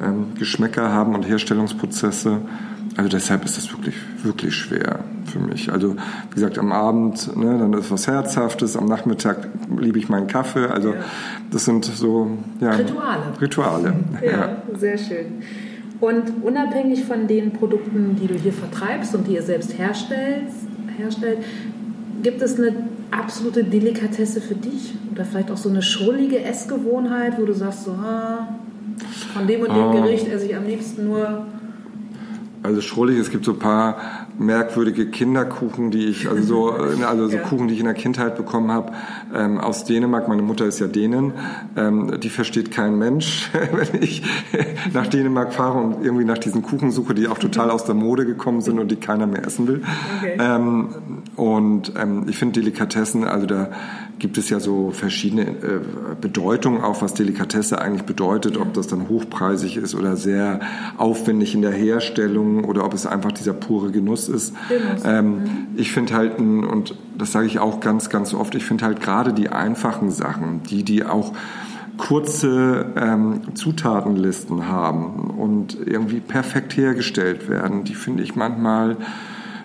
ähm, 0.03 0.35
Geschmäcker 0.39 0.93
haben 0.93 1.15
und 1.15 1.25
Herstellungsprozesse. 1.25 2.41
Also 2.97 3.09
deshalb 3.09 3.45
ist 3.45 3.57
das 3.57 3.73
wirklich, 3.73 3.95
wirklich 4.23 4.55
schwer 4.55 5.01
für 5.25 5.39
mich. 5.39 5.73
Also 5.73 5.97
wie 5.97 6.35
gesagt, 6.35 6.59
am 6.59 6.73
Abend, 6.73 7.35
ne, 7.37 7.59
dann 7.59 7.73
ist 7.73 7.91
was 7.91 8.07
Herzhaftes, 8.07 8.77
am 8.77 8.87
Nachmittag 8.87 9.49
liebe 9.79 9.99
ich 9.99 10.09
meinen 10.09 10.27
Kaffee. 10.27 10.67
Also 10.67 10.95
das 11.51 11.65
sind 11.65 11.85
so 11.85 12.37
ja, 12.61 12.71
Rituale. 12.73 13.23
Rituale. 13.41 13.95
Ja, 14.23 14.31
ja, 14.31 14.63
sehr 14.79 14.99
schön. 14.99 15.43
Und 16.03 16.43
unabhängig 16.43 17.05
von 17.05 17.29
den 17.29 17.53
Produkten, 17.53 18.17
die 18.21 18.27
du 18.27 18.35
hier 18.35 18.53
vertreibst 18.53 19.15
und 19.15 19.29
die 19.29 19.35
ihr 19.35 19.43
selbst 19.43 19.79
herstellst, 19.79 20.67
herstellt, 20.99 21.38
gibt 22.25 22.43
es 22.43 22.59
eine 22.59 22.75
absolute 23.12 23.62
Delikatesse 23.62 24.41
für 24.41 24.57
dich? 24.57 24.95
Oder 25.12 25.25
vielleicht 25.25 25.53
auch 25.53 25.57
so 25.57 25.69
eine 25.69 25.81
schrullige 25.81 26.43
Essgewohnheit, 26.43 27.38
wo 27.38 27.45
du 27.45 27.53
sagst, 27.53 27.85
so, 27.85 27.93
ah, 27.93 28.49
von 29.33 29.47
dem 29.47 29.61
und 29.61 29.69
dem 29.69 29.91
oh. 29.91 29.93
Gericht 29.93 30.27
esse 30.27 30.47
ich 30.47 30.57
am 30.57 30.67
liebsten 30.67 31.05
nur 31.05 31.47
also 32.62 32.81
schrullig, 32.81 33.18
es 33.18 33.31
gibt 33.31 33.44
so 33.44 33.53
ein 33.53 33.59
paar 33.59 33.96
merkwürdige 34.38 35.07
Kinderkuchen, 35.07 35.90
die 35.90 36.07
ich, 36.07 36.29
also 36.29 36.42
so, 36.42 36.77
äh, 37.01 37.05
also 37.05 37.27
so 37.27 37.37
ja. 37.37 37.42
Kuchen, 37.42 37.68
die 37.68 37.75
ich 37.75 37.81
in 37.81 37.87
der 37.87 37.94
Kindheit 37.94 38.37
bekommen 38.37 38.70
habe, 38.70 38.92
ähm, 39.35 39.59
aus 39.59 39.85
Dänemark. 39.85 40.29
Meine 40.29 40.42
Mutter 40.42 40.64
ist 40.66 40.79
ja 40.79 40.87
Dänen. 40.87 41.33
Ähm, 41.77 42.20
die 42.20 42.29
versteht 42.29 42.70
kein 42.70 42.98
Mensch, 42.98 43.51
wenn 43.72 44.03
ich 44.03 44.22
nach 44.92 45.07
Dänemark 45.07 45.53
fahre 45.53 45.79
und 45.79 46.05
irgendwie 46.05 46.25
nach 46.25 46.38
diesen 46.38 46.62
Kuchen 46.62 46.90
suche, 46.90 47.14
die 47.14 47.29
auch 47.29 47.38
total 47.38 47.70
aus 47.70 47.85
der 47.85 47.94
Mode 47.94 48.27
gekommen 48.27 48.61
sind 48.61 48.79
und 48.79 48.90
die 48.90 48.96
keiner 48.96 49.27
mehr 49.27 49.44
essen 49.46 49.66
will. 49.66 49.83
Okay. 50.18 50.37
Ähm, 50.38 50.88
und 51.37 51.92
ähm, 52.01 52.27
ich 52.29 52.37
finde 52.37 52.61
Delikatessen, 52.61 53.25
also 53.25 53.46
da 53.46 53.70
gibt 54.23 54.39
es 54.39 54.51
ja 54.51 54.61
so 54.61 54.93
verschiedene 54.93 55.43
äh, 55.43 55.81
Bedeutungen 56.21 56.81
auch, 56.81 57.03
was 57.03 57.13
Delikatesse 57.13 57.81
eigentlich 57.81 58.05
bedeutet, 58.05 58.57
ob 58.57 58.73
das 58.73 58.87
dann 58.87 59.09
hochpreisig 59.09 59.77
ist 59.77 59.97
oder 59.97 60.17
sehr 60.17 60.61
aufwendig 60.97 61.57
in 61.57 61.61
der 61.61 61.73
Herstellung 61.73 62.65
oder 62.65 62.85
ob 62.85 62.95
es 62.95 63.05
einfach 63.05 63.33
dieser 63.33 63.53
pure 63.53 63.91
Genuss 63.91 64.29
ist. 64.29 64.55
Ähm, 65.05 65.27
mhm. 65.27 65.67
Ich 65.75 65.91
finde 65.91 66.15
halt, 66.15 66.39
und 66.39 66.95
das 67.19 67.33
sage 67.33 67.49
ich 67.49 67.59
auch 67.59 67.81
ganz, 67.81 68.11
ganz 68.11 68.33
oft, 68.33 68.55
ich 68.55 68.65
finde 68.65 68.85
halt 68.85 69.01
gerade 69.01 69.33
die 69.33 69.49
einfachen 69.49 70.13
Sachen, 70.13 70.63
die, 70.71 70.85
die 70.85 71.05
auch 71.05 71.33
kurze 71.99 72.93
ähm, 72.95 73.41
Zutatenlisten 73.55 74.69
haben 74.69 75.31
und 75.37 75.77
irgendwie 75.85 76.21
perfekt 76.21 76.77
hergestellt 76.77 77.49
werden, 77.49 77.83
die 77.83 77.97
finde 77.97 78.23
ich 78.23 78.37
manchmal 78.37 78.97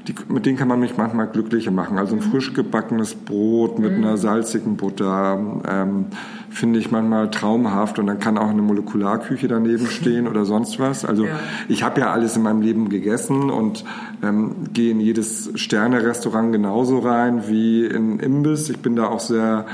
die, 0.08 0.16
mit 0.30 0.46
denen 0.46 0.58
kann 0.58 0.68
man 0.68 0.80
mich 0.80 0.96
manchmal 0.98 1.28
glücklicher 1.28 1.72
machen. 1.72 1.98
Also 1.98 2.16
ein 2.16 2.20
mhm. 2.20 2.32
frisch 2.32 2.54
gebackenes 2.54 3.16
Brot 3.16 3.80
mit 3.80 3.98
mhm. 3.98 4.04
einer 4.04 4.18
salzigen 4.18 4.78
Butter 4.78 5.62
ähm, 5.68 6.06
finde 6.50 6.80
ich 6.80 6.92
manchmal 6.92 7.30
traumhaft 7.30 8.00
und 8.00 8.08
dann 8.08 8.20
kann 8.20 8.38
auch 8.38 8.50
eine 8.50 8.62
Molekularküche 8.62 9.48
daneben 9.48 9.86
stehen 9.90 10.28
oder 10.28 10.46
sonst 10.46 10.80
was. 10.80 11.04
Also 11.04 11.26
ja. 11.26 11.40
ich 11.68 11.84
habe 11.84 12.02
ja 12.02 12.12
alles 12.12 12.38
in 12.38 12.44
meinem 12.44 12.62
Leben 12.62 12.90
gegessen 12.90 13.50
und 13.50 13.84
ähm, 14.24 14.56
gehe 14.74 14.92
in 14.92 15.00
jedes 15.00 15.52
Sterne-Restaurant 15.56 16.54
genauso 16.54 17.00
rein 17.00 17.44
wie 17.48 17.86
in 17.86 18.20
Imbiss. 18.20 18.70
Ich 18.70 18.80
bin 18.80 18.96
da 18.96 19.08
auch 19.08 19.20
sehr 19.20 19.66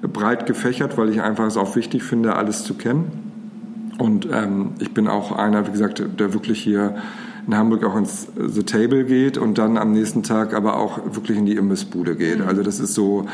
breit 0.00 0.46
gefächert, 0.46 0.96
weil 0.96 1.10
ich 1.10 1.20
einfach 1.20 1.46
es 1.46 1.56
auch 1.56 1.76
wichtig 1.76 2.02
finde, 2.02 2.36
alles 2.36 2.64
zu 2.64 2.74
kennen. 2.74 3.32
Und 3.98 4.28
ähm, 4.32 4.72
ich 4.80 4.92
bin 4.92 5.08
auch 5.08 5.30
einer, 5.32 5.66
wie 5.66 5.72
gesagt, 5.72 6.02
der 6.18 6.34
wirklich 6.34 6.60
hier 6.60 6.96
in 7.46 7.56
Hamburg 7.56 7.84
auch 7.84 7.96
ins 7.96 8.28
The 8.36 8.62
Table 8.62 9.04
geht 9.04 9.36
und 9.38 9.58
dann 9.58 9.76
am 9.76 9.92
nächsten 9.92 10.22
Tag 10.22 10.54
aber 10.54 10.76
auch 10.78 10.98
wirklich 11.14 11.36
in 11.36 11.46
die 11.46 11.56
Imbissbude 11.56 12.16
geht. 12.16 12.40
Mhm. 12.40 12.48
Also 12.48 12.62
das 12.62 12.80
ist 12.80 12.94
so, 12.94 13.26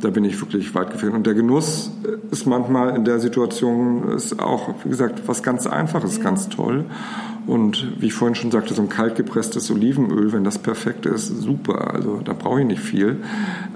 da 0.00 0.10
bin 0.10 0.24
ich 0.24 0.40
wirklich 0.40 0.74
weit 0.74 0.90
gefehlt. 0.90 1.14
Und 1.14 1.26
der 1.26 1.34
Genuss 1.34 1.90
ist 2.30 2.46
manchmal 2.46 2.94
in 2.94 3.04
der 3.04 3.20
Situation 3.20 4.10
ist 4.10 4.38
auch, 4.40 4.74
wie 4.84 4.90
gesagt, 4.90 5.22
was 5.26 5.42
ganz 5.42 5.66
Einfaches, 5.66 6.20
ganz 6.20 6.48
toll. 6.48 6.84
Und 7.46 8.00
wie 8.00 8.06
ich 8.06 8.14
vorhin 8.14 8.34
schon 8.34 8.50
sagte, 8.50 8.72
so 8.72 8.80
ein 8.80 8.88
kaltgepresstes 8.88 9.70
Olivenöl, 9.70 10.32
wenn 10.32 10.44
das 10.44 10.58
perfekt 10.58 11.04
ist, 11.04 11.26
super. 11.42 11.92
Also 11.92 12.20
da 12.24 12.32
brauche 12.32 12.60
ich 12.60 12.66
nicht 12.66 12.80
viel. 12.80 13.18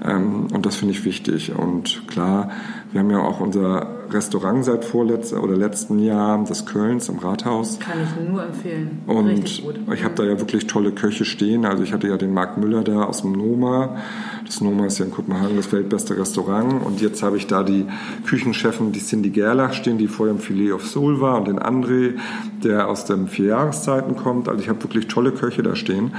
Ähm, 0.03 0.47
und 0.51 0.65
das 0.65 0.75
finde 0.75 0.93
ich 0.93 1.05
wichtig. 1.05 1.53
Und 1.55 2.07
klar, 2.07 2.49
wir 2.91 3.01
haben 3.01 3.11
ja 3.11 3.19
auch 3.19 3.39
unser 3.39 3.99
Restaurant 4.11 4.65
seit 4.65 4.83
vorletzten 4.83 5.37
oder 5.37 5.55
letzten 5.55 5.99
Jahr, 5.99 6.43
das 6.47 6.65
Kölns 6.65 7.09
am 7.09 7.19
Rathaus. 7.19 7.79
Kann 7.79 7.97
ich 8.03 8.29
nur 8.29 8.43
empfehlen. 8.43 9.01
Und 9.05 9.27
Richtig 9.27 9.63
gut. 9.63 9.75
ich 9.93 10.03
habe 10.03 10.15
da 10.15 10.23
ja 10.23 10.39
wirklich 10.39 10.65
tolle 10.65 10.91
Köche 10.91 11.25
stehen. 11.25 11.65
Also 11.65 11.83
ich 11.83 11.93
hatte 11.93 12.07
ja 12.07 12.17
den 12.17 12.33
Marc 12.33 12.57
Müller 12.57 12.83
da 12.83 13.03
aus 13.03 13.21
dem 13.21 13.33
Noma. 13.33 13.97
Das 14.45 14.61
Noma 14.61 14.87
ist 14.87 14.97
ja 14.97 15.05
in 15.05 15.11
Kopenhagen 15.11 15.55
das 15.55 15.71
weltbeste 15.71 16.17
Restaurant. 16.17 16.83
Und 16.83 17.01
jetzt 17.01 17.21
habe 17.21 17.37
ich 17.37 17.45
da 17.45 17.61
die 17.63 17.85
Küchenchefin, 18.25 18.91
die 18.91 18.99
Cindy 18.99 19.29
Gerlach 19.29 19.73
stehen, 19.73 19.99
die 19.99 20.07
vorher 20.07 20.33
im 20.33 20.41
Filet 20.41 20.71
of 20.71 20.87
Soul 20.87 21.21
war 21.21 21.37
und 21.37 21.47
den 21.47 21.59
André, 21.59 22.13
der 22.63 22.87
aus 22.87 23.05
den 23.05 23.27
vier 23.27 23.47
Jahreszeiten 23.47 24.15
kommt. 24.15 24.49
Also 24.49 24.61
ich 24.61 24.69
habe 24.69 24.81
wirklich 24.81 25.07
tolle 25.07 25.31
Köche 25.31 25.61
da 25.61 25.75
stehen. 25.75 26.13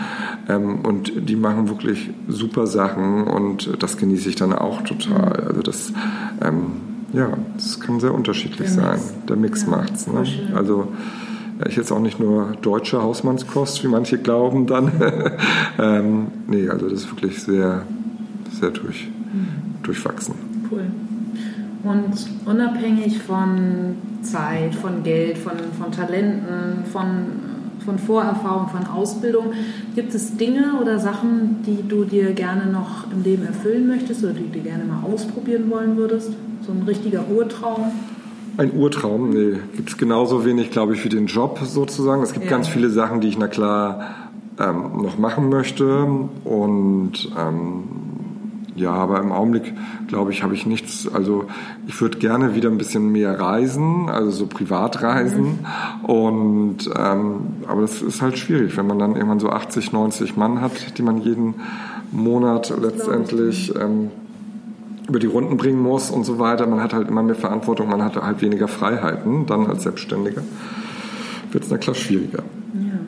Ähm, 0.49 0.85
und 0.85 1.29
die 1.29 1.37
machen 1.37 1.69
wirklich 1.69 2.11
super 2.29 2.69
Sachen 2.69 3.25
und 3.25 3.83
das 3.83 3.97
genieße 3.97 4.29
ich 4.29 4.37
dann 4.37 4.53
auch 4.53 4.83
total. 4.83 5.47
Also 5.49 5.63
das 5.63 5.93
ähm, 6.61 6.91
ja, 7.13 7.37
das 7.55 7.81
kann 7.81 8.01
sehr 8.01 8.15
unterschiedlich 8.15 8.69
Der 8.69 8.69
sein. 8.69 9.01
Der 9.29 9.37
Mix 9.37 9.63
ja, 9.63 9.69
macht's. 9.69 10.07
Ne? 10.07 10.25
Also 10.55 10.89
ich 11.69 11.77
jetzt 11.77 11.93
auch 11.93 12.01
nicht 12.01 12.21
nur 12.21 12.53
deutsche 12.63 13.03
Hausmannskost, 13.03 13.83
wie 13.85 13.89
manche 13.89 14.19
glauben 14.19 14.67
dann. 14.67 14.91
ähm, 15.79 16.29
nee, 16.47 16.69
also 16.69 16.89
das 16.89 17.01
ist 17.01 17.11
wirklich 17.11 17.43
sehr, 17.43 17.83
sehr 18.59 18.71
durch, 18.71 19.09
mhm. 19.09 19.83
durchwachsen. 19.83 20.35
Cool. 20.71 20.85
Und 21.83 22.13
unabhängig 22.47 23.23
von 23.23 23.97
Zeit, 24.23 24.75
von 24.75 25.03
Geld, 25.03 25.39
von, 25.39 25.53
von 25.79 25.91
Talenten, 25.91 26.85
von, 26.93 27.07
von 27.85 27.99
Vorerfahrung, 27.99 28.69
von 28.69 28.87
Ausbildung, 28.87 29.53
gibt 29.95 30.15
es 30.15 30.37
Dinge 30.37 30.75
oder 30.81 30.99
Sachen, 30.99 31.63
die 31.67 31.87
du 31.89 32.05
dir 32.05 32.33
gerne 32.33 32.67
noch 32.67 33.11
im 33.11 33.23
Leben 33.23 33.47
erfüllen 33.47 33.87
möchtest 33.87 34.23
oder 34.23 34.35
die 34.35 34.51
du 34.51 34.61
gerne 34.61 34.85
mal 34.85 35.03
ausprobieren 35.11 35.71
wollen 35.71 35.97
würdest? 35.97 36.33
So 36.71 36.77
ein 36.77 36.83
richtiger 36.83 37.27
Urtraum? 37.29 37.91
Ein 38.57 38.73
Urtraum, 38.77 39.31
nee, 39.31 39.59
gibt 39.75 39.91
es 39.91 39.97
genauso 39.97 40.45
wenig, 40.45 40.71
glaube 40.71 40.95
ich, 40.95 41.05
wie 41.05 41.09
den 41.09 41.27
Job 41.27 41.59
sozusagen. 41.65 42.23
Es 42.23 42.33
gibt 42.33 42.45
ja. 42.45 42.51
ganz 42.51 42.69
viele 42.69 42.91
Sachen, 42.91 43.21
die 43.21 43.27
ich 43.27 43.39
na 43.39 43.49
klar 43.49 44.31
ähm, 44.61 45.03
noch 45.03 45.19
machen 45.19 45.49
möchte. 45.49 46.07
Und 46.45 47.29
ähm, 47.37 47.83
ja, 48.77 48.93
aber 48.93 49.19
im 49.19 49.33
Augenblick, 49.33 49.75
glaube 50.07 50.31
ich, 50.31 50.45
habe 50.45 50.55
ich 50.55 50.65
nichts. 50.65 51.09
Also 51.13 51.47
ich 51.89 52.01
würde 52.01 52.19
gerne 52.19 52.55
wieder 52.55 52.71
ein 52.71 52.79
bisschen 52.79 53.11
mehr 53.11 53.41
reisen, 53.41 54.09
also 54.09 54.31
so 54.31 54.47
Privatreisen. 54.47 55.59
Mhm. 56.03 56.05
Und 56.05 56.79
ähm, 56.97 57.35
aber 57.67 57.81
das 57.81 58.01
ist 58.01 58.23
halt 58.23 58.39
schwierig, 58.39 58.77
wenn 58.77 58.87
man 58.87 59.01
dann 59.01 59.17
irgendwann 59.17 59.41
so 59.41 59.51
80, 59.51 59.91
90 59.91 60.37
Mann 60.37 60.61
hat, 60.61 60.99
die 60.99 61.03
man 61.03 61.19
jeden 61.19 61.55
Monat 62.13 62.73
letztendlich 62.81 63.75
ähm, 63.75 64.11
über 65.11 65.19
die 65.19 65.27
Runden 65.27 65.57
bringen 65.57 65.83
muss 65.83 66.11
und 66.11 66.25
so 66.25 66.39
weiter. 66.39 66.67
Man 66.69 66.81
hat 66.81 66.95
halt 66.95 67.09
immer 67.09 67.23
mehr 67.23 67.35
Verantwortung, 67.35 67.89
man 67.89 68.03
hat 68.03 68.15
halt 68.17 68.41
weniger 68.41 68.69
Freiheiten 68.69 69.45
dann 69.45 69.67
als 69.67 69.83
Selbstständiger. 69.83 70.43
Wird 71.51 71.65
es 71.65 71.71
na 71.71 71.79
klar 71.79 71.97
schwieriger. 71.97 72.45
Ja. 72.75 73.01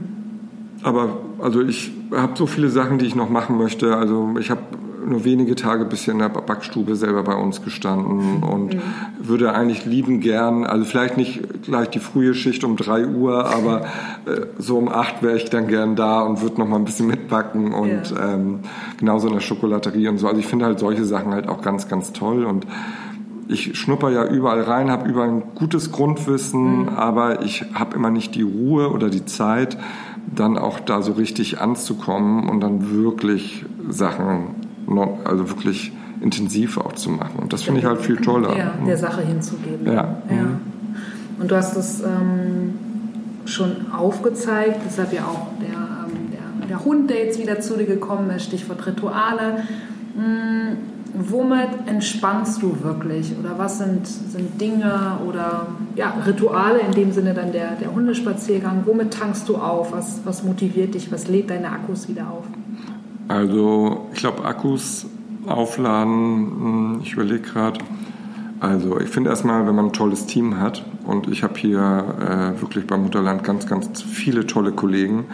Aber 0.82 1.20
also 1.38 1.62
ich 1.62 1.92
habe 2.10 2.32
so 2.34 2.46
viele 2.46 2.68
Sachen, 2.70 2.98
die 2.98 3.06
ich 3.06 3.14
noch 3.14 3.30
machen 3.30 3.56
möchte. 3.56 3.96
Also 3.96 4.34
ich 4.40 4.50
habe 4.50 4.62
nur 5.04 5.24
wenige 5.24 5.54
Tage 5.54 5.84
bisher 5.84 6.12
in 6.12 6.20
der 6.20 6.28
Backstube 6.28 6.96
selber 6.96 7.22
bei 7.22 7.34
uns 7.34 7.62
gestanden 7.62 8.42
und 8.42 8.74
mhm. 8.74 8.80
würde 9.18 9.54
eigentlich 9.54 9.84
lieben 9.84 10.20
gern, 10.20 10.64
also 10.64 10.84
vielleicht 10.84 11.16
nicht 11.16 11.62
gleich 11.62 11.90
die 11.90 11.98
frühe 11.98 12.34
Schicht 12.34 12.64
um 12.64 12.76
drei 12.76 13.06
Uhr, 13.06 13.46
aber 13.46 13.82
äh, 14.26 14.46
so 14.58 14.78
um 14.78 14.88
acht 14.88 15.22
wäre 15.22 15.36
ich 15.36 15.50
dann 15.50 15.68
gern 15.68 15.96
da 15.96 16.20
und 16.20 16.42
würde 16.42 16.60
noch 16.60 16.68
mal 16.68 16.76
ein 16.76 16.84
bisschen 16.84 17.06
mitbacken 17.06 17.72
und 17.72 18.10
ja. 18.10 18.34
ähm, 18.34 18.60
genauso 18.98 19.28
in 19.28 19.34
der 19.34 19.40
Schokolaterie 19.40 20.08
und 20.08 20.18
so. 20.18 20.28
Also 20.28 20.40
ich 20.40 20.46
finde 20.46 20.64
halt 20.64 20.78
solche 20.78 21.04
Sachen 21.04 21.32
halt 21.32 21.48
auch 21.48 21.62
ganz, 21.62 21.88
ganz 21.88 22.12
toll 22.12 22.44
und 22.44 22.66
ich 23.48 23.78
schnupper 23.78 24.10
ja 24.10 24.24
überall 24.24 24.62
rein, 24.62 24.90
habe 24.90 25.08
überall 25.08 25.28
ein 25.28 25.42
gutes 25.54 25.92
Grundwissen, 25.92 26.82
mhm. 26.82 26.88
aber 26.90 27.42
ich 27.42 27.64
habe 27.74 27.96
immer 27.96 28.10
nicht 28.10 28.34
die 28.34 28.42
Ruhe 28.42 28.90
oder 28.90 29.10
die 29.10 29.24
Zeit, 29.24 29.76
dann 30.34 30.56
auch 30.56 30.80
da 30.80 31.02
so 31.02 31.12
richtig 31.12 31.60
anzukommen 31.60 32.48
und 32.48 32.60
dann 32.60 32.90
wirklich 32.90 33.64
Sachen 33.88 34.54
also 34.98 35.48
wirklich 35.48 35.92
intensiv 36.20 36.78
auch 36.78 36.92
zu 36.92 37.10
machen. 37.10 37.40
Und 37.40 37.52
das 37.52 37.62
finde 37.62 37.80
ich 37.80 37.86
halt 37.86 38.00
viel 38.00 38.16
toller. 38.16 38.56
Ja, 38.56 38.74
der 38.86 38.96
Sache 38.96 39.22
hinzugeben. 39.22 39.86
Ja. 39.86 40.22
ja. 40.30 40.58
Und 41.38 41.50
du 41.50 41.56
hast 41.56 41.76
es 41.76 42.00
ähm, 42.00 42.74
schon 43.44 43.92
aufgezeigt, 43.92 44.80
deshalb 44.86 45.12
ja 45.12 45.24
auch 45.24 45.48
der, 45.60 45.68
ähm, 45.68 46.30
der, 46.30 46.68
der, 46.68 46.84
Hund, 46.84 47.10
der 47.10 47.24
jetzt 47.24 47.40
wieder 47.40 47.60
zu 47.60 47.76
dir 47.76 47.86
gekommen 47.86 48.30
ist, 48.30 48.44
Stichwort 48.44 48.86
Rituale. 48.86 49.64
Hm, 50.14 50.76
womit 51.14 51.68
entspannst 51.86 52.62
du 52.62 52.82
wirklich? 52.82 53.34
Oder 53.38 53.58
was 53.58 53.78
sind, 53.78 54.06
sind 54.06 54.60
Dinge 54.60 55.18
oder 55.28 55.66
ja, 55.96 56.14
Rituale, 56.26 56.80
in 56.80 56.92
dem 56.92 57.12
Sinne 57.12 57.34
dann 57.34 57.52
der, 57.52 57.72
der 57.72 57.94
Hundespaziergang? 57.94 58.82
Womit 58.86 59.12
tankst 59.12 59.48
du 59.48 59.56
auf? 59.56 59.92
Was, 59.92 60.20
was 60.24 60.42
motiviert 60.42 60.94
dich? 60.94 61.12
Was 61.12 61.28
lädt 61.28 61.50
deine 61.50 61.70
Akkus 61.70 62.08
wieder 62.08 62.28
auf? 62.30 62.44
Also 63.28 64.06
ich 64.12 64.18
glaube, 64.18 64.44
Akkus 64.44 65.06
aufladen, 65.46 66.12
hm, 66.12 67.00
ich 67.02 67.12
überlege 67.14 67.40
gerade. 67.40 67.80
Also 68.60 69.00
ich 69.00 69.08
finde 69.08 69.30
erstmal, 69.30 69.66
wenn 69.66 69.74
man 69.74 69.86
ein 69.86 69.92
tolles 69.92 70.26
Team 70.26 70.60
hat 70.60 70.84
und 71.04 71.28
ich 71.28 71.42
habe 71.42 71.58
hier 71.58 72.04
äh, 72.20 72.60
wirklich 72.60 72.86
beim 72.86 73.02
Mutterland 73.02 73.42
ganz, 73.42 73.66
ganz 73.66 74.02
viele 74.02 74.46
tolle 74.46 74.70
Kollegen, 74.70 75.24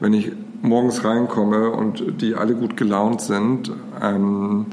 wenn 0.00 0.14
ich 0.14 0.32
morgens 0.62 1.04
reinkomme 1.04 1.70
und 1.70 2.22
die 2.22 2.34
alle 2.34 2.54
gut 2.54 2.76
gelaunt 2.76 3.20
sind, 3.20 3.70
ähm, 4.02 4.66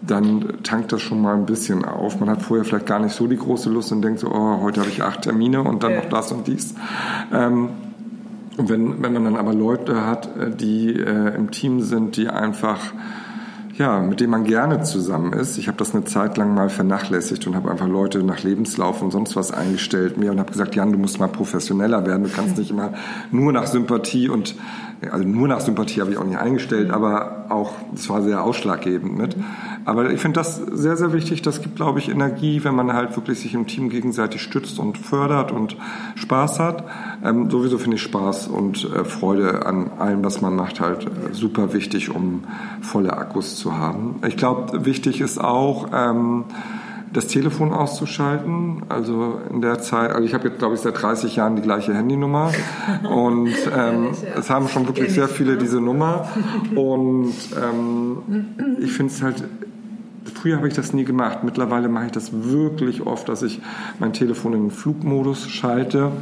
dann 0.00 0.62
tankt 0.62 0.92
das 0.92 1.02
schon 1.02 1.20
mal 1.20 1.34
ein 1.34 1.44
bisschen 1.44 1.84
auf. 1.84 2.18
Man 2.18 2.30
hat 2.30 2.40
vorher 2.42 2.64
vielleicht 2.64 2.86
gar 2.86 2.98
nicht 2.98 3.14
so 3.14 3.26
die 3.26 3.36
große 3.36 3.68
Lust 3.68 3.92
und 3.92 4.00
denkt 4.02 4.20
so, 4.20 4.28
oh, 4.28 4.60
heute 4.62 4.80
habe 4.80 4.90
ich 4.90 5.02
acht 5.02 5.22
Termine 5.22 5.62
und 5.62 5.82
dann 5.82 5.96
noch 5.96 6.08
das 6.08 6.32
und 6.32 6.46
dies. 6.46 6.74
Ähm, 7.32 7.68
wenn, 8.56 9.02
wenn 9.02 9.12
man 9.12 9.24
dann 9.24 9.36
aber 9.36 9.54
Leute 9.54 10.06
hat, 10.06 10.36
äh, 10.36 10.50
die 10.50 10.94
äh, 10.94 11.34
im 11.34 11.50
Team 11.50 11.80
sind, 11.80 12.16
die 12.16 12.28
einfach 12.28 12.80
ja, 13.80 13.98
mit 14.00 14.20
denen 14.20 14.30
man 14.30 14.44
gerne 14.44 14.82
zusammen 14.82 15.32
ist. 15.32 15.56
Ich 15.56 15.66
habe 15.66 15.78
das 15.78 15.94
eine 15.94 16.04
Zeit 16.04 16.36
lang 16.36 16.54
mal 16.54 16.68
vernachlässigt 16.68 17.46
und 17.46 17.56
habe 17.56 17.70
einfach 17.70 17.88
Leute 17.88 18.22
nach 18.22 18.42
Lebenslauf 18.42 19.00
und 19.00 19.10
sonst 19.10 19.36
was 19.36 19.52
eingestellt 19.52 20.18
mir 20.18 20.30
und 20.32 20.38
habe 20.38 20.52
gesagt, 20.52 20.74
Jan, 20.74 20.92
du 20.92 20.98
musst 20.98 21.18
mal 21.18 21.28
professioneller 21.28 22.04
werden. 22.04 22.24
Du 22.24 22.28
kannst 22.28 22.58
nicht 22.58 22.70
immer 22.70 22.92
nur 23.30 23.52
nach 23.54 23.66
Sympathie 23.66 24.28
und 24.28 24.54
also 25.10 25.26
nur 25.26 25.48
nach 25.48 25.60
Sympathie 25.60 26.00
habe 26.00 26.10
ich 26.10 26.18
auch 26.18 26.24
nicht 26.24 26.38
eingestellt, 26.38 26.90
aber 26.90 27.46
auch, 27.48 27.72
das 27.92 28.08
war 28.10 28.22
sehr 28.22 28.44
ausschlaggebend 28.44 29.16
mit. 29.16 29.36
Aber 29.86 30.10
ich 30.10 30.20
finde 30.20 30.40
das 30.40 30.56
sehr, 30.56 30.96
sehr 30.96 31.12
wichtig. 31.12 31.40
Das 31.42 31.62
gibt, 31.62 31.76
glaube 31.76 31.98
ich, 31.98 32.10
Energie, 32.10 32.62
wenn 32.64 32.74
man 32.74 32.92
halt 32.92 33.16
wirklich 33.16 33.40
sich 33.40 33.54
im 33.54 33.66
Team 33.66 33.88
gegenseitig 33.88 34.42
stützt 34.42 34.78
und 34.78 34.98
fördert 34.98 35.52
und 35.52 35.76
Spaß 36.16 36.60
hat. 36.60 36.84
Ähm, 37.24 37.50
sowieso 37.50 37.78
finde 37.78 37.96
ich 37.96 38.02
Spaß 38.02 38.48
und 38.48 38.84
äh, 38.84 39.04
Freude 39.04 39.64
an 39.64 39.90
allem, 39.98 40.22
was 40.22 40.42
man 40.42 40.54
macht, 40.54 40.80
halt 40.80 41.06
äh, 41.06 41.32
super 41.32 41.72
wichtig, 41.72 42.14
um 42.14 42.44
volle 42.82 43.16
Akkus 43.16 43.56
zu 43.56 43.76
haben. 43.78 44.16
Ich 44.26 44.36
glaube, 44.36 44.84
wichtig 44.84 45.20
ist 45.20 45.38
auch, 45.38 45.88
ähm, 45.94 46.44
das 47.12 47.26
Telefon 47.26 47.72
auszuschalten. 47.72 48.82
Also 48.88 49.40
in 49.50 49.60
der 49.60 49.80
Zeit, 49.80 50.10
also 50.12 50.24
ich 50.24 50.34
habe 50.34 50.48
jetzt 50.48 50.58
glaube 50.58 50.74
ich 50.74 50.80
seit 50.80 51.00
30 51.00 51.36
Jahren 51.36 51.56
die 51.56 51.62
gleiche 51.62 51.94
Handynummer 51.94 52.52
und 53.08 53.48
ähm, 53.76 54.10
es 54.36 54.50
haben 54.50 54.68
schon 54.68 54.86
wirklich 54.86 55.12
sehr 55.12 55.28
viele 55.28 55.56
diese 55.56 55.80
Nummer 55.80 56.28
und 56.74 57.34
ähm, 57.60 58.18
ich 58.80 58.92
finde 58.92 59.12
es 59.12 59.22
halt 59.22 59.44
Früher 60.34 60.56
habe 60.56 60.68
ich 60.68 60.74
das 60.74 60.92
nie 60.92 61.04
gemacht. 61.04 61.44
Mittlerweile 61.44 61.88
mache 61.88 62.06
ich 62.06 62.12
das 62.12 62.30
wirklich 62.32 63.06
oft, 63.06 63.28
dass 63.28 63.42
ich 63.42 63.60
mein 63.98 64.12
Telefon 64.12 64.52
in 64.52 64.62
den 64.64 64.70
Flugmodus 64.70 65.48
schalte. 65.48 66.12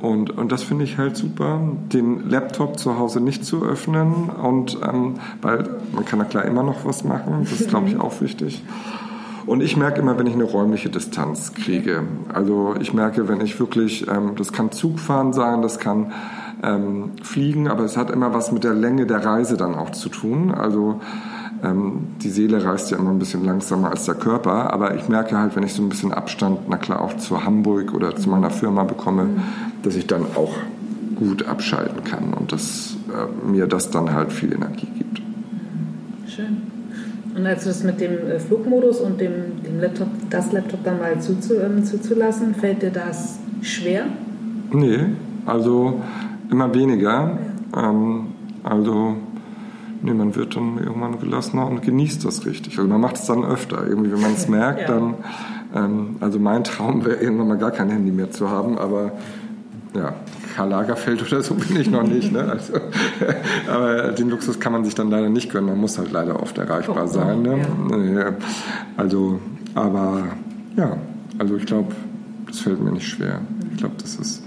Und, 0.00 0.30
und 0.30 0.52
das 0.52 0.62
finde 0.62 0.84
ich 0.84 0.98
halt 0.98 1.16
super, 1.16 1.60
den 1.92 2.28
Laptop 2.28 2.78
zu 2.78 2.98
Hause 2.98 3.20
nicht 3.20 3.44
zu 3.44 3.64
öffnen. 3.64 4.30
Und 4.30 4.78
ähm, 4.86 5.14
weil 5.42 5.68
man 5.92 6.04
kann 6.04 6.18
da 6.18 6.24
klar 6.24 6.44
immer 6.44 6.62
noch 6.62 6.84
was 6.84 7.02
machen. 7.02 7.38
Das 7.40 7.60
ist, 7.60 7.68
glaube 7.70 7.88
ich, 7.88 7.96
auch 8.00 8.20
wichtig. 8.20 8.62
Und 9.46 9.62
ich 9.62 9.76
merke 9.76 10.00
immer, 10.00 10.18
wenn 10.18 10.26
ich 10.26 10.34
eine 10.34 10.44
räumliche 10.44 10.90
Distanz 10.90 11.54
kriege. 11.54 12.02
Also 12.32 12.74
ich 12.80 12.92
merke, 12.92 13.28
wenn 13.28 13.40
ich 13.40 13.58
wirklich, 13.60 14.06
ähm, 14.08 14.32
das 14.36 14.52
kann 14.52 14.72
Zugfahren 14.72 15.32
sein, 15.32 15.62
das 15.62 15.78
kann 15.78 16.12
ähm, 16.64 17.12
Fliegen, 17.22 17.68
aber 17.68 17.84
es 17.84 17.96
hat 17.96 18.10
immer 18.10 18.34
was 18.34 18.50
mit 18.50 18.64
der 18.64 18.74
Länge 18.74 19.06
der 19.06 19.24
Reise 19.24 19.56
dann 19.56 19.74
auch 19.74 19.90
zu 19.90 20.08
tun. 20.08 20.52
Also 20.52 21.00
ähm, 21.62 22.08
die 22.22 22.28
Seele 22.28 22.64
reist 22.64 22.90
ja 22.90 22.98
immer 22.98 23.10
ein 23.10 23.20
bisschen 23.20 23.44
langsamer 23.44 23.90
als 23.90 24.04
der 24.04 24.16
Körper, 24.16 24.72
aber 24.72 24.96
ich 24.96 25.08
merke 25.08 25.38
halt, 25.38 25.54
wenn 25.54 25.62
ich 25.62 25.74
so 25.74 25.82
ein 25.82 25.88
bisschen 25.88 26.12
Abstand, 26.12 26.60
na 26.68 26.76
klar, 26.76 27.00
auch 27.00 27.16
zu 27.16 27.44
Hamburg 27.44 27.94
oder 27.94 28.16
zu 28.16 28.28
meiner 28.28 28.50
Firma 28.50 28.82
bekomme, 28.82 29.24
mhm. 29.24 29.42
dass 29.82 29.94
ich 29.94 30.08
dann 30.08 30.22
auch 30.34 30.54
gut 31.14 31.46
abschalten 31.46 32.04
kann 32.04 32.34
und 32.34 32.52
dass 32.52 32.96
äh, 33.08 33.46
mir 33.48 33.66
das 33.66 33.90
dann 33.90 34.12
halt 34.12 34.32
viel 34.32 34.52
Energie 34.52 34.88
gibt. 34.98 35.22
Schön. 36.28 36.75
Und 37.36 37.46
als 37.46 37.64
du 37.64 37.68
das 37.68 37.82
mit 37.82 38.00
dem 38.00 38.12
äh, 38.12 38.38
Flugmodus 38.38 39.00
und 39.00 39.20
dem, 39.20 39.62
dem 39.62 39.78
Laptop, 39.80 40.08
das 40.30 40.52
Laptop 40.52 40.82
dann 40.84 40.98
mal 40.98 41.20
zuzu, 41.20 41.54
ähm, 41.60 41.84
zuzulassen, 41.84 42.54
fällt 42.54 42.82
dir 42.82 42.90
das 42.90 43.38
schwer? 43.60 44.06
Nee, 44.72 45.00
also 45.44 46.00
immer 46.50 46.74
weniger. 46.74 47.38
Ja. 47.74 47.90
Ähm, 47.90 48.28
also 48.64 49.16
nee, 50.02 50.14
man 50.14 50.34
wird 50.34 50.56
dann 50.56 50.78
irgendwann 50.78 51.20
gelassener 51.20 51.66
und 51.66 51.82
genießt 51.82 52.24
das 52.24 52.46
richtig. 52.46 52.78
Also 52.78 52.88
man 52.88 53.02
macht 53.02 53.16
es 53.16 53.26
dann 53.26 53.44
öfter. 53.44 53.86
Irgendwie, 53.86 54.12
wenn 54.12 54.20
man 54.22 54.32
es 54.32 54.48
merkt, 54.48 54.80
ja. 54.80 54.86
dann. 54.86 55.14
Ähm, 55.74 56.16
also 56.20 56.38
mein 56.38 56.64
Traum 56.64 57.04
wäre 57.04 57.16
irgendwann 57.16 57.48
mal 57.48 57.58
gar 57.58 57.70
kein 57.70 57.90
Handy 57.90 58.12
mehr 58.12 58.30
zu 58.30 58.48
haben, 58.48 58.78
aber 58.78 59.12
ja, 59.94 60.14
Karl 60.56 60.70
Lagerfeld 60.70 61.20
oder 61.20 61.42
so 61.42 61.54
bin 61.54 61.78
ich 61.78 61.90
noch 61.90 62.02
nicht. 62.02 62.32
Ne? 62.32 62.40
Also, 62.40 62.72
aber 63.70 64.12
den 64.12 64.30
Luxus 64.30 64.58
kann 64.58 64.72
man 64.72 64.86
sich 64.86 64.94
dann 64.94 65.10
leider 65.10 65.28
nicht 65.28 65.52
gönnen. 65.52 65.68
Man 65.68 65.78
muss 65.78 65.98
halt 65.98 66.12
leider 66.12 66.42
oft 66.42 66.56
erreichbar 66.56 67.04
oh, 67.04 67.06
sein. 67.06 67.42
Ne? 67.42 68.14
Ja. 68.14 68.32
Also, 68.96 69.38
aber 69.74 70.28
ja, 70.76 70.96
also 71.38 71.56
ich 71.56 71.66
glaube, 71.66 71.94
das 72.46 72.60
fällt 72.60 72.82
mir 72.82 72.92
nicht 72.92 73.06
schwer. 73.06 73.42
Ich 73.72 73.76
glaube, 73.76 73.96
das 74.00 74.16
ist 74.16 74.42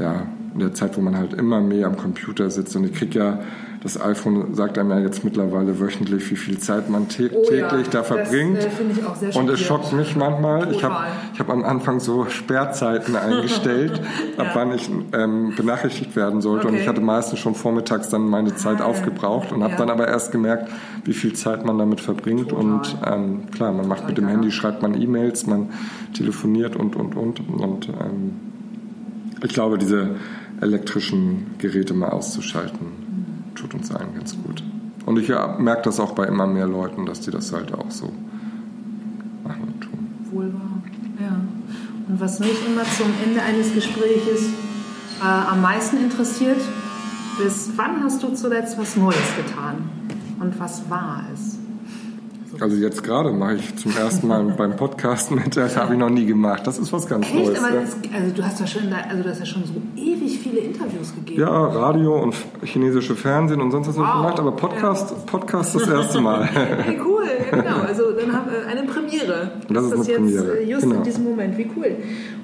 ja 0.00 0.26
in 0.52 0.58
der 0.58 0.74
Zeit, 0.74 0.96
wo 0.96 1.00
man 1.00 1.16
halt 1.16 1.34
immer 1.34 1.60
mehr 1.60 1.86
am 1.86 1.96
Computer 1.96 2.50
sitzt 2.50 2.74
und 2.74 2.82
ich 2.84 2.92
kriege 2.92 3.16
ja 3.16 3.38
das 3.82 3.98
iPhone 3.98 4.54
sagt 4.54 4.76
einem 4.76 4.90
ja 4.90 4.98
jetzt 4.98 5.24
mittlerweile 5.24 5.80
wöchentlich, 5.80 6.30
wie 6.30 6.36
viel 6.36 6.58
Zeit 6.58 6.90
man 6.90 7.08
tä 7.08 7.30
oh, 7.32 7.42
täglich 7.48 7.86
ja. 7.86 7.92
da 7.92 8.02
verbringt. 8.02 8.58
Das, 8.58 9.34
äh, 9.34 9.38
und 9.38 9.48
es 9.48 9.60
schockt 9.60 9.94
mich 9.94 10.16
manchmal. 10.16 10.60
Total. 10.60 10.74
Ich 10.74 10.84
habe 10.84 11.06
ich 11.32 11.40
hab 11.40 11.48
am 11.48 11.64
Anfang 11.64 11.98
so 11.98 12.26
Sperrzeiten 12.26 13.16
eingestellt, 13.16 14.00
ja. 14.36 14.44
ab 14.44 14.50
wann 14.52 14.72
ich 14.72 14.90
ähm, 15.12 15.54
benachrichtigt 15.56 16.14
werden 16.14 16.42
sollte. 16.42 16.66
Okay. 16.66 16.76
Und 16.76 16.82
ich 16.82 16.88
hatte 16.88 17.00
meistens 17.00 17.38
schon 17.38 17.54
vormittags 17.54 18.10
dann 18.10 18.28
meine 18.28 18.54
Zeit 18.54 18.82
ah, 18.82 18.84
aufgebraucht 18.84 19.50
und 19.50 19.62
habe 19.62 19.76
dann 19.76 19.88
aber 19.88 20.08
erst 20.08 20.30
gemerkt, 20.30 20.68
wie 21.04 21.14
viel 21.14 21.32
Zeit 21.32 21.64
man 21.64 21.78
damit 21.78 22.02
verbringt. 22.02 22.50
Total. 22.50 22.64
Und 22.64 22.96
ähm, 23.06 23.50
klar, 23.50 23.72
man 23.72 23.88
macht 23.88 24.00
Total. 24.00 24.08
mit 24.10 24.18
dem 24.18 24.28
Handy, 24.28 24.50
schreibt 24.50 24.82
man 24.82 25.00
E-Mails, 25.00 25.46
man 25.46 25.70
telefoniert 26.12 26.76
und, 26.76 26.96
und, 26.96 27.16
und. 27.16 27.40
Und 27.48 27.88
ähm, 27.88 28.32
ich 29.42 29.54
glaube, 29.54 29.78
diese 29.78 30.16
elektrischen 30.60 31.54
Geräte 31.56 31.94
mal 31.94 32.10
auszuschalten, 32.10 33.09
tut 33.54 33.74
uns 33.74 33.90
allen 33.94 34.14
ganz 34.14 34.36
gut. 34.42 34.62
Und 35.06 35.18
ich 35.18 35.28
ja, 35.28 35.56
merke 35.58 35.82
das 35.82 35.98
auch 36.00 36.12
bei 36.12 36.26
immer 36.26 36.46
mehr 36.46 36.66
Leuten, 36.66 37.06
dass 37.06 37.20
die 37.20 37.30
das 37.30 37.52
halt 37.52 37.72
auch 37.74 37.90
so 37.90 38.12
machen 39.44 39.62
und 39.74 39.80
tun. 39.80 40.08
Wohl 40.30 40.52
wahr, 40.52 40.82
ja. 41.20 41.40
Und 42.08 42.20
was 42.20 42.38
mich 42.40 42.66
immer 42.66 42.84
zum 42.84 43.06
Ende 43.24 43.42
eines 43.42 43.74
Gesprächs 43.74 44.50
äh, 45.20 45.24
am 45.24 45.62
meisten 45.62 45.96
interessiert, 45.98 46.60
bis 47.42 47.70
wann 47.76 48.02
hast 48.02 48.22
du 48.22 48.34
zuletzt 48.34 48.78
was 48.78 48.96
Neues 48.96 49.16
getan? 49.36 49.76
Und 50.40 50.58
was 50.58 50.88
war 50.90 51.24
es? 51.32 51.58
Also 52.60 52.76
jetzt 52.76 53.02
gerade 53.02 53.30
mache 53.32 53.54
ich 53.56 53.76
zum 53.76 53.96
ersten 53.96 54.26
Mal 54.26 54.44
beim 54.58 54.76
Podcast 54.76 55.30
mit, 55.30 55.56
das 55.56 55.76
habe 55.76 55.94
ich 55.94 55.98
noch 55.98 56.10
nie 56.10 56.26
gemacht. 56.26 56.66
Das 56.66 56.78
ist 56.78 56.92
was 56.92 57.06
ganz 57.06 57.26
Echt? 57.26 57.34
Neues. 57.36 57.58
Aber 57.58 57.74
Ja. 57.74 57.80
das, 57.80 57.96
also 58.14 58.34
du 58.34 58.44
hast 58.44 58.60
ja 58.60 58.66
schon, 58.66 58.92
also 58.92 59.22
du 59.22 59.30
hast 59.30 59.38
ja 59.40 59.46
schon 59.46 59.64
so 59.64 59.74
ewig 59.96 60.29
viele 60.50 60.60
Interviews 60.62 61.14
gegeben. 61.14 61.40
ja, 61.40 61.48
Radio 61.48 62.20
und 62.22 62.34
chinesische 62.64 63.14
Fernsehen 63.14 63.60
und 63.60 63.70
sonst 63.70 63.88
was 63.88 63.96
Wow. 63.96 64.16
gemacht, 64.16 64.40
aber 64.40 64.52
Podcast, 64.52 65.26
Podcast 65.26 65.74
das 65.74 65.88
erste 65.88 66.20
Mal. 66.20 66.44
Hey, 66.82 66.98
cool, 67.04 67.24
ja, 67.50 67.56
genau. 67.62 67.80
Also 67.86 68.10
dann 68.12 68.32
haben 68.32 68.50
wir 68.50 68.66
eine 68.66 68.86
Premiere. 68.86 69.52
Das 69.68 69.84
ist 69.84 69.92
eine 69.92 70.02
jetzt 70.04 70.16
Premiere, 70.16 70.58
äh, 70.60 70.70
just 70.70 70.82
genau. 70.82 70.96
in 70.96 71.02
diesem 71.02 71.24
Moment. 71.24 71.56
Wie 71.58 71.70
cool. 71.76 71.96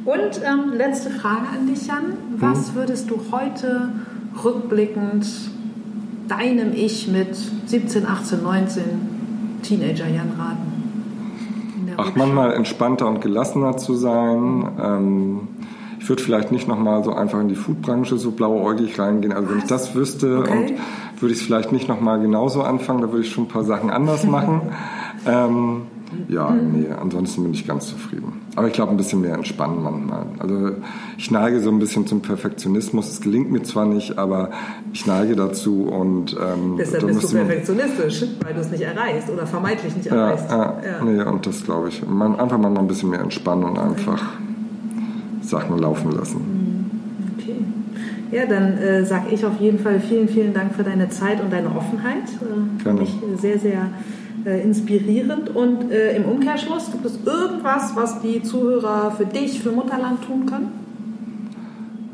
Und 0.04 0.40
ähm, 0.44 0.72
letzte 0.76 1.10
Frage 1.10 1.46
an 1.58 1.66
dich, 1.66 1.86
Jan. 1.86 2.12
Was 2.38 2.72
Mhm. 2.72 2.76
würdest 2.76 3.10
du 3.10 3.20
heute 3.32 3.90
rückblickend 4.44 5.26
deinem 6.28 6.72
Ich 6.74 7.08
mit 7.08 7.36
17, 7.66 8.06
18, 8.06 8.42
19 8.42 8.82
Teenager 9.62 10.06
Jan 10.08 10.32
raten? 10.38 10.72
Ach, 11.98 12.10
manchmal 12.14 12.52
entspannter 12.52 13.06
und 13.08 13.20
gelassener 13.22 13.76
zu 13.78 13.94
sein. 13.94 14.68
Ähm, 14.78 15.48
ich 16.06 16.10
würde 16.10 16.22
vielleicht 16.22 16.52
nicht 16.52 16.68
nochmal 16.68 17.02
so 17.02 17.12
einfach 17.12 17.40
in 17.40 17.48
die 17.48 17.56
Foodbranche 17.56 18.16
so 18.16 18.30
blauäugig 18.30 18.96
reingehen. 18.96 19.32
Also 19.32 19.50
wenn 19.50 19.58
ich 19.58 19.64
das 19.64 19.96
wüsste, 19.96 20.38
Okay. 20.38 20.52
und 20.52 21.20
würde 21.20 21.34
ich 21.34 21.40
es 21.40 21.44
vielleicht 21.44 21.72
nicht 21.72 21.88
nochmal 21.88 22.20
genauso 22.20 22.62
anfangen, 22.62 23.00
da 23.00 23.10
würde 23.10 23.22
ich 23.22 23.32
schon 23.32 23.46
ein 23.46 23.48
paar 23.48 23.64
Sachen 23.64 23.90
anders 23.90 24.24
machen. 24.24 24.60
ähm, 25.26 25.82
ja, 26.28 26.48
nee, 26.52 26.86
ansonsten 26.92 27.42
bin 27.42 27.54
ich 27.54 27.66
ganz 27.66 27.88
zufrieden. 27.88 28.40
Aber 28.54 28.68
ich 28.68 28.72
glaube, 28.72 28.92
ein 28.92 28.96
bisschen 28.96 29.20
mehr 29.20 29.34
entspannen 29.34 29.82
manchmal. 29.82 30.26
Also 30.38 30.76
ich 31.18 31.28
neige 31.32 31.58
so 31.58 31.70
ein 31.70 31.80
bisschen 31.80 32.06
zum 32.06 32.22
Perfektionismus. 32.22 33.10
Es 33.10 33.20
gelingt 33.20 33.50
mir 33.50 33.64
zwar 33.64 33.86
nicht, 33.86 34.16
aber 34.16 34.50
ich 34.92 35.08
neige 35.08 35.34
dazu 35.34 35.88
und 35.88 36.36
ähm, 36.40 36.76
Deshalb 36.78 37.04
bist 37.04 37.24
du 37.24 37.36
perfektionistisch, 37.36 38.26
weil 38.44 38.54
du 38.54 38.60
es 38.60 38.70
nicht 38.70 38.82
erreichst 38.82 39.28
oder 39.28 39.44
vermeintlich 39.44 39.96
nicht 39.96 40.06
ja, 40.06 40.14
erreichst. 40.14 40.52
ja, 40.52 40.76
nee, 41.04 41.20
und 41.20 41.44
das 41.48 41.64
glaube 41.64 41.88
ich. 41.88 42.06
Man, 42.06 42.38
einfach 42.38 42.58
mal 42.58 42.78
ein 42.78 42.86
bisschen 42.86 43.10
mehr 43.10 43.22
entspannen 43.22 43.64
und 43.64 43.76
einfach 43.76 44.22
Sachen 45.46 45.78
laufen 45.78 46.12
lassen. 46.12 46.90
Okay. 47.38 47.56
Ja, 48.32 48.46
dann 48.46 48.78
äh, 48.78 49.04
sage 49.04 49.26
ich 49.32 49.44
auf 49.44 49.60
jeden 49.60 49.78
Fall 49.78 50.00
vielen, 50.00 50.28
vielen 50.28 50.52
Dank 50.52 50.74
für 50.74 50.82
deine 50.82 51.08
Zeit 51.08 51.40
und 51.40 51.52
deine 51.52 51.68
Offenheit. 51.68 52.24
Äh, 52.40 52.82
Gerne. 52.82 52.98
Finde 52.98 53.02
ich 53.04 53.14
äh, 53.14 53.36
sehr, 53.36 53.58
sehr 53.58 53.90
äh, 54.44 54.62
inspirierend. 54.62 55.54
Und 55.54 55.90
äh, 55.90 56.16
im 56.16 56.24
Umkehrschluss, 56.24 56.90
gibt 56.92 57.04
es 57.04 57.18
irgendwas, 57.24 57.94
was 57.94 58.20
die 58.20 58.42
Zuhörer 58.42 59.12
für 59.16 59.26
dich, 59.26 59.60
für 59.60 59.72
Mutterland 59.72 60.24
tun 60.24 60.46
können? 60.46 60.68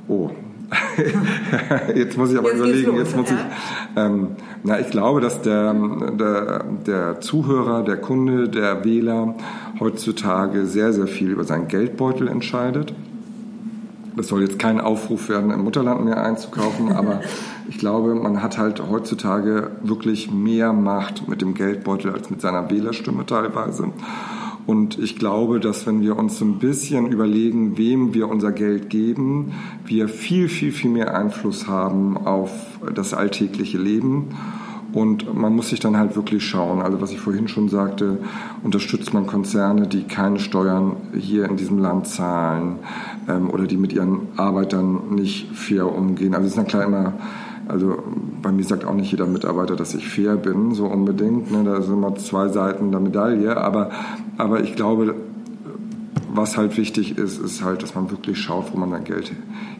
Oh. 0.09 0.31
Jetzt 1.95 2.17
muss 2.17 2.33
ich 2.33 2.39
aber 2.39 2.49
Jetzt 2.49 2.59
überlegen, 2.59 2.97
jetzt 2.97 3.15
muss 3.15 3.29
ja. 3.29 3.37
ich. 3.37 4.03
Ähm, 4.03 4.29
na, 4.65 4.81
ich 4.81 4.89
glaube, 4.89 5.21
dass 5.21 5.43
der, 5.43 5.75
der, 6.19 6.65
der 6.87 7.21
Zuhörer, 7.21 7.83
der 7.83 7.99
Kunde, 7.99 8.49
der 8.49 8.83
Wähler 8.83 9.35
heutzutage 9.81 10.65
sehr, 10.65 10.95
sehr 10.95 11.07
viel 11.07 11.31
über 11.31 11.45
seinen 11.45 11.69
Geldbeutel 11.69 12.27
entscheidet. 12.27 12.95
Das 14.17 14.29
soll 14.29 14.43
jetzt 14.43 14.59
kein 14.59 14.81
Aufruf 14.81 15.29
werden, 15.29 15.51
im 15.51 15.65
Mutterland 15.65 16.05
mehr 16.05 16.23
einzukaufen, 16.23 16.93
aber 16.93 17.21
ich 17.69 17.79
glaube, 17.79 18.15
man 18.15 18.43
hat 18.43 18.59
halt 18.59 18.83
heutzutage 18.91 19.71
wirklich 19.83 20.31
mehr 20.31 20.73
Macht 20.73 21.29
mit 21.29 21.43
dem 21.43 21.55
Geldbeutel 21.55 22.13
als 22.13 22.31
mit 22.31 22.41
seiner 22.41 22.71
Wählerstimme 22.71 23.25
teilweise. 23.27 23.93
Und 24.67 24.99
ich 24.99 25.19
glaube, 25.19 25.59
dass 25.59 25.87
wenn 25.87 26.03
wir 26.03 26.17
uns 26.17 26.41
ein 26.41 26.59
bisschen 26.59 27.11
überlegen, 27.11 27.77
wem 27.79 28.15
wir 28.15 28.29
unser 28.29 28.53
Geld 28.53 28.91
geben, 28.91 29.53
wir 29.87 30.09
viel, 30.09 30.49
viel, 30.49 30.71
viel 30.71 30.91
mehr 30.91 31.17
Einfluss 31.17 31.67
haben 31.67 32.17
auf 32.17 32.51
das 32.95 33.13
alltägliche 33.13 33.79
Leben. 33.79 34.29
Und 34.93 35.35
man 35.35 35.57
muss 35.57 35.71
sich 35.71 35.81
dann 35.81 35.97
halt 35.97 36.17
wirklich 36.17 36.45
schauen. 36.45 36.83
Also 36.83 37.01
was 37.01 37.13
ich 37.13 37.19
vorhin 37.19 37.49
schon 37.49 37.71
sagte, 37.71 38.19
unterstützt 38.63 39.15
man 39.15 39.27
Konzerne, 39.27 39.87
die 39.87 40.03
keine 40.03 40.39
Steuern 40.39 40.97
hier 41.19 41.47
in 41.47 41.57
diesem 41.57 41.79
Land 41.79 42.07
zahlen 42.07 42.77
ähm, 43.29 43.51
oder 43.51 43.67
die 43.67 43.77
mit 43.77 43.93
ihren 43.93 44.29
Arbeitern 44.37 45.15
nicht 45.15 45.55
fair 45.55 45.93
umgehen. 45.93 46.35
Also 46.35 46.47
es 46.47 46.53
ist 46.53 46.59
na 46.59 46.65
klar 46.65 46.85
immer, 46.85 47.15
also 47.69 48.03
bei 48.43 48.53
mir 48.53 48.65
sagt 48.65 48.85
auch 48.85 48.95
nicht 48.95 49.11
jeder 49.11 49.27
Mitarbeiter, 49.27 49.77
dass 49.77 49.95
ich 49.95 50.09
fair 50.09 50.37
bin, 50.37 50.75
so 50.75 50.87
unbedingt. 50.87 51.51
Ne? 51.53 51.65
Da 51.65 51.81
sind 51.83 51.95
immer 51.95 52.15
zwei 52.17 52.49
Seiten 52.49 52.91
der 52.91 53.01
Medaille. 53.01 53.57
Aber, 53.57 53.91
aber 54.37 54.63
ich 54.63 54.75
glaube, 54.75 55.15
was 56.35 56.57
halt 56.57 56.77
wichtig 56.77 57.19
ist, 57.19 57.39
ist 57.39 57.63
halt, 57.63 57.83
dass 57.83 57.95
man 57.95 58.11
wirklich 58.11 58.39
schaut, 58.39 58.73
wo 58.73 58.79
man 58.79 58.91
sein 58.91 59.05
Geld 59.05 59.33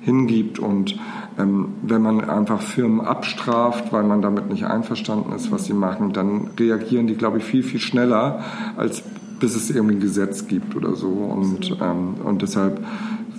hingibt. 0.03 0.59
Und 0.59 0.99
ähm, 1.39 1.69
wenn 1.83 2.03
man 2.03 2.29
einfach 2.29 2.61
Firmen 2.61 3.01
abstraft, 3.01 3.93
weil 3.93 4.05
man 4.05 4.23
damit 4.23 4.51
nicht 4.51 4.65
einverstanden 4.65 5.33
ist, 5.33 5.51
was 5.51 5.65
sie 5.65 5.73
machen, 5.73 6.13
dann 6.13 6.51
reagieren 6.59 7.07
die, 7.07 7.15
glaube 7.15 7.39
ich, 7.39 7.45
viel, 7.45 7.63
viel 7.63 7.81
schneller, 7.81 8.41
als 8.77 9.03
bis 9.41 9.57
es 9.57 9.71
irgendwie 9.71 9.97
ein 9.97 10.01
Gesetz 10.01 10.47
gibt 10.47 10.77
oder 10.77 10.95
so. 10.95 11.09
Und, 11.09 11.77
ähm, 11.81 12.15
und 12.23 12.43
deshalb 12.43 12.85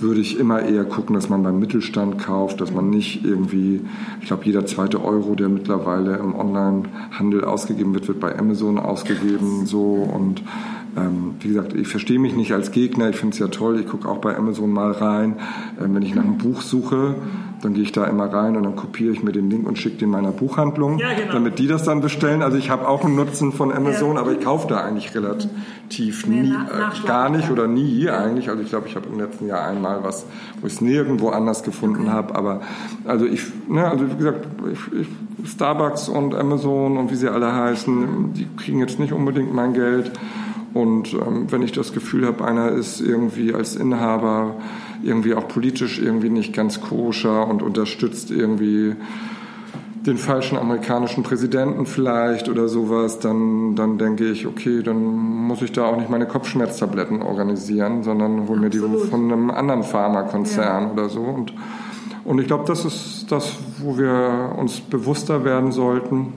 würde 0.03 0.21
ich 0.21 0.37
immer 0.37 0.61
eher 0.61 0.83
gucken, 0.83 1.15
dass 1.15 1.29
man 1.29 1.41
beim 1.41 1.59
Mittelstand 1.59 2.19
kauft, 2.19 2.61
dass 2.61 2.71
man 2.71 2.89
nicht 2.89 3.25
irgendwie, 3.25 3.81
ich 4.21 4.27
glaube, 4.27 4.45
jeder 4.45 4.65
zweite 4.65 5.03
Euro, 5.03 5.33
der 5.33 5.49
mittlerweile 5.49 6.17
im 6.17 6.35
Onlinehandel 6.35 7.43
ausgegeben 7.43 7.93
wird, 7.93 8.07
wird 8.07 8.19
bei 8.19 8.37
Amazon 8.37 8.77
ausgegeben, 8.77 9.65
so. 9.65 10.07
Und 10.13 10.43
ähm, 10.97 11.35
wie 11.39 11.47
gesagt, 11.49 11.73
ich 11.73 11.87
verstehe 11.87 12.19
mich 12.19 12.35
nicht 12.35 12.53
als 12.53 12.71
Gegner, 12.71 13.09
ich 13.09 13.15
finde 13.15 13.33
es 13.33 13.39
ja 13.39 13.47
toll, 13.47 13.79
ich 13.79 13.87
gucke 13.87 14.07
auch 14.07 14.17
bei 14.19 14.35
Amazon 14.37 14.71
mal 14.71 14.91
rein. 14.91 15.35
Ähm, 15.81 15.95
wenn 15.95 16.01
ich 16.03 16.13
nach 16.15 16.23
einem 16.23 16.37
Buch 16.37 16.61
suche, 16.61 17.15
dann 17.61 17.73
gehe 17.73 17.83
ich 17.83 17.91
da 17.93 18.03
immer 18.05 18.25
rein 18.25 18.57
und 18.57 18.63
dann 18.63 18.75
kopiere 18.75 19.13
ich 19.13 19.23
mir 19.23 19.31
den 19.31 19.49
Link 19.49 19.65
und 19.65 19.77
schicke 19.79 19.97
den 19.97 20.09
meiner 20.09 20.31
Buchhandlung, 20.31 20.97
Ja, 20.99 21.13
genau. 21.13 21.31
damit 21.33 21.59
die 21.59 21.67
das 21.67 21.83
dann 21.83 22.01
bestellen. 22.01 22.41
Also 22.41 22.57
ich 22.57 22.69
habe 22.69 22.87
auch 22.87 23.05
einen 23.05 23.15
Nutzen 23.15 23.53
von 23.53 23.71
Amazon, 23.71 24.15
Ja. 24.15 24.21
aber 24.21 24.33
ich 24.33 24.41
kaufe 24.41 24.67
da 24.67 24.81
eigentlich 24.81 25.15
relativ 25.15 26.27
Mehr 26.27 26.43
nie, 26.43 26.49
nach- 26.49 27.03
äh, 27.03 27.07
gar 27.07 27.29
nicht 27.29 27.49
oder 27.49 27.67
nie 27.67 28.09
eigentlich. 28.09 28.49
Also 28.49 28.61
ich 28.61 28.69
glaube, 28.69 28.87
ich 28.87 28.95
habe 28.95 29.07
im 29.11 29.17
letzten 29.19 29.47
Jahr 29.47 29.65
einmal 29.65 30.03
was, 30.03 30.25
wo 30.59 30.67
ich 30.67 30.73
es 30.73 30.81
nirgendwo 30.81 31.29
anders 31.29 31.63
gefunden 31.63 32.11
habe. 32.11 32.35
Aber 32.35 32.61
also 33.05 33.25
ich, 33.25 33.41
ne, 33.69 33.87
also 33.87 34.11
wie 34.11 34.15
gesagt, 34.17 34.45
ich, 34.71 34.99
ich, 35.01 35.07
Starbucks 35.49 36.09
und 36.09 36.35
Amazon 36.35 36.97
und 36.97 37.11
wie 37.11 37.15
sie 37.15 37.29
alle 37.29 37.53
heißen, 37.53 38.33
die 38.33 38.47
kriegen 38.57 38.79
jetzt 38.79 38.99
nicht 38.99 39.13
unbedingt 39.13 39.53
mein 39.53 39.73
Geld. 39.73 40.11
Und 40.73 41.13
ähm, 41.13 41.51
wenn 41.51 41.61
ich 41.61 41.71
das 41.71 41.93
Gefühl 41.93 42.25
habe, 42.25 42.43
einer 42.45 42.69
ist 42.69 42.99
irgendwie 42.99 43.53
als 43.53 43.75
Inhaber 43.75 44.55
irgendwie 45.03 45.35
auch 45.35 45.47
politisch 45.47 45.99
irgendwie 45.99 46.29
nicht 46.29 46.53
ganz 46.53 46.81
koscher 46.81 47.47
und 47.47 47.61
unterstützt 47.61 48.31
irgendwie 48.31 48.95
den 50.05 50.17
falschen 50.17 50.57
amerikanischen 50.57 51.23
Präsidenten 51.23 51.85
vielleicht 51.85 52.49
oder 52.49 52.67
sowas, 52.67 53.19
dann, 53.19 53.75
dann 53.75 53.97
denke 53.97 54.29
ich, 54.29 54.47
okay, 54.47 54.81
dann 54.83 55.01
muss 55.01 55.61
ich 55.61 55.71
da 55.71 55.85
auch 55.85 55.97
nicht 55.97 56.09
meine 56.09 56.25
Kopfschmerztabletten 56.25 57.21
organisieren, 57.21 58.03
sondern 58.03 58.47
hol 58.47 58.59
mir 58.59 58.69
die 58.69 58.79
von 58.79 59.31
einem 59.31 59.49
anderen 59.49 59.83
Pharmakonzern 59.83 60.91
oder 60.91 61.07
so. 61.07 61.21
Und, 61.21 61.53
und 62.25 62.39
ich 62.39 62.47
glaube, 62.47 62.65
das 62.67 62.83
ist 62.83 63.27
das, 63.29 63.57
wo 63.79 63.97
wir 63.97 64.55
uns 64.57 64.81
bewusster 64.81 65.45
werden 65.45 65.71
sollten. 65.71 66.33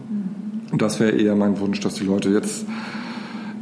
Und 0.71 0.83
das 0.83 1.01
wäre 1.01 1.13
eher 1.13 1.35
mein 1.35 1.59
Wunsch, 1.59 1.81
dass 1.81 1.95
die 1.95 2.05
Leute 2.05 2.29
jetzt 2.29 2.67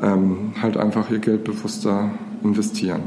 ähm, 0.03 0.53
halt 0.61 0.77
einfach 0.77 1.11
ihr 1.11 1.19
Geld 1.19 1.45
bewusster 1.45 2.11
investieren. 2.43 3.03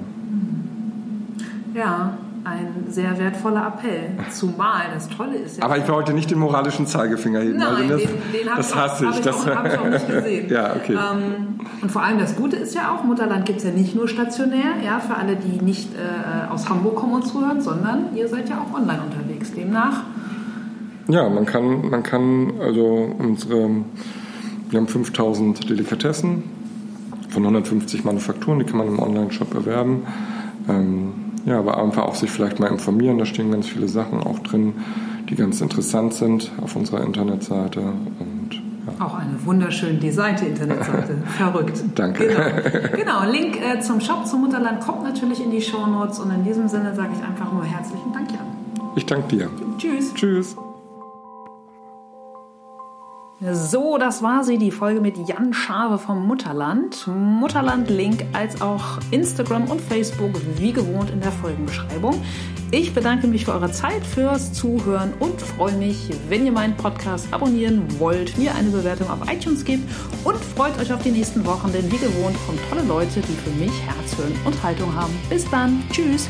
Ja, 1.73 2.17
ein 2.43 2.85
sehr 2.89 3.19
wertvoller 3.19 3.67
Appell. 3.67 4.11
Zumal 4.31 4.83
das 4.93 5.09
Tolle 5.09 5.35
ist 5.35 5.57
ja. 5.57 5.63
Aber 5.63 5.77
ich 5.77 5.87
wollte 5.89 6.13
nicht 6.13 6.31
den 6.31 6.39
moralischen 6.39 6.87
Zeigefinger 6.87 7.41
heben. 7.41 7.57
Nein, 7.57 7.67
also 7.67 7.89
das, 7.89 8.01
den, 8.01 8.09
den 8.33 8.49
habe 8.49 8.57
das 8.57 8.69
ich, 8.69 8.75
hasse 8.75 9.05
ich. 9.05 9.15
hab 9.15 9.23
Das, 9.23 9.43
ich, 9.43 9.51
auch, 9.51 9.55
hab 9.55 9.67
ich 9.67 9.79
auch 9.79 9.89
nicht 9.89 10.07
gesehen. 10.11 10.49
ja, 10.49 10.75
okay. 10.75 10.93
Ähm, 10.93 11.59
und 11.81 11.91
vor 11.91 12.01
allem 12.03 12.19
das 12.19 12.35
Gute 12.35 12.55
ist 12.55 12.73
ja 12.73 12.95
auch, 12.95 13.03
Mutterland 13.03 13.45
gibt 13.45 13.59
es 13.59 13.65
ja 13.65 13.71
nicht 13.71 13.95
nur 13.95 14.07
stationär, 14.07 14.81
ja, 14.83 14.99
für 14.99 15.15
alle, 15.15 15.35
die 15.35 15.63
nicht 15.63 15.89
äh, 15.93 16.51
aus 16.51 16.69
Hamburg 16.69 16.95
kommen 16.95 17.13
und 17.15 17.27
zuhören, 17.27 17.61
sondern 17.61 18.15
ihr 18.15 18.27
seid 18.29 18.49
ja 18.49 18.59
auch 18.61 18.73
online 18.73 19.01
unterwegs. 19.03 19.53
Demnach, 19.53 20.03
Ja, 21.09 21.29
man 21.29 21.45
kann, 21.45 21.89
man 21.89 22.03
kann 22.03 22.53
also 22.61 23.13
unsere, 23.19 23.69
wir 24.69 24.79
haben 24.79 24.87
5000 24.87 25.69
Delikatessen 25.69 26.43
von 27.29 27.43
150 27.43 28.03
Manufakturen, 28.03 28.59
die 28.59 28.65
kann 28.65 28.77
man 28.77 28.87
im 28.87 28.99
Online-Shop 28.99 29.53
erwerben. 29.53 30.03
Ähm, 30.69 31.13
ja, 31.45 31.59
aber 31.59 31.81
einfach 31.81 32.03
auch 32.03 32.15
sich 32.15 32.29
vielleicht 32.29 32.59
mal 32.59 32.67
informieren, 32.67 33.17
da 33.17 33.25
stehen 33.25 33.51
ganz 33.51 33.67
viele 33.67 33.87
Sachen 33.87 34.19
auch 34.21 34.39
drin, 34.39 34.73
die 35.29 35.35
ganz 35.35 35.61
interessant 35.61 36.13
sind 36.13 36.51
auf 36.61 36.75
unserer 36.75 37.05
Internetseite. 37.05 37.79
Und 37.79 38.61
ja, 38.85 39.05
auch 39.05 39.15
eine 39.15 39.33
wunderschön 39.45 39.99
designte 39.99 40.45
Internetseite. 40.45 41.17
Verrückt. 41.37 41.83
Danke. 41.95 42.27
Genau, 42.27 43.21
genau. 43.21 43.31
Link 43.31 43.57
äh, 43.61 43.79
zum 43.79 44.01
Shop 44.01 44.25
zum 44.25 44.41
Mutterland 44.41 44.81
kommt 44.81 45.03
natürlich 45.03 45.41
in 45.41 45.51
die 45.51 45.61
Shownotes 45.61 46.19
und 46.19 46.31
in 46.31 46.43
diesem 46.43 46.67
Sinne 46.67 46.93
sage 46.95 47.11
ich 47.17 47.23
einfach 47.25 47.51
nur 47.53 47.63
herzlichen 47.63 48.11
Dank, 48.11 48.29
Jan. 48.31 48.91
ich 48.95 49.05
danke 49.05 49.35
dir. 49.35 49.49
Tschüss. 49.77 50.13
Tschüss. 50.13 50.57
So, 53.39 53.99
das 53.99 54.23
war 54.23 54.43
sie, 54.43 54.57
die 54.57 54.71
Folge 54.71 54.99
mit 54.99 55.15
Jan 55.29 55.53
Schawe 55.53 55.99
vom 55.99 56.25
Mutterland. 56.25 57.05
Mutterland-Link 57.05 58.25
als 58.33 58.61
auch 58.63 58.97
Instagram 59.11 59.69
und 59.69 59.79
Facebook 59.79 60.31
wie 60.55 60.73
gewohnt 60.73 61.11
in 61.11 61.21
der 61.21 61.31
Folgenbeschreibung. 61.31 62.19
Ich 62.71 62.95
bedanke 62.95 63.27
mich 63.27 63.45
für 63.45 63.53
eure 63.53 63.71
Zeit, 63.71 64.03
fürs 64.03 64.53
Zuhören 64.53 65.13
und 65.19 65.39
freue 65.39 65.73
mich, 65.73 66.09
wenn 66.29 66.47
ihr 66.47 66.51
meinen 66.51 66.75
Podcast 66.77 67.27
abonnieren 67.31 67.83
wollt, 67.99 68.35
mir 68.39 68.55
eine 68.55 68.71
Bewertung 68.71 69.07
auf 69.07 69.19
iTunes 69.31 69.63
gebt 69.63 69.87
und 70.23 70.37
freut 70.37 70.75
euch 70.79 70.91
auf 70.91 71.03
die 71.03 71.11
nächsten 71.11 71.45
Wochen, 71.45 71.71
denn 71.71 71.91
wie 71.91 71.97
gewohnt 71.97 72.35
kommen 72.47 72.59
tolle 72.69 72.83
Leute, 72.87 73.21
die 73.21 73.35
für 73.35 73.51
mich 73.51 73.71
Herz, 73.83 74.15
Hirn 74.15 74.33
und 74.45 74.63
Haltung 74.63 74.95
haben. 74.95 75.13
Bis 75.29 75.47
dann. 75.51 75.83
Tschüss. 75.91 76.27